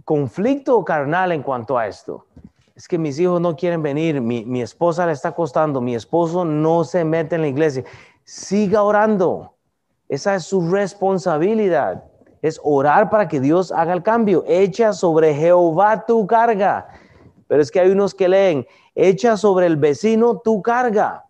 conflicto 0.04 0.82
carnal 0.84 1.32
en 1.32 1.42
cuanto 1.42 1.76
a 1.76 1.86
esto. 1.86 2.26
Es 2.74 2.88
que 2.88 2.96
mis 2.96 3.18
hijos 3.18 3.40
no 3.40 3.54
quieren 3.54 3.82
venir, 3.82 4.20
mi, 4.20 4.44
mi 4.44 4.62
esposa 4.62 5.04
le 5.04 5.12
está 5.12 5.32
costando, 5.32 5.80
mi 5.80 5.94
esposo 5.94 6.44
no 6.44 6.84
se 6.84 7.04
mete 7.04 7.34
en 7.34 7.42
la 7.42 7.48
iglesia. 7.48 7.84
Siga 8.24 8.82
orando. 8.82 9.54
Esa 10.08 10.34
es 10.34 10.44
su 10.44 10.70
responsabilidad. 10.70 12.04
Es 12.40 12.60
orar 12.64 13.10
para 13.10 13.28
que 13.28 13.40
Dios 13.40 13.70
haga 13.70 13.92
el 13.92 14.02
cambio. 14.02 14.44
Echa 14.46 14.92
sobre 14.92 15.34
Jehová 15.34 16.06
tu 16.06 16.26
carga. 16.26 16.88
Pero 17.52 17.60
es 17.60 17.70
que 17.70 17.80
hay 17.80 17.90
unos 17.90 18.14
que 18.14 18.30
leen, 18.30 18.66
echa 18.94 19.36
sobre 19.36 19.66
el 19.66 19.76
vecino 19.76 20.38
tu 20.38 20.62
carga. 20.62 21.26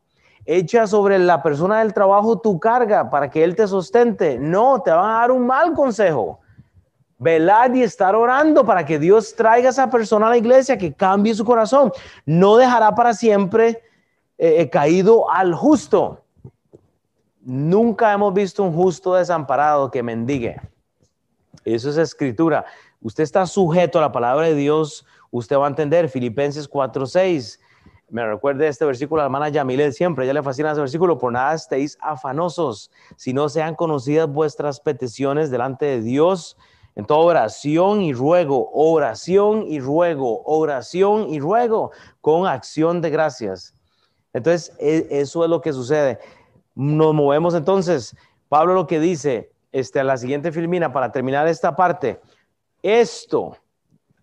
Echa 0.47 0.87
sobre 0.87 1.19
la 1.19 1.43
persona 1.43 1.81
del 1.81 1.93
trabajo 1.93 2.39
tu 2.39 2.61
carga 2.61 3.11
para 3.11 3.29
que 3.29 3.43
él 3.43 3.57
te 3.57 3.67
sustente. 3.67 4.39
No, 4.39 4.81
te 4.83 4.93
van 4.93 5.05
a 5.05 5.15
dar 5.15 5.33
un 5.33 5.45
mal 5.45 5.73
consejo. 5.73 6.39
Velad 7.19 7.75
y 7.75 7.83
estar 7.83 8.15
orando 8.15 8.65
para 8.65 8.87
que 8.87 9.01
Dios 9.01 9.35
traiga 9.35 9.71
a 9.71 9.73
esa 9.73 9.91
persona 9.91 10.29
a 10.29 10.31
la 10.31 10.37
iglesia, 10.37 10.79
que 10.79 10.93
cambie 10.93 11.35
su 11.35 11.45
corazón. 11.45 11.91
No 12.25 12.57
dejará 12.57 12.95
para 12.95 13.15
siempre 13.15 13.83
eh, 14.39 14.61
eh, 14.61 14.71
caído 14.71 15.29
al 15.29 15.57
justo. 15.57 16.21
Nunca 17.41 18.13
hemos 18.13 18.33
visto 18.33 18.63
un 18.63 18.73
justo 18.73 19.15
desamparado 19.15 19.91
que 19.91 20.05
mendigue. 20.05 20.61
Eso 21.65 21.91
es 21.91 21.97
escritura. 21.97 22.65
Usted 23.01 23.25
está 23.25 23.45
sujeto 23.45 23.99
a 23.99 24.03
la 24.03 24.13
palabra 24.13 24.47
de 24.47 24.55
Dios. 24.55 25.05
Usted 25.33 25.57
va 25.57 25.65
a 25.65 25.69
entender 25.71 26.09
Filipenses 26.09 26.69
4:6. 26.69 27.59
me 28.11 28.27
recuerde 28.27 28.69
este 28.69 28.85
versículo 28.85 29.23
a 29.23 29.25
la 29.25 29.27
hermana 29.27 29.49
Yamilet 29.49 29.93
siempre, 29.93 30.25
ella 30.27 30.35
le 30.35 30.43
fascina 30.43 30.71
ese 30.71 30.81
versículo, 30.81 31.17
por 31.17 31.33
nada 31.33 31.55
estéis 31.55 31.97
afanosos, 32.03 32.91
si 33.17 33.33
no 33.33 33.49
sean 33.49 33.75
conocidas 33.75 34.29
vuestras 34.29 34.81
peticiones 34.81 35.51
delante 35.51 35.87
de 35.87 36.03
Dios 36.03 36.59
en 36.95 37.07
toda 37.07 37.21
oración 37.21 38.03
y 38.03 38.13
ruego, 38.13 38.71
oración 38.75 39.65
y 39.67 39.81
ruego, 39.81 40.43
oración 40.45 41.31
y 41.31 41.41
ruego, 41.41 41.93
con 42.21 42.47
acción 42.47 43.01
de 43.01 43.09
gracias. 43.09 43.75
Entonces, 44.35 44.77
e, 44.79 45.07
eso 45.11 45.43
es 45.43 45.49
lo 45.49 45.63
que 45.63 45.73
sucede. 45.73 46.19
Nos 46.75 47.15
movemos 47.15 47.55
entonces. 47.55 48.15
Pablo 48.51 48.75
lo 48.75 48.87
que 48.87 49.01
dice, 49.01 49.51
este, 49.73 50.01
a 50.01 50.05
la 50.05 50.19
siguiente 50.19 50.53
filmina, 50.53 50.93
para 50.93 51.11
terminar 51.11 51.49
esta 51.49 51.75
parte, 51.75 52.21
esto 52.83 53.57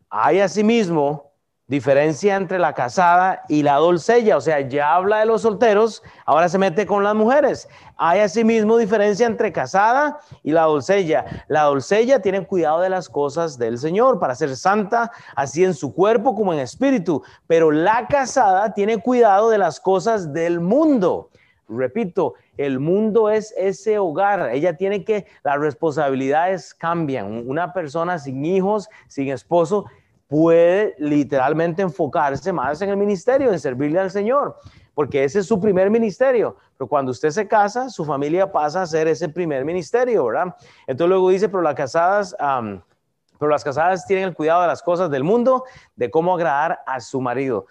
hay 0.10 0.40
asimismo 0.40 1.30
diferencia 1.68 2.36
entre 2.36 2.58
la 2.58 2.74
casada 2.74 3.44
y 3.48 3.62
la 3.62 3.76
doncella, 3.76 4.38
o 4.38 4.42
sea, 4.42 4.60
ya 4.62 4.96
habla 4.96 5.20
de 5.20 5.28
los 5.28 5.44
solteros, 5.44 6.02
ahora 6.26 6.50
se 6.50 6.58
mete 6.58 6.88
con 6.88 7.04
las 7.04 7.14
mujeres. 7.14 7.70
Hay 7.96 8.22
asimismo 8.22 8.78
diferencia 8.78 9.28
entre 9.28 9.54
casada 9.54 10.20
y 10.42 10.52
la 10.52 10.64
doncella. 10.64 11.46
La 11.48 11.64
doncella 11.64 12.24
tiene 12.24 12.48
cuidado 12.48 12.82
de 12.82 12.90
las 12.90 13.08
cosas 13.08 13.60
del 13.60 13.78
Señor 13.78 14.20
para 14.20 14.34
ser 14.34 14.56
santa, 14.56 15.12
así 15.36 15.64
en 15.64 15.76
su 15.76 15.94
cuerpo 15.94 16.34
como 16.34 16.54
en 16.54 16.60
espíritu, 16.60 17.22
pero 17.46 17.70
la 17.70 18.08
casada 18.08 18.74
tiene 18.74 18.98
cuidado 18.98 19.52
de 19.52 19.60
las 19.60 19.80
cosas 19.80 20.34
del 20.34 20.60
mundo. 20.60 21.30
Repito, 21.68 22.34
el 22.58 22.80
mundo 22.80 23.30
es 23.30 23.54
ese 23.56 24.00
hogar. 24.00 24.50
Ella 24.52 24.76
tiene 24.76 25.06
que, 25.06 25.28
las 25.44 25.60
responsabilidades 25.60 26.74
cambian. 26.74 27.48
Una 27.48 27.74
persona 27.74 28.18
sin 28.18 28.44
hijos, 28.44 28.90
sin 29.08 29.30
esposo, 29.30 29.86
puede 30.30 30.96
literalmente 31.00 31.82
enfocarse 31.82 32.54
más 32.54 32.82
en 32.84 32.90
el 32.92 32.98
ministerio, 32.98 33.52
en 33.52 33.60
servirle 33.60 34.00
al 34.00 34.12
Señor, 34.12 34.56
porque 34.94 35.24
ese 35.24 35.40
es 35.40 35.48
su 35.48 35.60
primer 35.60 35.90
ministerio. 35.90 36.56
Pero 36.78 36.88
cuando 36.88 37.12
usted 37.12 37.32
se 37.32 37.48
casa, 37.48 37.90
su 37.90 38.06
familia 38.06 38.50
pasa 38.52 38.84
a 38.84 38.86
ser 38.86 39.08
ese 39.08 39.28
primer 39.28 39.66
ministerio, 39.66 40.26
¿verdad? 40.26 40.56
Entonces 40.86 41.10
luego 41.10 41.32
dice, 41.32 41.50
pero 41.50 41.64
las 41.64 41.74
casadas, 41.74 42.36
pero 42.38 43.50
las 43.50 43.64
casadas 43.64 44.06
tienen 44.06 44.28
el 44.30 44.36
cuidado 44.36 44.62
de 44.62 44.68
las 44.68 44.84
cosas 44.84 45.10
del 45.10 45.24
mundo, 45.24 45.64
de 45.96 46.12
cómo 46.12 46.36
agradar 46.36 46.80
a 46.86 47.00
su 47.00 47.20
marido. 47.20 47.66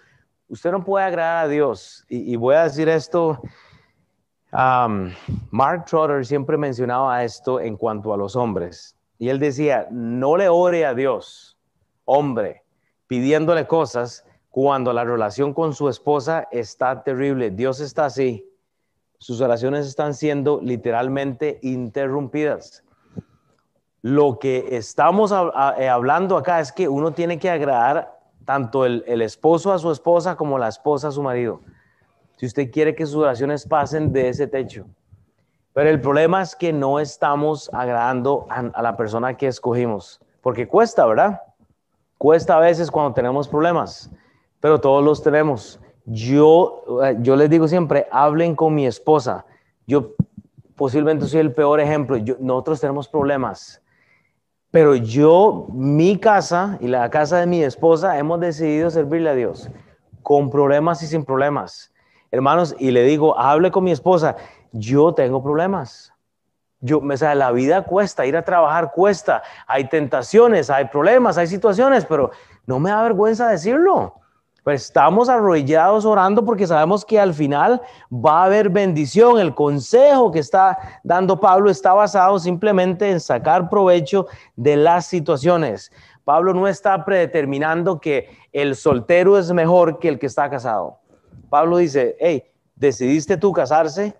Usted 0.49 0.71
no 0.71 0.83
puede 0.83 1.05
agradar 1.05 1.45
a 1.45 1.47
Dios. 1.47 2.05
Y, 2.09 2.35
voy 2.35 2.55
a 2.55 2.63
decir 2.63 2.89
esto. 2.89 3.39
Mark 4.51 5.85
Trotter 5.85 6.25
siempre 6.25 6.57
mencionaba 6.57 7.23
esto 7.23 7.61
en 7.61 7.77
cuanto 7.77 8.13
a 8.13 8.17
los 8.17 8.35
hombres. 8.35 8.97
Y 9.17 9.29
él 9.29 9.39
decía, 9.39 9.87
no 9.91 10.35
le 10.35 10.49
ore 10.49 10.85
a 10.85 10.93
Dios 10.93 11.48
hombre 12.09 12.63
pidiéndole 13.07 13.67
cosas 13.67 14.25
cuando 14.49 14.93
la 14.93 15.03
relación 15.03 15.53
con 15.53 15.73
su 15.73 15.89
esposa 15.89 16.47
está 16.51 17.03
terrible. 17.03 17.51
Dios 17.51 17.79
está 17.79 18.05
así. 18.05 18.45
Sus 19.19 19.41
oraciones 19.41 19.85
están 19.85 20.13
siendo 20.13 20.59
literalmente 20.61 21.59
interrumpidas. 21.61 22.83
Lo 24.01 24.39
que 24.39 24.77
estamos 24.77 25.31
eh, 25.77 25.89
hablando 25.89 26.37
acá 26.37 26.59
es 26.59 26.71
que 26.71 26.87
uno 26.87 27.11
tiene 27.11 27.37
que 27.37 27.49
agradar 27.49 28.17
tanto 28.45 28.85
el, 28.85 29.03
el 29.07 29.21
esposo 29.21 29.73
a 29.73 29.79
su 29.79 29.91
esposa 29.91 30.35
como 30.35 30.57
la 30.57 30.69
esposa 30.69 31.09
a 31.09 31.11
su 31.11 31.21
marido. 31.21 31.61
Si 32.37 32.45
usted 32.45 32.71
quiere 32.71 32.95
que 32.95 33.05
sus 33.05 33.17
oraciones 33.17 33.67
pasen 33.67 34.13
de 34.13 34.29
ese 34.29 34.47
techo. 34.47 34.85
Pero 35.73 35.89
el 35.89 36.01
problema 36.01 36.41
es 36.41 36.55
que 36.55 36.73
no 36.73 36.99
estamos 36.99 37.69
agradando 37.73 38.47
a 38.49 38.81
la 38.81 38.97
persona 38.97 39.37
que 39.37 39.47
escogimos, 39.47 40.19
porque 40.41 40.67
cuesta, 40.67 41.05
¿verdad? 41.05 41.41
Cuesta 42.19 42.57
a 42.57 42.59
veces 42.59 42.91
cuando 42.91 43.13
tenemos 43.13 43.47
problemas, 43.47 44.11
pero 44.59 44.81
todos 44.81 45.01
los 45.01 45.23
tenemos. 45.23 45.79
Yo, 46.03 46.83
eh, 47.01 47.15
yo 47.21 47.37
les 47.37 47.49
digo 47.49 47.65
siempre, 47.65 48.07
hablen 48.11 48.57
con 48.57 48.75
mi 48.75 48.85
esposa. 48.85 49.45
Yo 49.87 50.15
posiblemente 50.75 51.27
soy 51.27 51.39
el 51.39 51.53
peor 51.53 51.79
ejemplo. 51.79 52.17
nosotros 52.41 52.81
tenemos 52.81 53.07
problemas, 53.07 53.81
pero 54.69 54.95
yo, 54.95 55.67
mi 55.71 56.19
casa 56.19 56.77
y 56.81 56.87
la 56.89 57.09
casa 57.09 57.37
de 57.39 57.47
mi 57.47 57.63
esposa, 57.63 58.19
hemos 58.19 58.41
decidido 58.41 58.89
servirle 58.89 59.29
a 59.29 59.35
Dios, 59.35 59.69
con 60.21 60.49
problemas 60.49 61.01
y 61.01 61.07
sin 61.07 61.23
problemas. 61.23 61.93
Hermanos, 62.31 62.75
y 62.79 62.91
le 62.91 63.03
digo, 63.03 63.39
hable 63.39 63.71
con 63.71 63.85
mi 63.85 63.91
esposa, 63.91 64.35
yo 64.73 65.13
tengo 65.13 65.41
problemas. 65.41 66.11
Yo, 66.81 66.99
o 66.99 67.17
sea, 67.17 67.35
la 67.35 67.51
vida 67.51 67.83
cuesta, 67.83 68.25
ir 68.25 68.37
a 68.37 68.43
trabajar 68.43 68.91
cuesta, 68.93 69.43
hay 69.67 69.89
tentaciones, 69.89 70.69
hay 70.69 70.85
problemas, 70.85 71.37
hay 71.37 71.47
situaciones, 71.47 72.05
pero 72.05 72.31
no 72.65 72.79
me 72.79 72.89
da 72.89 73.03
vergüenza 73.03 73.49
decirlo. 73.49 74.15
Pues 74.63 74.83
estamos 74.83 75.29
arrollados 75.29 76.05
orando 76.05 76.45
porque 76.45 76.67
sabemos 76.67 77.03
que 77.03 77.19
al 77.19 77.33
final 77.33 77.81
va 78.13 78.41
a 78.41 78.45
haber 78.45 78.69
bendición. 78.69 79.39
El 79.39 79.55
consejo 79.55 80.31
que 80.31 80.39
está 80.39 80.77
dando 81.03 81.39
Pablo 81.39 81.69
está 81.69 81.93
basado 81.93 82.37
simplemente 82.39 83.09
en 83.09 83.19
sacar 83.19 83.69
provecho 83.69 84.27
de 84.55 84.75
las 84.75 85.05
situaciones. 85.05 85.91
Pablo 86.23 86.53
no 86.53 86.67
está 86.67 87.03
predeterminando 87.05 87.99
que 87.99 88.29
el 88.51 88.75
soltero 88.75 89.37
es 89.37 89.51
mejor 89.51 89.97
que 89.97 90.09
el 90.09 90.19
que 90.19 90.27
está 90.27 90.49
casado. 90.49 90.99
Pablo 91.49 91.77
dice, 91.77 92.15
hey, 92.19 92.43
decidiste 92.75 93.37
tú 93.37 93.51
casarse, 93.51 94.15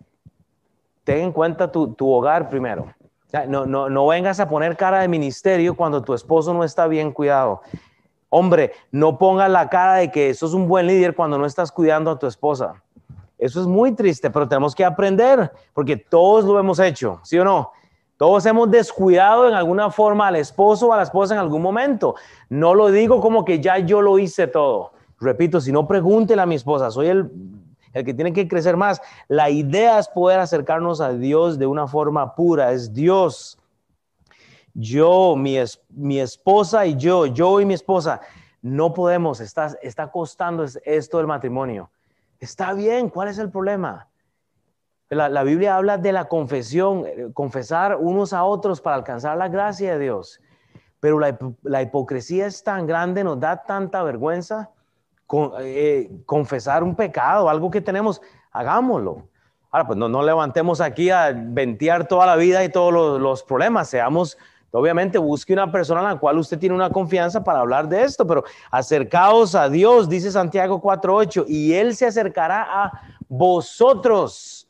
ten 1.10 1.24
en 1.24 1.32
cuenta 1.32 1.72
tu, 1.72 1.96
hogar 2.14 2.50
primero. 2.50 2.94
no, 3.48 3.66
no, 3.66 3.90
no 3.90 4.06
vengas 4.06 4.40
a 4.40 4.48
poner 4.48 4.78
cara 4.78 5.00
de 5.00 5.08
ministerio 5.08 5.76
cuando 5.76 6.04
tu 6.04 6.14
esposo 6.14 6.54
no 6.54 6.64
está 6.64 6.86
bien 6.86 7.12
cuidado. 7.12 7.62
Hombre, 8.30 8.74
no 8.92 9.18
pongas 9.18 9.50
la 9.50 9.70
cara 9.70 9.96
de 9.96 10.12
que 10.12 10.32
sos 10.36 10.54
un 10.54 10.68
buen 10.68 10.86
líder 10.86 11.16
cuando 11.16 11.40
no 11.40 11.48
estás 11.48 11.72
cuidando 11.72 12.12
a 12.12 12.20
tu 12.20 12.28
esposa. 12.28 12.84
Eso 13.40 13.60
es 13.60 13.66
muy 13.66 13.94
triste, 13.94 14.30
pero 14.30 14.48
tenemos 14.48 14.76
que 14.76 14.86
aprender, 14.86 15.52
porque 15.74 15.98
todos 15.98 16.46
lo 16.46 16.60
hemos 16.60 16.78
hecho, 16.78 17.20
¿sí 17.24 17.40
o 17.40 17.44
no? 17.44 17.72
Todos 18.16 18.46
hemos 18.46 18.70
descuidado 18.70 19.48
en 19.48 19.56
alguna 19.56 19.90
forma 19.90 20.28
al 20.28 20.36
esposo 20.36 20.90
o 20.90 20.94
a 20.94 20.98
la 20.98 21.04
esposa 21.04 21.34
en 21.34 21.40
algún 21.40 21.64
momento. 21.64 22.14
No 22.50 22.76
lo 22.76 22.92
digo 22.92 23.20
como 23.20 23.44
que 23.46 23.60
ya 23.60 23.80
yo 23.80 24.04
lo 24.04 24.20
hice 24.20 24.46
todo. 24.46 24.92
Repito, 25.20 25.60
si 25.60 25.72
no 25.72 25.88
pregúntele 25.88 26.44
a 26.44 26.46
mi 26.46 26.54
esposa, 26.54 26.92
soy 26.92 27.08
el 27.08 27.32
el 27.94 28.06
que 28.06 28.14
tiene 28.14 28.34
que 28.34 28.48
crecer 28.48 28.78
más. 28.78 29.02
La 29.28 29.50
idea 29.50 30.00
es 30.00 30.08
poder 30.08 30.40
acercarnos 30.40 31.02
a 31.02 31.14
Dios 31.14 31.58
de 31.58 31.68
una 31.68 31.88
forma 31.88 32.36
pura, 32.36 32.72
es 32.72 32.94
Dios. 32.94 33.58
Yo, 34.74 35.36
mi, 35.36 35.58
mi 35.90 36.20
esposa 36.20 36.86
y 36.86 36.96
yo, 36.96 37.26
yo 37.26 37.60
y 37.60 37.66
mi 37.66 37.74
esposa, 37.74 38.22
no 38.62 38.94
podemos, 38.94 39.40
está, 39.40 39.78
está 39.82 40.12
costando 40.12 40.66
esto 40.84 41.18
del 41.18 41.28
matrimonio. 41.28 41.90
Está 42.40 42.74
bien, 42.74 43.10
¿cuál 43.10 43.30
es 43.30 43.38
el 43.40 43.50
problema? 43.50 44.08
La, 45.10 45.44
Biblia 45.44 45.76
habla 45.76 45.98
de 45.98 46.12
la 46.12 46.26
confesión, 46.26 47.04
eh, 47.08 47.30
confesar 47.34 47.96
unos 47.96 48.32
a 48.32 48.44
otros 48.44 48.80
para 48.80 48.96
alcanzar 48.96 49.38
la 49.38 49.50
gracia 49.50 49.94
de 49.94 50.00
Dios. 50.00 50.40
Pero 51.00 51.20
la, 51.20 51.36
la 51.64 51.82
hipocresía 51.82 52.46
es 52.46 52.64
tan 52.64 52.86
grande, 52.86 53.24
nos 53.24 53.40
da 53.40 53.64
tanta 53.64 54.04
vergüenza 54.04 54.70
eh, 55.62 56.10
confesar 56.26 56.84
un 56.84 56.96
pecado, 56.96 57.50
algo 57.50 57.70
que 57.70 57.82
tenemos, 57.82 58.22
hagámoslo. 58.52 59.28
Ahora, 59.72 59.86
pues 59.86 59.98
no, 60.00 60.10
no 60.10 60.24
levantemos 60.24 60.82
aquí 60.82 61.12
a 61.12 61.32
ventear 61.32 62.08
toda 62.08 62.26
la 62.26 62.36
vida 62.36 62.64
y 62.64 62.70
todos 62.70 63.22
los, 63.22 63.44
problemas, 63.44 63.88
seamos, 63.90 64.38
obviamente 64.72 65.20
busque 65.20 65.54
una 65.54 65.72
persona 65.72 66.02
en 66.02 66.08
la 66.08 66.16
cual 66.16 66.40
usted 66.40 66.58
tiene 66.58 66.74
una 66.74 66.90
confianza 66.90 67.44
para 67.44 67.60
hablar 67.60 67.88
de 67.88 68.04
esto, 68.04 68.26
pero 68.26 68.44
acercaos 68.72 69.54
a 69.54 69.70
Dios, 69.70 70.10
dice 70.10 70.32
Santiago 70.32 70.82
4.8, 70.82 71.46
y 71.48 71.74
Él 71.74 71.96
se 71.96 72.08
acercará 72.08 72.66
a 72.68 72.92
vosotros, 73.28 74.68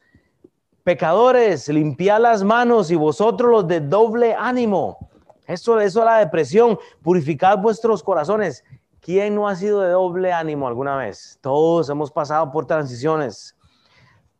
pecadores, 0.83 1.69
limpiad 1.69 2.19
las 2.19 2.43
manos 2.43 2.91
y 2.91 2.95
vosotros 2.95 3.49
los 3.49 3.67
de 3.67 3.79
doble 3.79 4.35
ánimo. 4.37 5.09
Eso, 5.47 5.79
eso 5.79 5.99
es 5.99 6.05
la 6.05 6.17
depresión, 6.17 6.77
purificad 7.01 7.57
vuestros 7.57 8.03
corazones 8.03 8.65
¿Quién 9.01 9.35
no 9.35 9.47
ha 9.47 9.55
sido 9.55 9.81
de 9.81 9.89
doble 9.91 10.33
ánimo 10.33 10.67
alguna 10.67 10.97
vez? 10.97 11.39
Todos 11.41 11.89
hemos 11.89 12.11
pasado 12.11 12.51
por 12.51 12.65
transiciones. 12.65 13.55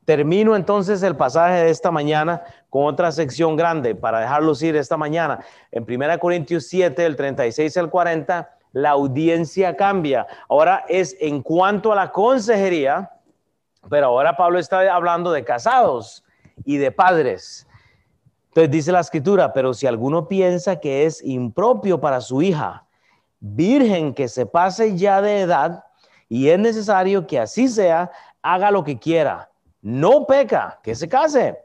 Termino 0.03 0.55
entonces 0.55 1.01
el 1.03 1.16
pasaje 1.16 1.64
de 1.64 1.70
esta 1.70 1.91
mañana 1.91 2.43
con 2.70 2.86
otra 2.86 3.12
sección 3.12 3.55
grande 3.55 3.95
para 3.95 4.20
dejarlos 4.20 4.62
ir 4.62 4.76
esta 4.76 4.97
mañana. 4.97 5.39
En 5.72 5.84
1 5.84 6.20
Corintios 6.20 6.66
7, 6.68 7.01
del 7.01 7.16
36 7.16 7.78
al 7.78 7.89
40, 7.89 8.49
la 8.74 8.89
audiencia 8.91 9.78
cambia. 9.78 10.28
Ahora 10.49 10.84
es 10.89 11.16
en 11.20 11.41
cuanto 11.41 11.93
a 11.93 11.95
la 11.95 12.12
consejería, 12.12 13.12
pero 13.89 14.07
ahora 14.07 14.36
Pablo 14.36 14.60
está 14.60 14.93
hablando 14.93 15.32
de 15.32 15.45
casados 15.45 16.26
y 16.66 16.78
de 16.78 16.91
padres. 16.91 17.66
Entonces 18.47 18.72
dice 18.72 18.91
la 18.91 18.99
escritura, 18.99 19.53
pero 19.53 19.74
si 19.74 19.88
alguno 19.88 20.28
piensa 20.28 20.80
que 20.80 21.05
es 21.05 21.24
impropio 21.24 22.01
para 22.01 22.20
su 22.20 22.41
hija, 22.41 22.89
virgen 23.40 24.14
que 24.14 24.28
se 24.28 24.46
pase 24.46 24.98
ya 24.98 25.22
de 25.22 25.42
edad 25.42 25.84
y 26.28 26.50
es 26.50 26.60
necesario 26.60 27.26
que 27.26 27.40
así 27.40 27.68
sea, 27.68 28.12
haga 28.42 28.72
lo 28.72 28.84
que 28.84 29.00
quiera. 29.00 29.50
No 29.82 30.26
peca, 30.26 30.80
que 30.84 30.96
se 30.96 31.08
case. 31.08 31.58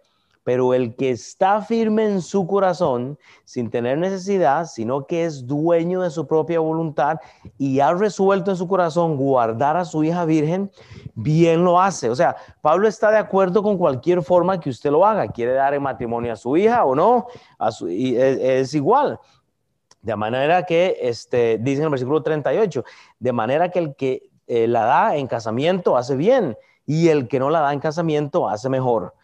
Pero 0.44 0.74
el 0.74 0.94
que 0.94 1.10
está 1.10 1.62
firme 1.62 2.04
en 2.04 2.20
su 2.20 2.46
corazón, 2.46 3.18
sin 3.44 3.70
tener 3.70 3.96
necesidad, 3.96 4.66
sino 4.66 5.06
que 5.06 5.24
es 5.24 5.46
dueño 5.46 6.02
de 6.02 6.10
su 6.10 6.26
propia 6.26 6.60
voluntad 6.60 7.18
y 7.56 7.80
ha 7.80 7.94
resuelto 7.94 8.50
en 8.50 8.58
su 8.58 8.68
corazón 8.68 9.16
guardar 9.16 9.78
a 9.78 9.86
su 9.86 10.04
hija 10.04 10.26
virgen, 10.26 10.70
bien 11.14 11.64
lo 11.64 11.80
hace. 11.80 12.10
O 12.10 12.14
sea, 12.14 12.36
Pablo 12.60 12.88
está 12.88 13.10
de 13.10 13.16
acuerdo 13.16 13.62
con 13.62 13.78
cualquier 13.78 14.22
forma 14.22 14.60
que 14.60 14.68
usted 14.68 14.90
lo 14.90 15.06
haga. 15.06 15.28
Quiere 15.28 15.54
dar 15.54 15.72
en 15.72 15.82
matrimonio 15.82 16.34
a 16.34 16.36
su 16.36 16.58
hija 16.58 16.84
o 16.84 16.94
no, 16.94 17.26
es, 17.88 18.74
igual. 18.74 19.18
De 20.04 20.14
manera 20.14 20.62
que, 20.64 20.98
este, 21.00 21.58
dice 21.58 21.78
en 21.78 21.84
el 21.84 21.90
versículo 21.90 22.22
38, 22.22 22.84
de 23.18 23.32
manera 23.32 23.70
que 23.70 23.78
el 23.80 23.96
que 23.96 24.30
eh, 24.46 24.68
la 24.68 24.84
da 24.84 25.16
en 25.16 25.26
casamiento 25.26 25.96
hace 25.96 26.14
bien 26.14 26.56
y 26.86 27.08
el 27.08 27.26
que 27.26 27.38
no 27.38 27.50
la 27.50 27.60
da 27.60 27.72
en 27.72 27.80
casamiento 27.80 28.48
hace 28.48 28.68
mejor. 28.68 29.14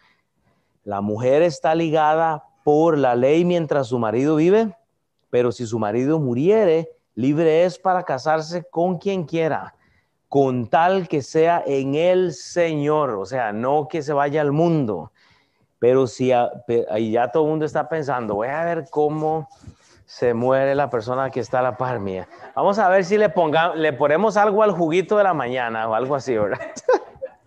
La 0.83 0.99
mujer 0.99 1.43
está 1.43 1.75
ligada 1.75 2.43
por 2.63 2.97
la 2.97 3.15
ley 3.15 3.45
mientras 3.45 3.87
su 3.87 3.99
marido 3.99 4.35
vive, 4.35 4.75
pero 5.29 5.51
si 5.51 5.65
su 5.67 5.77
marido 5.77 6.19
muriere, 6.19 6.89
libre 7.15 7.63
es 7.63 7.77
para 7.77 8.03
casarse 8.03 8.63
con 8.63 8.97
quien 8.97 9.23
quiera 9.23 9.75
con 10.31 10.67
tal 10.67 11.09
que 11.09 11.21
sea 11.21 11.61
en 11.67 11.93
el 11.93 12.31
Señor, 12.31 13.09
o 13.15 13.25
sea, 13.25 13.51
no 13.51 13.89
que 13.89 14.01
se 14.01 14.13
vaya 14.13 14.39
al 14.39 14.53
mundo. 14.53 15.11
Pero 15.77 16.07
si 16.07 16.31
ahí 16.31 17.11
ya 17.11 17.27
todo 17.33 17.43
el 17.43 17.49
mundo 17.49 17.65
está 17.65 17.89
pensando, 17.89 18.35
voy 18.35 18.47
a 18.47 18.63
ver 18.63 18.85
cómo 18.89 19.49
se 20.11 20.33
muere 20.33 20.75
la 20.75 20.89
persona 20.89 21.29
que 21.29 21.39
está 21.39 21.59
a 21.59 21.61
la 21.61 21.77
par 21.77 22.01
mía. 22.01 22.27
Vamos 22.53 22.77
a 22.79 22.89
ver 22.89 23.05
si 23.05 23.17
le, 23.17 23.29
ponga, 23.29 23.73
le 23.75 23.93
ponemos 23.93 24.35
algo 24.35 24.61
al 24.61 24.71
juguito 24.71 25.17
de 25.17 25.23
la 25.23 25.33
mañana 25.33 25.87
o 25.87 25.93
algo 25.93 26.15
así, 26.15 26.35
¿verdad? 26.37 26.59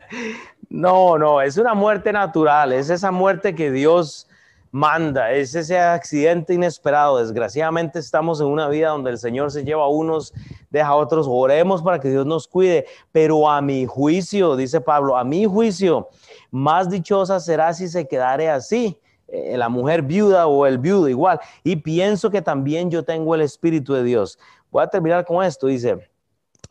no, 0.70 1.18
no, 1.18 1.42
es 1.42 1.58
una 1.58 1.74
muerte 1.74 2.10
natural, 2.10 2.72
es 2.72 2.88
esa 2.88 3.10
muerte 3.10 3.54
que 3.54 3.70
Dios 3.70 4.26
manda, 4.70 5.32
es 5.32 5.54
ese 5.54 5.78
accidente 5.78 6.54
inesperado. 6.54 7.18
Desgraciadamente 7.18 7.98
estamos 7.98 8.40
en 8.40 8.46
una 8.46 8.66
vida 8.68 8.88
donde 8.88 9.10
el 9.10 9.18
Señor 9.18 9.50
se 9.50 9.62
lleva 9.62 9.82
a 9.82 9.88
unos, 9.88 10.32
deja 10.70 10.88
a 10.88 10.94
otros. 10.94 11.26
Oremos 11.28 11.82
para 11.82 12.00
que 12.00 12.08
Dios 12.08 12.24
nos 12.24 12.48
cuide, 12.48 12.86
pero 13.12 13.50
a 13.50 13.60
mi 13.60 13.84
juicio, 13.84 14.56
dice 14.56 14.80
Pablo, 14.80 15.18
a 15.18 15.22
mi 15.22 15.44
juicio, 15.44 16.08
más 16.50 16.88
dichosa 16.88 17.40
será 17.40 17.74
si 17.74 17.88
se 17.88 18.08
quedare 18.08 18.48
así. 18.48 18.98
Eh, 19.28 19.56
la 19.56 19.68
mujer 19.68 20.02
viuda 20.02 20.46
o 20.46 20.66
el 20.66 20.78
viudo 20.78 21.08
igual. 21.08 21.40
Y 21.62 21.76
pienso 21.76 22.30
que 22.30 22.42
también 22.42 22.90
yo 22.90 23.04
tengo 23.04 23.34
el 23.34 23.40
Espíritu 23.40 23.94
de 23.94 24.02
Dios. 24.02 24.38
Voy 24.70 24.82
a 24.82 24.88
terminar 24.88 25.24
con 25.24 25.44
esto. 25.44 25.66
Dice, 25.66 26.10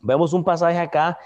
vemos 0.00 0.32
un 0.32 0.44
pasaje 0.44 0.78
acá 0.78 1.18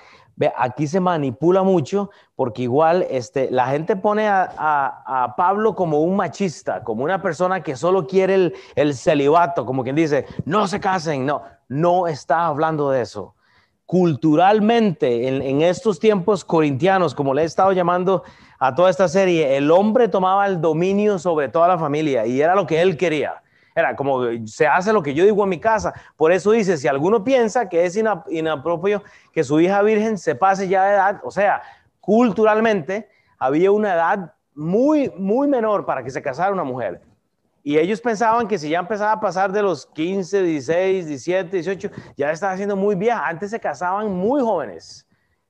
aquí 0.57 0.87
se 0.87 1.01
manipula 1.01 1.63
mucho 1.63 2.11
porque 2.37 2.63
igual 2.63 3.07
este, 3.11 3.51
la 3.51 3.67
gente 3.69 3.97
pone 3.97 4.29
a, 4.29 5.35
Pablo 5.37 5.75
como 5.75 6.01
un 6.01 6.17
machista, 6.17 6.83
como 6.85 7.05
una 7.05 7.21
persona 7.21 7.63
que 7.63 7.77
solo 7.77 8.07
quiere 8.07 8.35
el, 8.35 8.55
el 8.75 8.95
celibato, 8.95 9.65
como 9.65 9.83
quien 9.83 9.97
dice, 9.97 10.27
no 10.45 10.67
se 10.67 10.81
casen, 10.81 11.27
no, 11.27 11.43
no 11.69 12.07
está 12.07 12.47
hablando 12.47 12.91
de 12.91 13.03
eso. 13.03 13.35
Culturalmente, 13.87 15.29
en, 15.29 15.43
en 15.43 15.63
estos 15.63 15.99
tiempos 15.99 16.45
corintianos, 16.45 17.15
como 17.15 17.35
le 17.35 17.43
he 17.43 17.45
estado 17.45 17.73
llamando 17.73 18.23
a 18.59 18.75
toda 18.75 18.91
esta 18.91 19.07
serie, 19.07 19.57
el 19.57 19.71
hombre 19.71 20.09
tomaba 20.09 20.47
el 20.47 20.61
dominio 20.61 21.19
sobre 21.19 21.49
toda 21.49 21.69
la 21.69 21.79
familia 21.79 22.27
y 22.27 22.41
era 22.41 22.55
lo 22.55 22.67
que 22.67 22.81
él 22.81 22.97
quería. 22.97 23.43
Era 23.75 23.95
como 23.95 24.23
se 24.47 24.67
hace 24.67 24.93
lo 24.93 25.03
que 25.03 25.15
yo 25.15 25.25
digo 25.25 25.45
en 25.45 25.51
mi 25.51 25.61
casa. 25.61 25.95
Por 26.17 26.33
eso 26.33 26.51
dice, 26.51 26.77
si 26.77 26.89
alguno 26.89 27.23
piensa 27.23 27.69
que 27.69 27.85
es 27.85 27.97
inapropio 28.29 29.05
que 29.33 29.45
su 29.45 29.61
hija 29.61 29.81
virgen 29.83 30.19
se 30.19 30.35
pase 30.35 30.67
ya 30.67 30.85
de 30.85 30.95
edad, 30.95 31.21
o 31.23 31.31
sea, 31.31 31.63
culturalmente 32.01 33.09
había 33.39 33.71
una 33.71 33.95
edad 33.95 34.35
muy, 34.55 35.13
muy 35.17 35.47
menor 35.47 35.87
para 35.87 36.03
que 36.03 36.11
se 36.11 36.21
casara 36.21 36.53
una 36.53 36.65
mujer. 36.65 37.01
Y 37.63 37.79
ellos 37.79 38.01
pensaban 38.01 38.49
que 38.49 38.59
si 38.59 38.71
ya 38.71 38.81
empezaba 38.81 39.13
a 39.13 39.21
pasar 39.21 39.53
de 39.53 39.63
los 39.63 39.87
15, 39.87 40.43
16, 40.43 41.07
17, 41.07 41.51
18, 41.51 41.91
ya 42.17 42.33
estaba 42.33 42.57
siendo 42.57 42.75
muy 42.75 42.97
vieja. 42.97 43.25
Antes 43.25 43.51
se 43.51 43.61
casaban 43.61 44.11
muy 44.11 44.41
jóvenes 44.41 45.08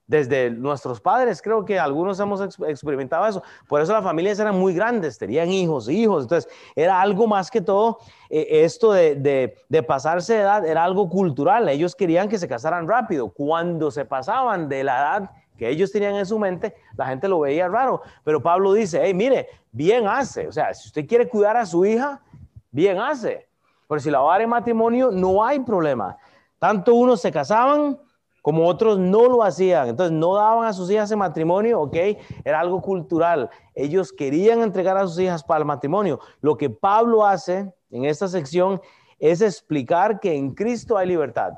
desde 0.08 0.50
nuestros 0.50 1.00
padres, 1.02 1.40
creo 1.42 1.66
que 1.66 1.78
algunos 1.78 2.18
hemos 2.18 2.40
experimentado 2.66 3.26
eso. 3.26 3.42
Por 3.68 3.82
eso 3.82 3.92
las 3.92 4.02
familias 4.02 4.38
eran 4.40 4.58
muy 4.58 4.72
grandes, 4.74 5.18
tenían 5.18 5.50
hijos, 5.50 5.88
hijos. 5.88 6.24
Entonces, 6.24 6.50
era 6.74 7.00
algo 7.00 7.26
más 7.26 7.50
que 7.50 7.60
todo, 7.60 7.98
eh, 8.30 8.46
esto 8.64 8.90
de, 8.92 9.54
de, 9.68 9.82
pasarse 9.82 10.32
de 10.32 10.40
edad, 10.40 10.66
era 10.66 10.82
algo 10.82 11.10
cultural. 11.10 11.68
Ellos 11.68 11.94
querían 11.94 12.30
que 12.30 12.38
se 12.38 12.48
casaran 12.48 12.88
rápido. 12.88 13.28
Cuando 13.28 13.90
se 13.90 14.06
pasaban 14.06 14.68
de 14.70 14.82
la 14.82 14.98
edad 14.98 15.30
que 15.58 15.68
ellos 15.68 15.92
tenían 15.92 16.14
en 16.14 16.24
su 16.24 16.38
mente, 16.38 16.74
la 16.96 17.06
gente 17.06 17.28
lo 17.28 17.40
veía 17.40 17.68
raro. 17.68 18.00
Pero 18.24 18.42
Pablo 18.42 18.72
dice, 18.72 19.00
hey, 19.02 19.12
mire, 19.12 19.46
bien 19.72 20.08
hace. 20.08 20.48
O 20.48 20.52
sea, 20.52 20.72
si 20.72 20.88
usted 20.88 21.06
quiere 21.06 21.28
cuidar 21.28 21.58
a 21.58 21.66
su 21.66 21.84
hija, 21.84 22.22
bien 22.70 22.98
hace. 22.98 23.46
Pero 23.86 24.00
si 24.00 24.10
la 24.10 24.20
va 24.20 24.30
a 24.30 24.32
dar 24.36 24.42
en 24.42 24.48
matrimonio, 24.48 25.10
no 25.10 25.44
hay 25.44 25.60
problema. 25.60 26.16
Tanto 26.58 26.94
unos 26.94 27.20
se 27.20 27.30
casaban 27.30 27.98
como 28.42 28.66
otros 28.66 28.98
no 28.98 29.28
lo 29.28 29.42
hacían. 29.42 29.88
Entonces 29.88 30.16
no 30.16 30.34
daban 30.34 30.66
a 30.66 30.72
sus 30.72 30.90
hijas 30.90 31.10
en 31.10 31.18
matrimonio, 31.18 31.80
¿ok? 31.80 31.96
Era 32.44 32.60
algo 32.60 32.80
cultural. 32.80 33.50
Ellos 33.74 34.12
querían 34.12 34.62
entregar 34.62 34.96
a 34.96 35.06
sus 35.06 35.18
hijas 35.18 35.42
para 35.42 35.60
el 35.60 35.64
matrimonio. 35.64 36.20
Lo 36.40 36.56
que 36.56 36.70
Pablo 36.70 37.26
hace 37.26 37.72
en 37.90 38.04
esta 38.04 38.28
sección 38.28 38.80
es 39.18 39.40
explicar 39.40 40.20
que 40.20 40.34
en 40.34 40.54
Cristo 40.54 40.96
hay 40.96 41.08
libertad. 41.08 41.52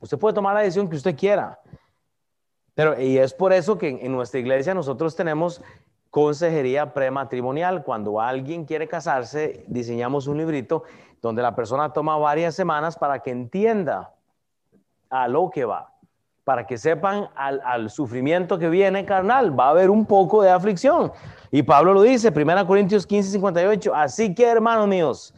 Usted 0.00 0.18
puede 0.18 0.34
tomar 0.34 0.54
la 0.54 0.60
decisión 0.60 0.88
que 0.88 0.96
usted 0.96 1.16
quiera. 1.16 1.60
Pero, 2.74 3.00
y 3.00 3.18
es 3.18 3.34
por 3.34 3.52
eso 3.52 3.76
que 3.76 3.88
en 3.88 4.12
nuestra 4.12 4.40
iglesia 4.40 4.74
nosotros 4.74 5.14
tenemos 5.14 5.62
consejería 6.10 6.92
prematrimonial. 6.92 7.84
Cuando 7.84 8.20
alguien 8.20 8.64
quiere 8.64 8.88
casarse, 8.88 9.64
diseñamos 9.68 10.26
un 10.26 10.38
librito 10.38 10.84
donde 11.20 11.42
la 11.42 11.54
persona 11.54 11.92
toma 11.92 12.16
varias 12.16 12.54
semanas 12.54 12.96
para 12.96 13.20
que 13.20 13.30
entienda 13.30 14.14
a 15.12 15.28
lo 15.28 15.50
que 15.50 15.64
va 15.64 15.92
para 16.44 16.66
que 16.66 16.76
sepan 16.76 17.28
al, 17.36 17.88
sufrimiento 17.88 18.58
que 18.58 18.68
viene 18.68 19.04
carnal, 19.04 19.58
va 19.58 19.66
a 19.66 19.70
haber 19.70 19.90
un 19.90 20.04
poco 20.04 20.42
de 20.42 20.50
aflicción. 20.50 21.12
Y 21.52 21.62
Pablo 21.62 21.94
lo 21.94 22.02
dice, 22.02 22.32
1 22.34 22.66
Corintios 22.66 23.06
15, 23.06 23.30
58, 23.30 23.94
así 23.94 24.34
que 24.34 24.44
hermanos 24.44 24.88
míos, 24.88 25.34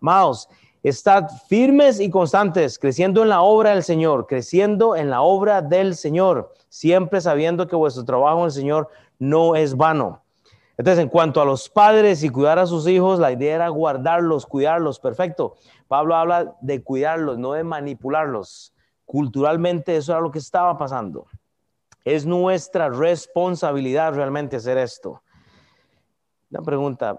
amados, 0.00 0.48
estad 0.82 1.28
firmes 1.48 2.00
y 2.00 2.08
constantes, 2.08 2.78
creciendo 2.78 3.22
en 3.22 3.28
la 3.28 3.42
obra 3.42 3.70
del 3.70 3.82
Señor, 3.82 4.26
creciendo 4.26 4.96
en 4.96 5.10
la 5.10 5.20
obra 5.20 5.60
del 5.60 5.94
Señor, 5.94 6.54
siempre 6.70 7.20
sabiendo 7.20 7.66
que 7.66 7.76
vuestro 7.76 8.04
trabajo 8.04 8.38
en 8.38 8.44
el 8.46 8.52
Señor 8.52 8.88
no 9.18 9.56
es 9.56 9.76
vano. 9.76 10.22
Entonces, 10.78 11.02
en 11.02 11.08
cuanto 11.08 11.40
a 11.40 11.44
los 11.44 11.68
padres 11.68 12.22
y 12.22 12.28
cuidar 12.28 12.58
a 12.58 12.66
sus 12.66 12.86
hijos, 12.86 13.18
la 13.18 13.32
idea 13.32 13.56
era 13.56 13.68
guardarlos, 13.68 14.46
cuidarlos, 14.46 15.00
perfecto. 15.00 15.56
Pablo 15.88 16.14
habla 16.14 16.54
de 16.60 16.82
cuidarlos, 16.82 17.38
no 17.38 17.52
de 17.52 17.64
manipularlos. 17.64 18.74
Culturalmente 19.06 19.96
eso 19.96 20.12
era 20.12 20.20
lo 20.20 20.32
que 20.32 20.40
estaba 20.40 20.76
pasando. 20.76 21.28
Es 22.04 22.26
nuestra 22.26 22.88
responsabilidad 22.88 24.12
realmente 24.14 24.56
hacer 24.56 24.76
esto. 24.78 25.22
Una 26.50 26.62
pregunta. 26.62 27.16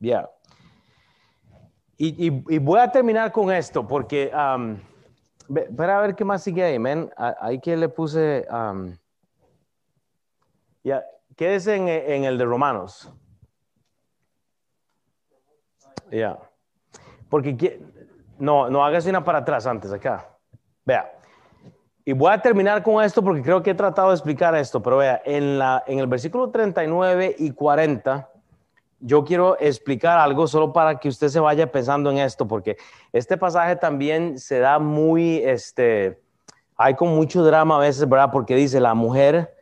ya. 0.00 0.28
Y, 1.96 2.58
voy 2.58 2.78
a 2.78 2.90
terminar 2.90 3.32
con 3.32 3.50
esto 3.50 3.86
porque, 3.86 4.30
um, 4.32 4.78
para 5.76 6.00
ver 6.00 6.14
qué 6.14 6.24
más 6.24 6.42
sigue 6.42 6.62
ahí, 6.62 6.78
men. 6.78 7.10
Ahí 7.16 7.60
que 7.60 7.76
le 7.76 7.88
puse, 7.88 8.46
ya, 10.84 11.04
quédese 11.36 11.74
en, 11.74 11.88
en, 11.88 12.24
el 12.24 12.38
de 12.38 12.44
Romanos. 12.44 13.12
Ya. 16.10 16.38
Porque 17.28 17.80
no, 18.38 18.70
no 18.70 18.84
hagas 18.84 19.06
una 19.06 19.24
para 19.24 19.38
atrás 19.38 19.66
antes, 19.66 19.92
acá. 19.92 20.28
Vea. 20.84 21.12
Y 22.04 22.12
voy 22.12 22.32
a 22.32 22.40
terminar 22.40 22.82
con 22.82 23.04
esto 23.04 23.22
porque 23.22 23.42
creo 23.42 23.62
que 23.62 23.70
he 23.70 23.74
tratado 23.74 24.08
de 24.08 24.14
explicar 24.14 24.54
esto, 24.54 24.82
pero 24.82 24.96
vea, 24.96 25.20
en, 25.26 25.58
la, 25.58 25.84
en 25.86 25.98
el 25.98 26.06
versículo 26.06 26.48
39 26.50 27.36
y 27.38 27.50
40, 27.50 28.30
yo 29.00 29.24
quiero 29.24 29.58
explicar 29.60 30.18
algo 30.18 30.46
solo 30.46 30.72
para 30.72 30.98
que 30.98 31.10
usted 31.10 31.28
se 31.28 31.38
vaya 31.38 31.70
pensando 31.70 32.10
en 32.10 32.16
esto, 32.16 32.48
porque 32.48 32.78
este 33.12 33.36
pasaje 33.36 33.76
también 33.76 34.38
se 34.38 34.58
da 34.58 34.78
muy, 34.78 35.36
este, 35.44 36.18
hay 36.76 36.94
con 36.94 37.14
mucho 37.14 37.44
drama 37.44 37.76
a 37.76 37.80
veces, 37.80 38.08
¿verdad? 38.08 38.30
Porque 38.32 38.54
dice, 38.56 38.80
la 38.80 38.94
mujer 38.94 39.54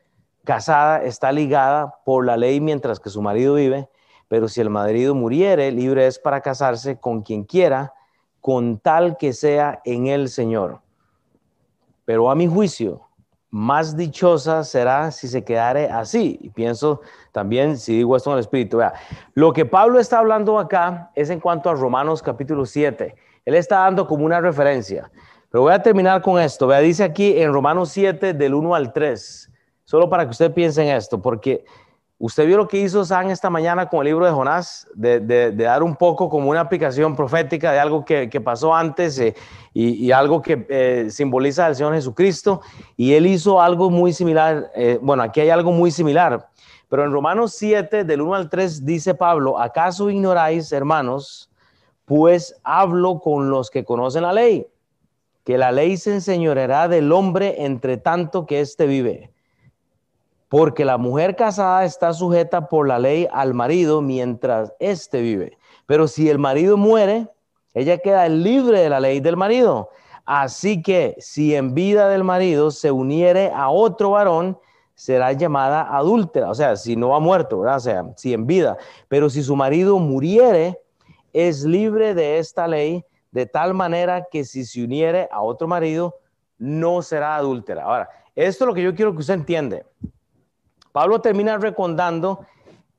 casada 0.44 1.02
está 1.02 1.32
ligada 1.32 1.96
por 2.04 2.24
la 2.24 2.36
ley 2.36 2.60
mientras 2.60 3.00
que 3.00 3.10
su 3.10 3.20
marido 3.20 3.54
vive, 3.54 3.88
pero 4.28 4.46
si 4.46 4.60
el 4.60 4.70
marido 4.70 5.16
muriere, 5.16 5.72
libre 5.72 6.06
es 6.06 6.20
para 6.20 6.40
casarse 6.40 7.00
con 7.00 7.22
quien 7.22 7.42
quiera 7.42 7.92
con 8.46 8.78
tal 8.78 9.16
que 9.16 9.32
sea 9.32 9.80
en 9.84 10.06
el 10.06 10.28
Señor. 10.28 10.78
Pero 12.04 12.30
a 12.30 12.36
mi 12.36 12.46
juicio, 12.46 13.00
más 13.50 13.96
dichosa 13.96 14.62
será 14.62 15.10
si 15.10 15.26
se 15.26 15.42
quedare 15.42 15.90
así. 15.90 16.38
Y 16.40 16.50
pienso 16.50 17.00
también, 17.32 17.76
si 17.76 17.96
digo 17.96 18.16
esto 18.16 18.30
en 18.30 18.34
el 18.34 18.42
Espíritu, 18.42 18.76
vea, 18.76 18.94
lo 19.34 19.52
que 19.52 19.66
Pablo 19.66 19.98
está 19.98 20.20
hablando 20.20 20.60
acá 20.60 21.10
es 21.16 21.28
en 21.30 21.40
cuanto 21.40 21.68
a 21.70 21.74
Romanos 21.74 22.22
capítulo 22.22 22.66
7. 22.66 23.16
Él 23.44 23.54
está 23.56 23.80
dando 23.80 24.06
como 24.06 24.24
una 24.24 24.40
referencia. 24.40 25.10
Pero 25.50 25.62
voy 25.62 25.72
a 25.72 25.82
terminar 25.82 26.22
con 26.22 26.40
esto. 26.40 26.68
Vea, 26.68 26.78
dice 26.78 27.02
aquí 27.02 27.42
en 27.42 27.52
Romanos 27.52 27.88
7 27.88 28.32
del 28.32 28.54
1 28.54 28.76
al 28.76 28.92
3, 28.92 29.50
solo 29.82 30.08
para 30.08 30.24
que 30.24 30.30
usted 30.30 30.54
piense 30.54 30.88
en 30.88 30.94
esto, 30.94 31.20
porque 31.20 31.64
Usted 32.18 32.46
vio 32.46 32.56
lo 32.56 32.66
que 32.66 32.78
hizo 32.78 33.04
San 33.04 33.30
esta 33.30 33.50
mañana 33.50 33.90
con 33.90 34.00
el 34.00 34.06
libro 34.06 34.24
de 34.24 34.32
Jonás, 34.32 34.88
de, 34.94 35.52
dar 35.52 35.82
un 35.82 35.94
poco 35.94 36.30
como 36.30 36.48
una 36.48 36.60
aplicación 36.60 37.14
profética 37.14 37.72
de 37.72 37.78
algo 37.78 38.06
que, 38.06 38.40
pasó 38.42 38.74
antes 38.74 39.18
eh, 39.18 39.34
y, 39.74 40.10
algo 40.12 40.40
que 40.40 40.66
eh, 40.70 41.08
simboliza 41.10 41.66
al 41.66 41.76
Señor 41.76 41.92
Jesucristo. 41.92 42.62
Y 42.96 43.12
él 43.12 43.26
hizo 43.26 43.60
algo 43.60 43.90
muy 43.90 44.14
similar. 44.14 44.70
Eh, 44.74 44.98
bueno, 45.02 45.24
aquí 45.24 45.40
hay 45.40 45.50
algo 45.50 45.72
muy 45.72 45.90
similar. 45.90 46.48
Pero 46.88 47.04
en 47.04 47.12
Romanos 47.12 47.52
7, 47.54 48.04
del 48.04 48.22
1 48.22 48.34
al 48.34 48.48
3, 48.48 48.86
dice 48.86 49.14
Pablo, 49.14 49.58
¿acaso 49.58 50.08
ignoráis, 50.08 50.72
hermanos? 50.72 51.50
Pues 52.06 52.58
hablo 52.64 53.20
con 53.20 53.50
los 53.50 53.68
que 53.68 53.84
conocen 53.84 54.22
la 54.22 54.32
ley, 54.32 54.66
que 55.44 55.58
la 55.58 55.70
ley 55.70 55.98
se 55.98 56.14
enseñoreará 56.14 56.88
del 56.88 57.12
hombre 57.12 57.56
entre 57.64 57.98
tanto 57.98 58.46
que 58.46 58.60
éste 58.60 58.86
vive 58.86 59.35
porque 60.56 60.86
la 60.86 60.96
mujer 60.96 61.36
casada 61.36 61.84
está 61.84 62.14
sujeta 62.14 62.66
por 62.66 62.88
la 62.88 62.98
ley 62.98 63.28
al 63.30 63.52
marido 63.52 64.00
mientras 64.00 64.72
éste 64.78 65.20
vive. 65.20 65.58
Pero 65.84 66.08
si 66.08 66.30
el 66.30 66.38
marido 66.38 66.78
muere, 66.78 67.28
ella 67.74 67.98
queda 67.98 68.26
libre 68.30 68.80
de 68.80 68.88
la 68.88 68.98
ley 68.98 69.20
del 69.20 69.36
marido. 69.36 69.90
Así 70.24 70.80
que 70.80 71.14
si 71.18 71.54
en 71.54 71.74
vida 71.74 72.08
del 72.08 72.24
marido 72.24 72.70
se 72.70 72.90
uniere 72.90 73.52
a 73.54 73.68
otro 73.68 74.12
varón, 74.12 74.58
será 74.94 75.30
llamada 75.32 75.94
adúltera. 75.94 76.48
O 76.48 76.54
sea, 76.54 76.74
si 76.76 76.96
no 76.96 77.14
ha 77.14 77.20
muerto, 77.20 77.60
¿verdad? 77.60 77.76
O 77.76 77.80
sea, 77.80 78.04
si 78.16 78.32
en 78.32 78.46
vida. 78.46 78.78
Pero 79.08 79.28
si 79.28 79.42
su 79.42 79.56
marido 79.56 79.98
muriere, 79.98 80.80
es 81.34 81.64
libre 81.64 82.14
de 82.14 82.38
esta 82.38 82.66
ley, 82.66 83.04
de 83.30 83.44
tal 83.44 83.74
manera 83.74 84.26
que 84.30 84.42
si 84.42 84.64
se 84.64 84.82
uniere 84.82 85.28
a 85.30 85.42
otro 85.42 85.68
marido, 85.68 86.14
no 86.56 87.02
será 87.02 87.36
adúltera. 87.36 87.82
Ahora, 87.82 88.08
esto 88.34 88.64
es 88.64 88.68
lo 88.68 88.74
que 88.74 88.82
yo 88.82 88.94
quiero 88.94 89.12
que 89.12 89.18
usted 89.18 89.34
entiende. 89.34 89.84
Pablo 90.96 91.20
termina 91.20 91.58
recordando 91.58 92.46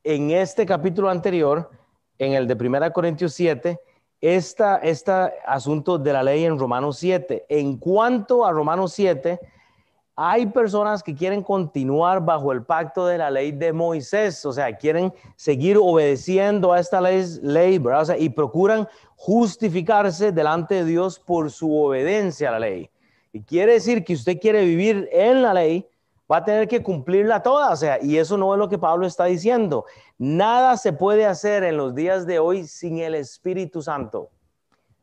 en 0.04 0.30
este 0.30 0.68
capítulo 0.68 1.10
anterior, 1.10 1.72
en 2.20 2.34
el 2.34 2.48
de 2.48 2.54
1 2.54 2.94
Corintios 2.94 3.34
7, 3.34 3.80
este 4.22 4.64
asunto 5.44 5.98
de 5.98 6.14
la 6.14 6.22
ley 6.22 6.46
en 6.46 6.60
Romanos 6.60 7.00
7. 7.00 7.48
En 7.50 7.76
cuanto 7.78 8.46
a 8.46 8.52
Romanos 8.52 8.94
7, 8.94 9.40
hay 10.16 10.46
personas 10.46 11.02
que 11.02 11.16
quieren 11.16 11.42
continuar 11.42 12.24
bajo 12.24 12.52
el 12.52 12.64
pacto 12.64 13.08
de 13.08 13.18
la 13.18 13.32
ley 13.32 13.52
de 13.52 13.74
Moisés, 13.74 14.46
o 14.46 14.54
sea, 14.54 14.78
quieren 14.78 15.12
seguir 15.36 15.80
obedeciendo 15.82 16.74
a 16.74 16.80
esta 16.80 17.02
ley, 17.02 17.26
ley 17.42 17.82
y 18.20 18.30
procuran 18.30 18.88
justificarse 19.16 20.32
delante 20.32 20.76
de 20.76 20.86
Dios 20.86 21.18
por 21.18 21.50
su 21.50 21.76
obediencia 21.76 22.50
a 22.50 22.52
la 22.52 22.60
ley. 22.60 22.92
Y 23.34 23.42
quiere 23.42 23.74
decir 23.74 24.04
que 24.04 24.14
usted 24.14 24.40
quiere 24.40 24.64
vivir 24.66 25.10
en 25.12 25.42
la 25.42 25.56
ley, 25.56 25.88
va 26.32 26.38
a 26.38 26.44
tener 26.44 26.68
que 26.68 26.84
cumplirla 26.84 27.42
toda, 27.42 27.72
o 27.72 27.76
sea, 27.76 28.00
y 28.02 28.18
eso 28.18 28.38
no 28.38 28.54
es 28.54 28.60
lo 28.60 28.68
que 28.68 28.78
Pablo 28.78 29.08
está 29.08 29.26
diciendo. 29.26 29.86
Nada 30.18 30.76
se 30.78 30.94
puede 30.94 31.26
hacer 31.26 31.64
en 31.64 31.78
los 31.78 31.96
días 31.96 32.26
de 32.26 32.40
hoy 32.40 32.66
sin 32.66 33.00
el 33.00 33.16
Espíritu 33.16 33.82
Santo. 33.82 34.30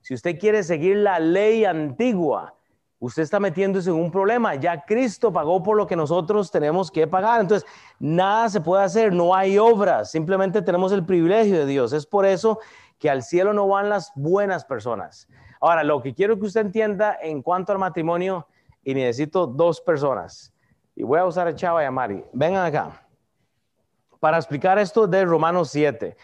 Si 0.03 0.13
usted 0.13 0.39
quiere 0.39 0.63
seguir 0.63 0.99
la 0.99 1.19
ley 1.19 1.65
antigua, 1.65 2.55
usted 2.99 3.23
está 3.23 3.41
metiéndose 3.41 3.89
en 3.89 3.97
un 3.97 4.11
problema. 4.11 4.55
Ya 4.55 4.85
Cristo 4.85 5.33
pagó 5.33 5.63
por 5.63 5.79
lo 5.79 5.87
que 5.87 5.97
nosotros 5.97 6.51
tenemos 6.51 6.91
que 6.91 7.07
pagar. 7.07 7.41
Entonces, 7.41 7.67
nada 7.99 8.51
se 8.51 8.61
puede 8.61 8.85
hacer, 8.85 9.13
no 9.15 9.35
hay 9.35 9.57
obras, 9.57 10.11
simplemente 10.11 10.61
tenemos 10.61 10.93
el 10.93 11.07
privilegio 11.07 11.59
de 11.59 11.67
Dios. 11.67 11.95
Es 11.95 12.05
por 12.05 12.27
eso 12.27 12.59
que 12.99 13.09
al 13.09 13.23
cielo 13.23 13.55
no 13.55 13.67
van 13.67 13.89
las 13.89 14.13
buenas 14.15 14.67
personas. 14.67 15.27
Ahora, 15.59 15.83
lo 15.85 16.03
que 16.03 16.13
quiero 16.15 16.39
que 16.39 16.45
usted 16.45 16.61
entienda 16.61 17.17
en 17.23 17.41
cuanto 17.41 17.73
al 17.73 17.79
matrimonio, 17.79 18.47
y 18.87 18.93
necesito 18.93 19.47
dos 19.47 19.81
personas 19.81 20.54
y 20.97 21.03
voy 21.03 21.19
a 21.19 21.25
usar 21.25 21.47
a 21.49 21.55
Chava 21.55 21.83
y 21.83 21.87
a 21.87 21.91
Mari. 21.91 22.25
Vengan 22.33 22.65
acá 22.65 23.05
para 24.21 24.39
explicar 24.39 24.79
esto 24.79 25.07
de 25.07 25.25
Romanos 25.25 25.69
7. 25.71 26.17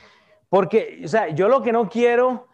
Porque, 0.48 1.02
o 1.04 1.08
sea, 1.08 1.28
yo 1.28 1.48
lo 1.48 1.62
que 1.62 1.70
no 1.70 1.88
quiero, 1.88 2.48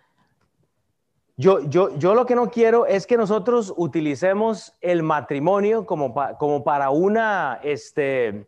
yo, 1.36 1.60
yo, 1.68 1.96
yo 1.96 2.14
lo 2.14 2.26
que 2.26 2.34
no 2.34 2.50
quiero 2.50 2.84
es 2.84 3.06
que 3.06 3.16
nosotros 3.16 3.72
utilicemos 3.76 4.74
el 4.80 5.02
matrimonio 5.02 5.86
como, 5.86 6.14
como 6.38 6.64
para 6.64 6.90
una, 6.90 7.60
este, 7.62 8.46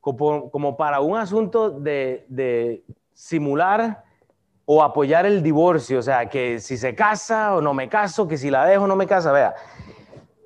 como, 0.00 0.50
como 0.50 0.76
para 0.76 1.00
un 1.00 1.16
asunto 1.16 1.70
de, 1.70 2.26
de 2.28 2.84
simular 3.12 4.04
o 4.66 4.82
apoyar 4.82 5.26
el 5.26 5.42
divorcio, 5.42 5.98
o 5.98 6.02
sea, 6.02 6.28
que 6.28 6.58
si 6.58 6.76
se 6.76 6.94
casa 6.94 7.54
o 7.54 7.60
no 7.60 7.74
me 7.74 7.88
caso, 7.88 8.26
que 8.26 8.38
si 8.38 8.50
la 8.50 8.64
dejo 8.64 8.86
no 8.86 8.96
me 8.96 9.06
casa, 9.06 9.30
vea. 9.30 9.54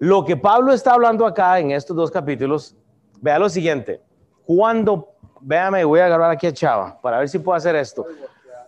Lo 0.01 0.24
que 0.24 0.36
Pablo 0.36 0.72
está 0.72 0.92
hablando 0.92 1.26
acá 1.26 1.59
en 1.59 1.72
estos 1.72 1.96
dos 1.96 2.11
capítulos, 2.11 2.76
vea 3.20 3.38
lo 3.38 3.49
siguiente. 3.49 4.01
Cuando, 4.46 5.09
véame, 5.40 5.84
voy 5.84 6.01
a 6.01 6.07
agarrar 6.07 6.30
aquí 6.30 6.46
a 6.46 6.53
Chava 6.53 7.01
para 7.01 7.18
ver 7.18 7.28
si 7.28 7.38
puedo 7.38 7.57
hacer 7.57 7.74
esto. 7.74 8.07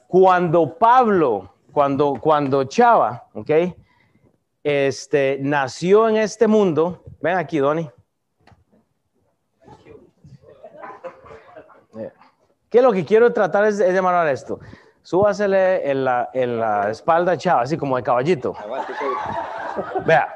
Cuando 0.08 0.76
Pablo, 0.76 1.54
cuando, 1.72 2.14
cuando 2.20 2.64
Chava, 2.64 3.28
ok, 3.32 3.50
este, 4.64 5.38
nació 5.40 6.08
en 6.08 6.16
este 6.16 6.48
mundo, 6.48 7.04
ven 7.20 7.36
aquí, 7.36 7.58
Donny. 7.58 7.88
¿Qué 12.68 12.78
es 12.78 12.84
lo 12.84 12.92
que 12.92 13.04
quiero 13.04 13.32
tratar 13.32 13.64
es, 13.64 13.78
de 13.78 13.92
llamar 13.92 14.28
esto? 14.28 14.60
Súbasele 15.02 15.90
en 15.90 16.04
la, 16.04 16.30
en 16.32 16.58
la 16.58 16.90
espalda 16.90 17.36
Chava, 17.36 17.62
así 17.62 17.76
como 17.76 17.96
de 17.96 18.02
caballito. 18.02 18.54
Vea. 20.04 20.32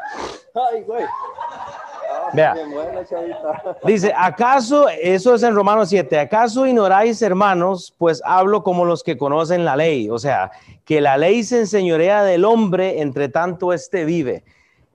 Vea. 2.33 2.55
Dice, 3.85 4.13
¿acaso, 4.17 4.89
eso 4.89 5.35
es 5.35 5.43
en 5.43 5.55
Romanos 5.55 5.89
7, 5.89 6.19
¿acaso 6.19 6.67
ignoráis, 6.67 7.21
hermanos? 7.23 7.95
Pues 7.99 8.23
hablo 8.25 8.63
como 8.63 8.85
los 8.85 9.03
que 9.03 9.17
conocen 9.17 9.65
la 9.65 9.77
ley. 9.77 10.09
O 10.11 10.19
sea, 10.19 10.51
que 10.85 11.01
la 11.01 11.17
ley 11.17 11.43
se 11.43 11.61
enseñorea 11.61 12.23
del 12.23 12.45
hombre, 12.45 13.01
entre 13.01 13.29
tanto 13.29 13.73
este 13.73 14.05
vive. 14.05 14.45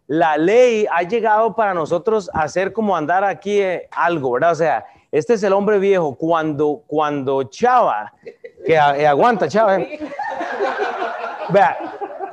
La 0.08 0.38
ley 0.38 0.88
ha 0.92 1.04
llegado 1.04 1.56
para 1.56 1.74
nosotros 1.74 2.30
a 2.34 2.48
ser 2.48 2.74
como 2.74 2.96
andar 2.96 3.24
aquí 3.24 3.60
eh, 3.60 3.88
algo, 3.92 4.32
¿verdad? 4.32 4.52
O 4.54 4.56
sea, 4.56 4.86
este 5.12 5.34
es 5.34 5.44
el 5.44 5.54
hombre 5.54 5.78
viejo. 5.78 6.16
Cuando, 6.16 6.84
cuando 6.88 7.44
Chava, 7.44 8.14
que 8.66 8.74
eh, 8.74 9.08
aguanta 9.08 9.48
Chava, 9.48 9.78
eh. 9.78 10.00
vea, 11.50 11.78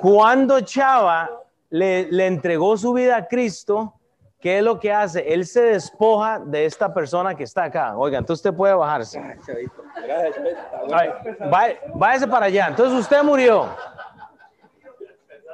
cuando 0.00 0.60
Chava 0.60 1.28
le, 1.70 2.26
entregó 2.26 2.76
su 2.76 2.92
vida 2.92 3.16
a 3.16 3.26
Cristo, 3.26 3.94
¿qué 4.40 4.58
es 4.58 4.64
lo 4.64 4.78
que 4.78 4.92
hace? 4.92 5.32
Él 5.32 5.46
se 5.46 5.62
despoja 5.62 6.38
de 6.38 6.64
esta 6.64 6.92
persona 6.92 7.34
que 7.34 7.44
está 7.44 7.64
acá. 7.64 7.96
Oiga, 7.96 8.18
entonces 8.18 8.44
usted 8.44 8.56
puede 8.56 8.74
bajarse. 8.74 9.20
váyase 11.94 12.28
para 12.28 12.46
allá. 12.46 12.68
Entonces 12.68 12.98
usted 12.98 13.22
murió. 13.22 13.66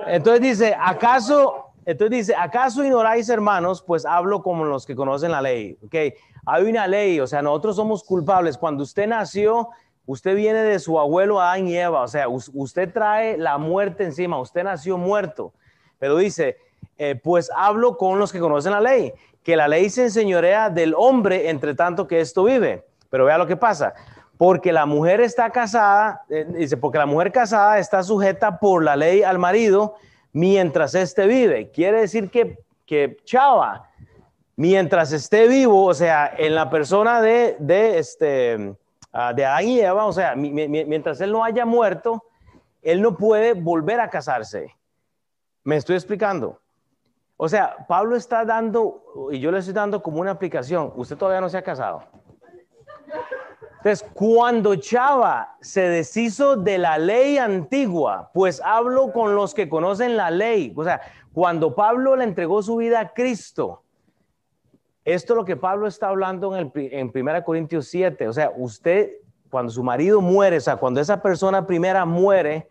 Entonces 0.06 0.40
dice, 0.40 0.76
¿acaso, 0.78 1.72
entonces 1.84 2.26
dice, 2.26 2.34
¿acaso 2.36 2.84
ignoráis, 2.84 3.28
hermanos? 3.28 3.82
Pues 3.82 4.04
hablo 4.04 4.42
como 4.42 4.64
los 4.64 4.84
que 4.84 4.96
conocen 4.96 5.30
la 5.30 5.40
ley. 5.40 5.78
Ok, 5.84 5.94
hay 6.46 6.64
una 6.64 6.86
ley, 6.86 7.20
o 7.20 7.26
sea, 7.26 7.42
nosotros 7.42 7.76
somos 7.76 8.02
culpables. 8.02 8.58
Cuando 8.58 8.82
usted 8.82 9.06
nació, 9.06 9.68
usted 10.06 10.34
viene 10.34 10.62
de 10.62 10.78
su 10.78 10.98
abuelo 10.98 11.40
Adán 11.40 11.68
y 11.68 11.76
Eva, 11.76 12.02
o 12.02 12.08
sea, 12.08 12.26
usted 12.28 12.92
trae 12.92 13.36
la 13.38 13.58
muerte 13.58 14.04
encima, 14.04 14.40
usted 14.40 14.64
nació 14.64 14.98
muerto. 14.98 15.52
Pero 16.02 16.16
dice, 16.16 16.56
eh, 16.98 17.14
pues 17.14 17.48
hablo 17.54 17.96
con 17.96 18.18
los 18.18 18.32
que 18.32 18.40
conocen 18.40 18.72
la 18.72 18.80
ley, 18.80 19.12
que 19.44 19.54
la 19.54 19.68
ley 19.68 19.88
se 19.88 20.02
enseñorea 20.02 20.68
del 20.68 20.94
hombre 20.96 21.48
entre 21.48 21.76
tanto 21.76 22.08
que 22.08 22.20
esto 22.20 22.42
vive. 22.42 22.84
Pero 23.08 23.26
vea 23.26 23.38
lo 23.38 23.46
que 23.46 23.56
pasa. 23.56 23.94
Porque 24.36 24.72
la 24.72 24.84
mujer 24.84 25.20
está 25.20 25.50
casada, 25.50 26.24
eh, 26.28 26.44
dice, 26.48 26.76
porque 26.76 26.98
la 26.98 27.06
mujer 27.06 27.30
casada 27.30 27.78
está 27.78 28.02
sujeta 28.02 28.58
por 28.58 28.82
la 28.82 28.96
ley 28.96 29.22
al 29.22 29.38
marido 29.38 29.94
mientras 30.32 30.96
éste 30.96 31.24
vive. 31.28 31.70
Quiere 31.70 32.00
decir 32.00 32.30
que, 32.30 32.58
que 32.84 33.18
chava, 33.24 33.88
mientras 34.56 35.12
esté 35.12 35.46
vivo, 35.46 35.84
o 35.84 35.94
sea, 35.94 36.34
en 36.36 36.56
la 36.56 36.68
persona 36.68 37.22
de, 37.22 37.54
de 37.60 38.00
este, 38.00 38.74
ah, 39.12 39.32
de 39.32 39.46
Adán 39.46 39.68
Eva, 39.68 40.06
o 40.06 40.12
sea, 40.12 40.34
mientras 40.34 41.20
él 41.20 41.30
no 41.30 41.44
haya 41.44 41.64
muerto, 41.64 42.24
él 42.82 43.00
no 43.00 43.16
puede 43.16 43.52
volver 43.52 44.00
a 44.00 44.10
casarse. 44.10 44.74
Me 45.64 45.76
estoy 45.76 45.96
explicando. 45.96 46.60
O 47.36 47.48
sea, 47.48 47.86
Pablo 47.88 48.16
está 48.16 48.44
dando, 48.44 49.02
y 49.32 49.40
yo 49.40 49.50
le 49.50 49.58
estoy 49.58 49.74
dando 49.74 50.02
como 50.02 50.20
una 50.20 50.30
aplicación, 50.30 50.92
usted 50.94 51.16
todavía 51.16 51.40
no 51.40 51.48
se 51.48 51.58
ha 51.58 51.62
casado. 51.62 52.02
Entonces, 53.78 54.08
cuando 54.14 54.76
Chava 54.76 55.56
se 55.60 55.80
deshizo 55.80 56.54
de 56.54 56.78
la 56.78 56.98
ley 56.98 57.36
antigua, 57.38 58.30
pues 58.32 58.60
hablo 58.64 59.12
con 59.12 59.34
los 59.34 59.54
que 59.54 59.68
conocen 59.68 60.16
la 60.16 60.30
ley. 60.30 60.72
O 60.76 60.84
sea, 60.84 61.00
cuando 61.32 61.74
Pablo 61.74 62.14
le 62.14 62.22
entregó 62.22 62.62
su 62.62 62.76
vida 62.76 63.00
a 63.00 63.12
Cristo, 63.12 63.82
esto 65.04 65.32
es 65.32 65.36
lo 65.36 65.44
que 65.44 65.56
Pablo 65.56 65.88
está 65.88 66.10
hablando 66.10 66.56
en, 66.56 66.70
el, 66.72 66.92
en 66.92 67.10
1 67.12 67.44
Corintios 67.44 67.88
7. 67.88 68.28
O 68.28 68.32
sea, 68.32 68.52
usted, 68.56 69.14
cuando 69.50 69.72
su 69.72 69.82
marido 69.82 70.20
muere, 70.20 70.58
o 70.58 70.60
sea, 70.60 70.76
cuando 70.76 71.00
esa 71.00 71.20
persona 71.20 71.66
primera 71.66 72.04
muere, 72.04 72.68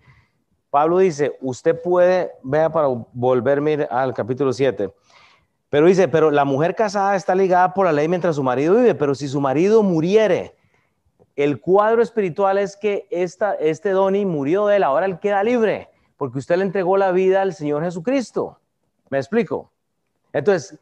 Pablo 0.71 0.99
dice, 0.99 1.37
usted 1.41 1.79
puede, 1.79 2.31
vea 2.43 2.71
para 2.71 2.87
volverme 3.11 3.87
al 3.91 4.13
capítulo 4.13 4.53
7, 4.53 4.91
pero 5.69 5.85
dice, 5.85 6.07
pero 6.07 6.31
la 6.31 6.45
mujer 6.45 6.75
casada 6.75 7.15
está 7.15 7.35
ligada 7.35 7.73
por 7.73 7.85
la 7.85 7.91
ley 7.91 8.07
mientras 8.07 8.37
su 8.37 8.43
marido 8.43 8.75
vive, 8.75 8.95
pero 8.95 9.13
si 9.13 9.27
su 9.27 9.41
marido 9.41 9.83
muriere, 9.83 10.55
el 11.35 11.59
cuadro 11.59 12.01
espiritual 12.01 12.57
es 12.57 12.77
que 12.77 13.05
esta, 13.11 13.53
este 13.55 13.89
Donny 13.89 14.25
murió 14.25 14.65
de 14.67 14.77
él, 14.77 14.83
ahora 14.83 15.05
él 15.05 15.19
queda 15.19 15.43
libre, 15.43 15.89
porque 16.15 16.39
usted 16.39 16.55
le 16.55 16.63
entregó 16.63 16.95
la 16.95 17.11
vida 17.11 17.41
al 17.41 17.53
Señor 17.53 17.83
Jesucristo. 17.83 18.57
¿Me 19.09 19.17
explico? 19.17 19.71
Entonces, 20.31 20.79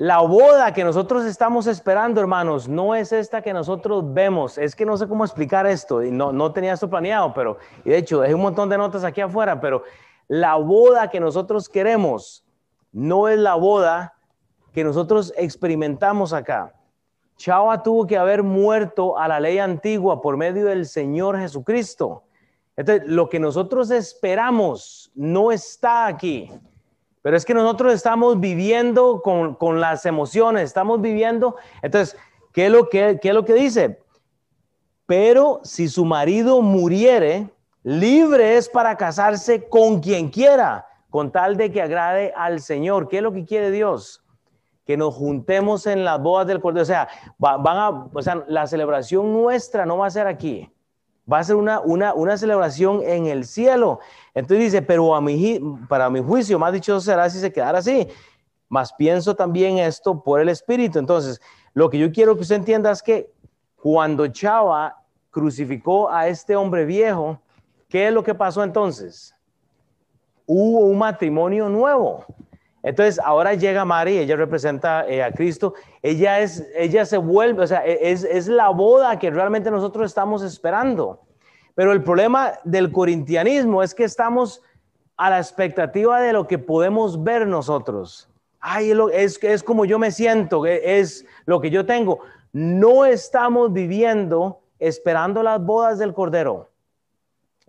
la 0.00 0.20
boda 0.22 0.72
que 0.72 0.82
nosotros 0.82 1.26
estamos 1.26 1.66
esperando, 1.66 2.22
hermanos, 2.22 2.66
no 2.66 2.94
es 2.94 3.12
esta 3.12 3.42
que 3.42 3.52
nosotros 3.52 4.02
vemos. 4.14 4.56
Es 4.56 4.74
que 4.74 4.86
no 4.86 4.96
sé 4.96 5.06
cómo 5.06 5.26
explicar 5.26 5.66
esto 5.66 6.02
y 6.02 6.10
no, 6.10 6.32
no 6.32 6.54
tenía 6.54 6.72
esto 6.72 6.88
planeado, 6.88 7.34
pero 7.34 7.58
y 7.84 7.90
de 7.90 7.98
hecho 7.98 8.22
dejé 8.22 8.34
un 8.34 8.40
montón 8.40 8.70
de 8.70 8.78
notas 8.78 9.04
aquí 9.04 9.20
afuera, 9.20 9.60
pero 9.60 9.82
la 10.26 10.54
boda 10.54 11.10
que 11.10 11.20
nosotros 11.20 11.68
queremos 11.68 12.46
no 12.92 13.28
es 13.28 13.38
la 13.38 13.56
boda 13.56 14.14
que 14.72 14.84
nosotros 14.84 15.34
experimentamos 15.36 16.32
acá. 16.32 16.72
Chava 17.36 17.82
tuvo 17.82 18.06
que 18.06 18.16
haber 18.16 18.42
muerto 18.42 19.18
a 19.18 19.28
la 19.28 19.38
ley 19.38 19.58
antigua 19.58 20.22
por 20.22 20.38
medio 20.38 20.64
del 20.64 20.86
Señor 20.86 21.38
Jesucristo. 21.38 22.24
Entonces, 22.74 23.06
lo 23.06 23.28
que 23.28 23.38
nosotros 23.38 23.90
esperamos 23.90 25.12
no 25.14 25.52
está 25.52 26.06
aquí. 26.06 26.50
Pero 27.22 27.36
es 27.36 27.44
que 27.44 27.54
nosotros 27.54 27.92
estamos 27.92 28.40
viviendo 28.40 29.20
con, 29.22 29.80
las 29.80 30.06
emociones, 30.06 30.64
estamos 30.64 31.00
viviendo. 31.00 31.56
Entonces, 31.82 32.16
¿qué 32.52 32.66
es, 32.66 32.72
lo 32.72 32.88
que, 32.88 33.18
¿qué 33.20 33.28
es 33.28 33.34
lo 33.34 33.44
que 33.44 33.54
dice? 33.54 34.02
Pero 35.06 35.60
si 35.62 35.88
su 35.88 36.04
marido 36.04 36.62
muriere, 36.62 37.50
libre 37.82 38.56
es 38.56 38.68
para 38.68 38.96
casarse 38.96 39.68
con 39.68 40.00
quien 40.00 40.30
quiera, 40.30 40.86
con 41.10 41.30
tal 41.30 41.56
de 41.56 41.70
que 41.70 41.82
agrade 41.82 42.32
al 42.36 42.60
Señor. 42.60 43.08
¿Qué 43.08 43.18
es 43.18 43.22
lo 43.22 43.32
que 43.32 43.44
quiere 43.44 43.70
Dios? 43.70 44.24
Que 44.86 44.96
nos 44.96 45.14
juntemos 45.14 45.86
en 45.86 46.04
las 46.04 46.22
bodas 46.22 46.46
del 46.46 46.60
Cordero. 46.60 46.82
O 46.82 46.86
sea, 46.86 47.08
van 47.38 47.76
a, 47.76 47.90
o 47.90 48.22
sea, 48.22 48.44
la 48.48 48.66
celebración 48.66 49.32
nuestra 49.32 49.84
no 49.84 49.98
va 49.98 50.06
a 50.06 50.10
ser 50.10 50.26
aquí 50.26 50.70
va 51.30 51.38
a 51.38 51.44
ser 51.44 51.56
una, 51.56 51.80
una, 51.80 52.14
una 52.14 52.36
celebración 52.36 53.02
en 53.02 53.26
el 53.26 53.44
cielo. 53.44 54.00
Entonces 54.34 54.72
dice, 54.72 54.82
pero 54.82 55.14
a 55.14 55.20
mi, 55.20 55.60
para 55.88 56.10
mi 56.10 56.20
juicio, 56.22 56.58
más 56.58 56.72
dicho 56.72 57.00
será 57.00 57.28
si 57.30 57.38
se 57.38 57.52
quedara 57.52 57.78
así. 57.78 58.08
Más 58.68 58.92
pienso 58.92 59.34
también 59.34 59.78
esto 59.78 60.22
por 60.22 60.40
el 60.40 60.48
Espíritu. 60.48 60.98
Entonces, 60.98 61.40
lo 61.74 61.90
que 61.90 61.98
yo 61.98 62.12
quiero 62.12 62.34
que 62.34 62.42
usted 62.42 62.56
entienda 62.56 62.90
es 62.90 63.02
que 63.02 63.30
cuando 63.76 64.26
Chava 64.28 65.02
crucificó 65.30 66.10
a 66.10 66.28
este 66.28 66.56
hombre 66.56 66.84
viejo, 66.84 67.40
¿qué 67.88 68.08
es 68.08 68.12
lo 68.12 68.22
que 68.22 68.34
pasó 68.34 68.62
entonces? 68.62 69.34
Hubo 70.46 70.80
un 70.80 70.98
matrimonio 70.98 71.68
nuevo. 71.68 72.24
Entonces, 72.82 73.20
ahora 73.22 73.54
llega 73.54 73.84
Mari, 73.84 74.18
ella 74.18 74.36
representa 74.36 75.06
eh, 75.06 75.22
a 75.22 75.32
Cristo, 75.32 75.74
ella, 76.02 76.40
es, 76.40 76.66
ella 76.74 77.04
se 77.04 77.18
vuelve, 77.18 77.64
o 77.64 77.66
sea, 77.66 77.84
e, 77.86 78.10
es, 78.10 78.24
es 78.24 78.48
la 78.48 78.70
boda 78.70 79.18
que 79.18 79.30
realmente 79.30 79.70
nosotros 79.70 80.06
estamos 80.06 80.42
esperando. 80.42 81.20
Pero 81.74 81.92
el 81.92 82.02
problema 82.02 82.52
del 82.64 82.90
corintianismo 82.90 83.82
es 83.82 83.94
que 83.94 84.04
estamos 84.04 84.62
a 85.16 85.28
la 85.28 85.38
expectativa 85.38 86.20
de 86.20 86.32
lo 86.32 86.46
que 86.46 86.58
podemos 86.58 87.22
ver 87.22 87.46
nosotros. 87.46 88.28
Ay, 88.60 88.92
es, 89.12 89.42
es 89.42 89.62
como 89.62 89.84
yo 89.84 89.98
me 89.98 90.10
siento, 90.10 90.64
e, 90.66 91.00
es 91.00 91.26
lo 91.44 91.60
que 91.60 91.70
yo 91.70 91.84
tengo. 91.84 92.20
No 92.52 93.04
estamos 93.04 93.72
viviendo 93.72 94.60
esperando 94.78 95.42
las 95.42 95.62
bodas 95.62 95.98
del 95.98 96.14
Cordero. 96.14 96.69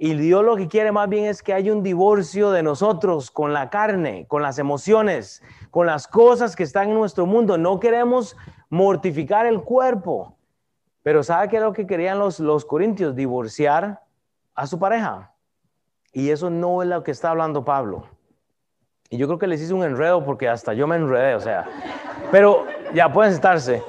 Y 0.03 0.15
Dios 0.15 0.43
lo 0.43 0.55
que 0.55 0.67
quiere 0.67 0.91
más 0.91 1.07
bien 1.07 1.25
es 1.25 1.43
que 1.43 1.53
haya 1.53 1.71
un 1.71 1.83
divorcio 1.83 2.49
de 2.49 2.63
nosotros 2.63 3.29
con 3.29 3.53
la 3.53 3.69
carne, 3.69 4.25
con 4.27 4.41
las 4.41 4.57
emociones, 4.57 5.43
con 5.69 5.85
las 5.85 6.07
cosas 6.07 6.55
que 6.55 6.63
están 6.63 6.89
en 6.89 6.95
nuestro 6.95 7.27
mundo. 7.27 7.55
No 7.59 7.79
queremos 7.79 8.35
mortificar 8.71 9.45
el 9.45 9.61
cuerpo. 9.61 10.35
Pero 11.03 11.21
¿sabe 11.21 11.49
qué 11.49 11.57
es 11.57 11.61
lo 11.61 11.71
que 11.71 11.85
querían 11.85 12.17
los, 12.17 12.39
los 12.39 12.65
corintios? 12.65 13.15
Divorciar 13.15 14.01
a 14.55 14.65
su 14.65 14.79
pareja. 14.79 15.35
Y 16.11 16.31
eso 16.31 16.49
no 16.49 16.81
es 16.81 16.89
lo 16.89 17.03
que 17.03 17.11
está 17.11 17.29
hablando 17.29 17.63
Pablo. 17.63 18.07
Y 19.07 19.17
yo 19.17 19.27
creo 19.27 19.37
que 19.37 19.45
les 19.45 19.61
hice 19.61 19.75
un 19.75 19.83
enredo 19.83 20.25
porque 20.25 20.49
hasta 20.49 20.73
yo 20.73 20.87
me 20.87 20.95
enredé, 20.95 21.35
o 21.35 21.39
sea. 21.39 21.67
Pero 22.31 22.65
ya 22.95 23.13
pueden 23.13 23.33
sentarse. 23.33 23.83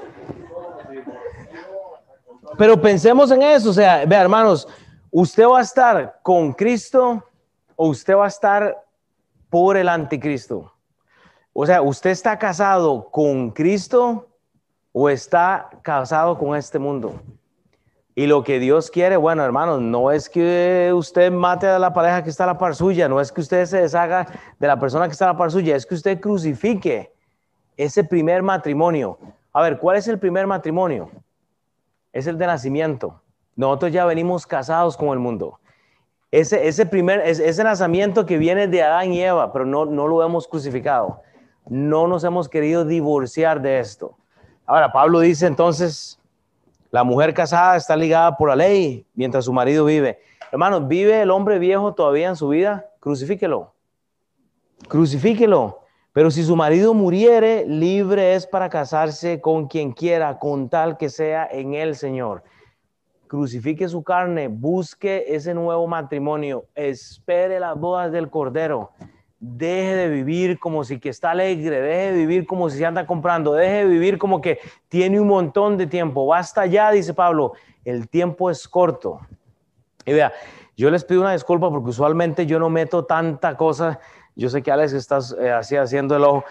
Pero 2.59 2.79
pensemos 2.79 3.31
en 3.31 3.41
eso, 3.41 3.71
o 3.71 3.73
sea, 3.73 4.05
vea 4.05 4.21
hermanos, 4.21 4.69
¿Usted 5.15 5.47
va 5.47 5.59
a 5.59 5.63
estar 5.63 6.21
con 6.23 6.55
Cristo 6.55 7.23
o 7.77 7.89
usted 7.89 8.17
va 8.17 8.25
a 8.25 8.29
estar 8.29 8.83
por 9.51 9.77
el 9.77 9.91
anticristo? 9.91 10.73
O 11.53 11.67
sea, 11.67 11.83
¿usted 11.83 12.09
está 12.09 12.39
casado 12.39 13.11
con 13.11 13.51
Cristo 13.51 14.27
o 14.91 15.11
está 15.11 15.69
casado 15.83 16.39
con 16.39 16.57
este 16.57 16.79
mundo? 16.79 17.21
Y 18.15 18.27
lo 18.27 18.43
que 18.43 18.59
Dios 18.59 18.91
quiere, 18.91 19.19
bueno, 19.19 19.45
hermanos, 19.45 19.83
no 19.83 20.11
es 20.11 20.31
que 20.31 20.91
usted 20.95 21.31
mate 21.31 21.67
a 21.67 21.79
la 21.79 21.93
pareja 21.93 22.25
que 22.25 22.31
está 22.31 22.45
a 22.45 22.47
la 22.47 22.59
par 22.59 22.75
suya, 22.75 23.07
no 23.07 23.21
es 23.21 23.31
que 23.31 23.43
usted 23.43 23.67
se 23.67 23.83
deshaga 23.83 24.27
de 24.59 24.67
la 24.67 24.81
persona 24.81 25.09
que 25.09 25.13
está 25.13 25.27
a 25.27 25.35
la 25.35 25.39
par 25.39 25.51
suya, 25.51 25.77
es 25.77 25.85
que 25.85 25.95
usted 25.95 26.21
crucifique 26.21 27.13
ese 27.77 28.03
primer 28.03 28.43
matrimonio. 28.43 29.19
A 29.53 29.61
ver, 29.61 29.79
¿cuál 29.79 29.99
es 29.99 30.09
el 30.09 30.19
primer 30.19 30.47
matrimonio? 30.47 31.11
Es 32.15 32.27
el 32.27 32.39
de 32.39 32.47
nacimiento. 32.47 33.22
Nosotros 33.55 33.93
ya 33.93 34.05
venimos 34.05 34.47
casados 34.47 34.97
con 34.97 35.11
el 35.11 35.19
mundo. 35.19 35.59
Ese, 36.31 36.67
ese 36.67 36.87
primer, 36.87 37.21
ese 37.21 37.63
nacimiento 37.63 38.25
que 38.25 38.39
viene 38.39 38.67
de 38.67 38.83
Adán 38.83 39.13
y 39.13 39.23
Eva, 39.23 39.53
pero 39.53 39.67
no, 39.67 39.85
no 39.85 40.09
lo 40.09 40.25
hemos 40.25 40.49
crucificado. 40.49 41.21
No 41.69 42.07
nos 42.07 42.25
hemos 42.25 42.49
querido 42.49 42.85
divorciar 42.85 43.61
de 43.61 43.79
esto. 43.79 44.17
Ahora, 44.65 44.91
Pablo 44.91 45.21
dice 45.21 45.47
entonces, 45.47 46.19
la 46.91 47.05
mujer 47.05 47.35
casada 47.35 47.77
está 47.77 47.95
ligada 47.95 48.37
por 48.37 48.49
la 48.49 48.57
ley 48.57 49.07
mientras 49.15 49.45
su 49.45 49.53
marido 49.53 49.85
vive. 49.85 50.21
Hermanos, 50.51 50.89
¿vive 50.89 51.21
el 51.21 51.31
hombre 51.31 51.59
viejo 51.59 51.95
todavía 51.95 52.29
en 52.31 52.37
su 52.37 52.49
vida? 52.49 52.87
Crucifíquelo. 53.01 53.75
Crucifíquelo. 54.89 55.81
Pero 56.15 56.31
si 56.31 56.43
su 56.43 56.57
marido 56.57 56.95
muriere, 56.95 57.67
libre 57.67 58.35
es 58.35 58.47
para 58.47 58.69
casarse 58.71 59.41
con 59.41 59.67
quien 59.67 59.93
quiera, 59.93 60.39
con 60.39 60.69
tal 60.69 60.97
que 60.97 61.11
sea 61.11 61.47
en 61.51 61.75
el 61.75 61.97
Señor 61.97 62.43
crucifique 63.33 63.89
su 63.89 64.03
carne, 64.03 64.49
busque 64.49 65.25
ese 65.27 65.55
nuevo 65.55 65.87
matrimonio, 65.87 66.67
espere 66.75 67.59
las 67.59 67.81
bodas 67.81 68.13
del 68.13 68.29
Cordero, 68.29 68.91
deje 69.41 69.95
de 69.95 70.09
vivir 70.11 70.59
como 70.59 70.85
si 70.85 71.01
que 71.01 71.09
está 71.09 71.31
alegre, 71.31 71.81
deje 71.81 72.13
de 72.13 72.19
vivir 72.19 72.47
como 72.47 72.69
si 72.69 72.77
se 72.77 72.85
anda 72.85 73.07
comprando, 73.07 73.55
deje 73.55 73.77
de 73.77 73.85
vivir 73.87 74.19
como 74.19 74.43
que 74.43 74.59
tiene 74.91 75.19
un 75.19 75.29
montón 75.29 75.79
de 75.79 75.87
tiempo, 75.87 76.27
basta 76.27 76.67
ya, 76.67 76.91
dice 76.91 77.15
Pablo, 77.15 77.55
el 77.87 78.07
tiempo 78.11 78.51
es 78.51 78.69
corto. 78.69 79.21
Y 80.05 80.13
vea, 80.13 80.31
yo 80.77 80.91
les 80.91 81.03
pido 81.03 81.23
una 81.23 81.33
disculpa 81.33 81.71
porque 81.71 81.89
usualmente 81.89 82.45
yo 82.45 82.59
no 82.59 82.69
meto 82.69 83.07
tanta 83.07 83.57
cosa. 83.57 83.99
Yo 84.37 84.51
sé 84.51 84.63
que 84.63 84.71
Alex 84.71 84.93
estás 84.93 85.35
eh, 85.41 85.51
así 85.51 85.75
haciendo 85.75 86.17
el 86.17 86.25
ojo. 86.25 86.45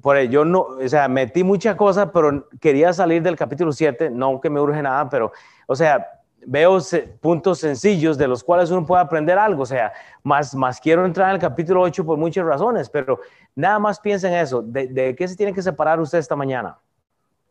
Por 0.00 0.16
ello, 0.16 0.30
yo 0.30 0.44
no, 0.46 0.60
o 0.60 0.88
sea, 0.88 1.08
metí 1.08 1.44
mucha 1.44 1.76
cosa, 1.76 2.10
pero 2.10 2.48
quería 2.58 2.94
salir 2.94 3.22
del 3.22 3.36
capítulo 3.36 3.70
7, 3.72 4.08
no 4.08 4.40
que 4.40 4.48
me 4.48 4.60
urge 4.60 4.80
nada, 4.80 5.10
pero, 5.10 5.30
o 5.66 5.76
sea, 5.76 6.21
veo 6.46 6.78
puntos 7.20 7.60
sencillos 7.60 8.18
de 8.18 8.26
los 8.26 8.42
cuales 8.42 8.70
uno 8.70 8.84
puede 8.84 9.02
aprender 9.02 9.38
algo. 9.38 9.62
O 9.62 9.66
sea, 9.66 9.92
más, 10.22 10.54
más 10.54 10.80
quiero 10.80 11.04
entrar 11.04 11.28
en 11.28 11.36
el 11.36 11.40
capítulo 11.40 11.82
8 11.82 12.04
por 12.04 12.18
muchas 12.18 12.44
razones, 12.44 12.88
pero 12.88 13.20
nada 13.54 13.78
más 13.78 14.00
piensa 14.00 14.28
en 14.28 14.34
eso. 14.34 14.62
¿De, 14.62 15.14
qué 15.16 15.28
se 15.28 15.36
tiene 15.36 15.52
que 15.52 15.62
separar 15.62 16.00
usted 16.00 16.18
esta 16.18 16.36
mañana? 16.36 16.78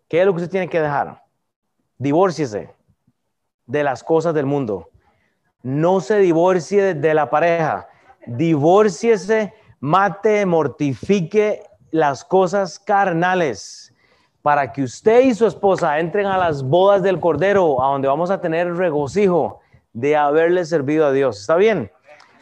¿Qué 0.07 0.19
es 0.19 0.25
lo 0.25 0.33
que 0.33 0.37
usted 0.37 0.51
tiene 0.51 0.69
que 0.69 0.81
dejar? 0.81 1.23
Divórciese 1.97 2.73
de 3.65 3.83
las 3.83 4.03
cosas 4.03 4.33
del 4.33 4.45
mundo. 4.45 4.89
No 5.63 6.01
se 6.01 6.17
divorcie 6.17 6.95
de 6.95 7.13
la 7.13 7.29
pareja. 7.29 7.87
Divórciese, 8.25 9.53
mate, 9.79 10.45
mortifique 10.45 11.63
las 11.91 12.23
cosas 12.23 12.79
carnales 12.79 13.90
para 14.41 14.71
que 14.71 14.83
usted 14.83 15.21
y 15.21 15.33
su 15.33 15.45
esposa 15.45 15.99
entren 15.99 16.25
a 16.25 16.37
las 16.37 16.63
bodas 16.63 17.03
del 17.03 17.19
Cordero, 17.19 17.83
a 17.83 17.91
donde 17.91 18.07
vamos 18.07 18.31
a 18.31 18.41
tener 18.41 18.73
regocijo 18.75 19.59
de 19.93 20.15
haberle 20.15 20.65
servido 20.65 21.05
a 21.05 21.11
Dios. 21.11 21.41
¿Está 21.41 21.55
bien? 21.55 21.91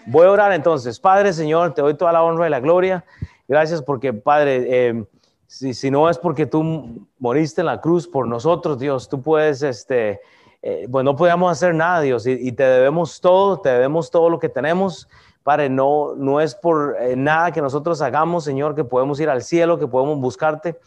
Voy 0.06 0.26
a 0.26 0.32
orar 0.32 0.54
entonces. 0.54 1.00
Padre, 1.00 1.34
Señor, 1.34 1.74
te 1.74 1.82
doy 1.82 1.96
toda 1.96 2.12
la 2.12 2.24
honra 2.24 2.48
y 2.48 2.50
la 2.50 2.60
gloria. 2.60 3.04
Gracias 3.48 3.82
porque, 3.82 4.14
Padre, 4.14 4.66
eh, 4.70 5.04
si, 5.48 5.92
no 5.92 6.10
es 6.10 6.18
porque 6.18 6.46
tú 6.46 7.08
moriste 7.18 7.62
en 7.62 7.68
la 7.68 7.82
cruz 7.82 8.08
por 8.08 8.28
nosotros, 8.28 8.80
Dios, 8.80 9.10
tú 9.10 9.22
puedes, 9.22 9.62
este, 9.64 10.22
eh, 10.62 10.88
pues 10.90 11.04
no 11.04 11.16
podíamos 11.16 11.52
hacer 11.52 11.74
nada, 11.74 12.02
Dios, 12.02 12.28
y, 12.28 12.52
te 12.52 12.64
debemos 12.64 13.20
todo, 13.20 13.60
te 13.60 13.70
debemos 13.70 14.12
todo 14.12 14.30
lo 14.30 14.40
que 14.40 14.50
tenemos. 14.50 15.10
Padre, 15.44 15.70
no, 15.70 16.14
no 16.16 16.40
es 16.40 16.54
por 16.54 16.96
eh, 17.00 17.16
nada 17.16 17.52
que 17.52 17.62
nosotros 17.62 18.02
hagamos, 18.02 18.44
Señor, 18.44 18.76
que 18.76 18.84
podemos 18.84 19.20
ir 19.20 19.30
al 19.30 19.42
cielo, 19.42 19.80
que 19.80 19.88
podemos 19.88 20.20
buscarte. 20.20 20.78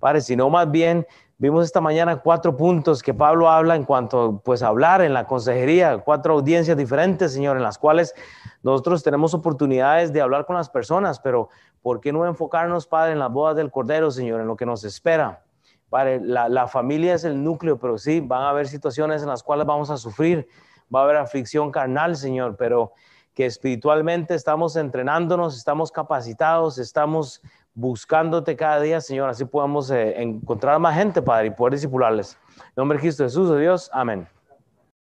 Padre, 0.00 0.22
sino 0.22 0.48
más 0.50 0.70
bien 0.70 1.06
vimos 1.36 1.64
esta 1.64 1.80
mañana 1.80 2.16
cuatro 2.16 2.56
puntos 2.56 3.02
que 3.02 3.14
Pablo 3.14 3.48
habla 3.48 3.76
en 3.76 3.84
cuanto 3.84 4.40
pues 4.44 4.62
a 4.62 4.68
hablar 4.68 5.02
en 5.02 5.14
la 5.14 5.26
consejería, 5.26 5.98
cuatro 5.98 6.34
audiencias 6.34 6.76
diferentes, 6.76 7.32
Señor, 7.32 7.56
en 7.56 7.62
las 7.62 7.78
cuales 7.78 8.14
nosotros 8.62 9.02
tenemos 9.02 9.34
oportunidades 9.34 10.12
de 10.12 10.20
hablar 10.20 10.46
con 10.46 10.56
las 10.56 10.68
personas, 10.68 11.20
pero 11.20 11.50
¿por 11.82 12.00
qué 12.00 12.12
no 12.12 12.26
enfocarnos, 12.26 12.86
Padre, 12.86 13.12
en 13.12 13.18
las 13.18 13.30
bodas 13.30 13.56
del 13.56 13.70
Cordero, 13.70 14.10
Señor, 14.10 14.40
en 14.40 14.46
lo 14.46 14.56
que 14.56 14.66
nos 14.66 14.84
espera? 14.84 15.44
Padre, 15.90 16.20
la, 16.20 16.48
la 16.48 16.66
familia 16.66 17.14
es 17.14 17.24
el 17.24 17.42
núcleo, 17.42 17.78
pero 17.78 17.98
sí, 17.98 18.20
van 18.20 18.42
a 18.42 18.50
haber 18.50 18.68
situaciones 18.68 19.22
en 19.22 19.28
las 19.28 19.42
cuales 19.42 19.66
vamos 19.66 19.90
a 19.90 19.96
sufrir, 19.96 20.48
va 20.94 21.00
a 21.00 21.04
haber 21.04 21.16
aflicción 21.16 21.70
carnal, 21.70 22.16
Señor, 22.16 22.56
pero 22.56 22.92
que 23.34 23.46
espiritualmente 23.46 24.34
estamos 24.34 24.76
entrenándonos, 24.76 25.56
estamos 25.56 25.90
capacitados, 25.92 26.78
estamos 26.78 27.40
buscándote 27.80 28.56
cada 28.56 28.80
día, 28.80 29.00
Señor, 29.00 29.30
así 29.30 29.44
podamos 29.44 29.90
eh, 29.90 30.20
encontrar 30.20 30.78
más 30.78 30.94
gente, 30.94 31.22
Padre, 31.22 31.46
y 31.46 31.50
poder 31.50 31.74
discipularles. 31.74 32.38
En 32.58 32.72
nombre 32.76 32.98
de 32.98 33.02
Cristo 33.02 33.24
Jesús, 33.24 33.48
oh 33.48 33.56
Dios, 33.56 33.90
amén. 33.92 34.28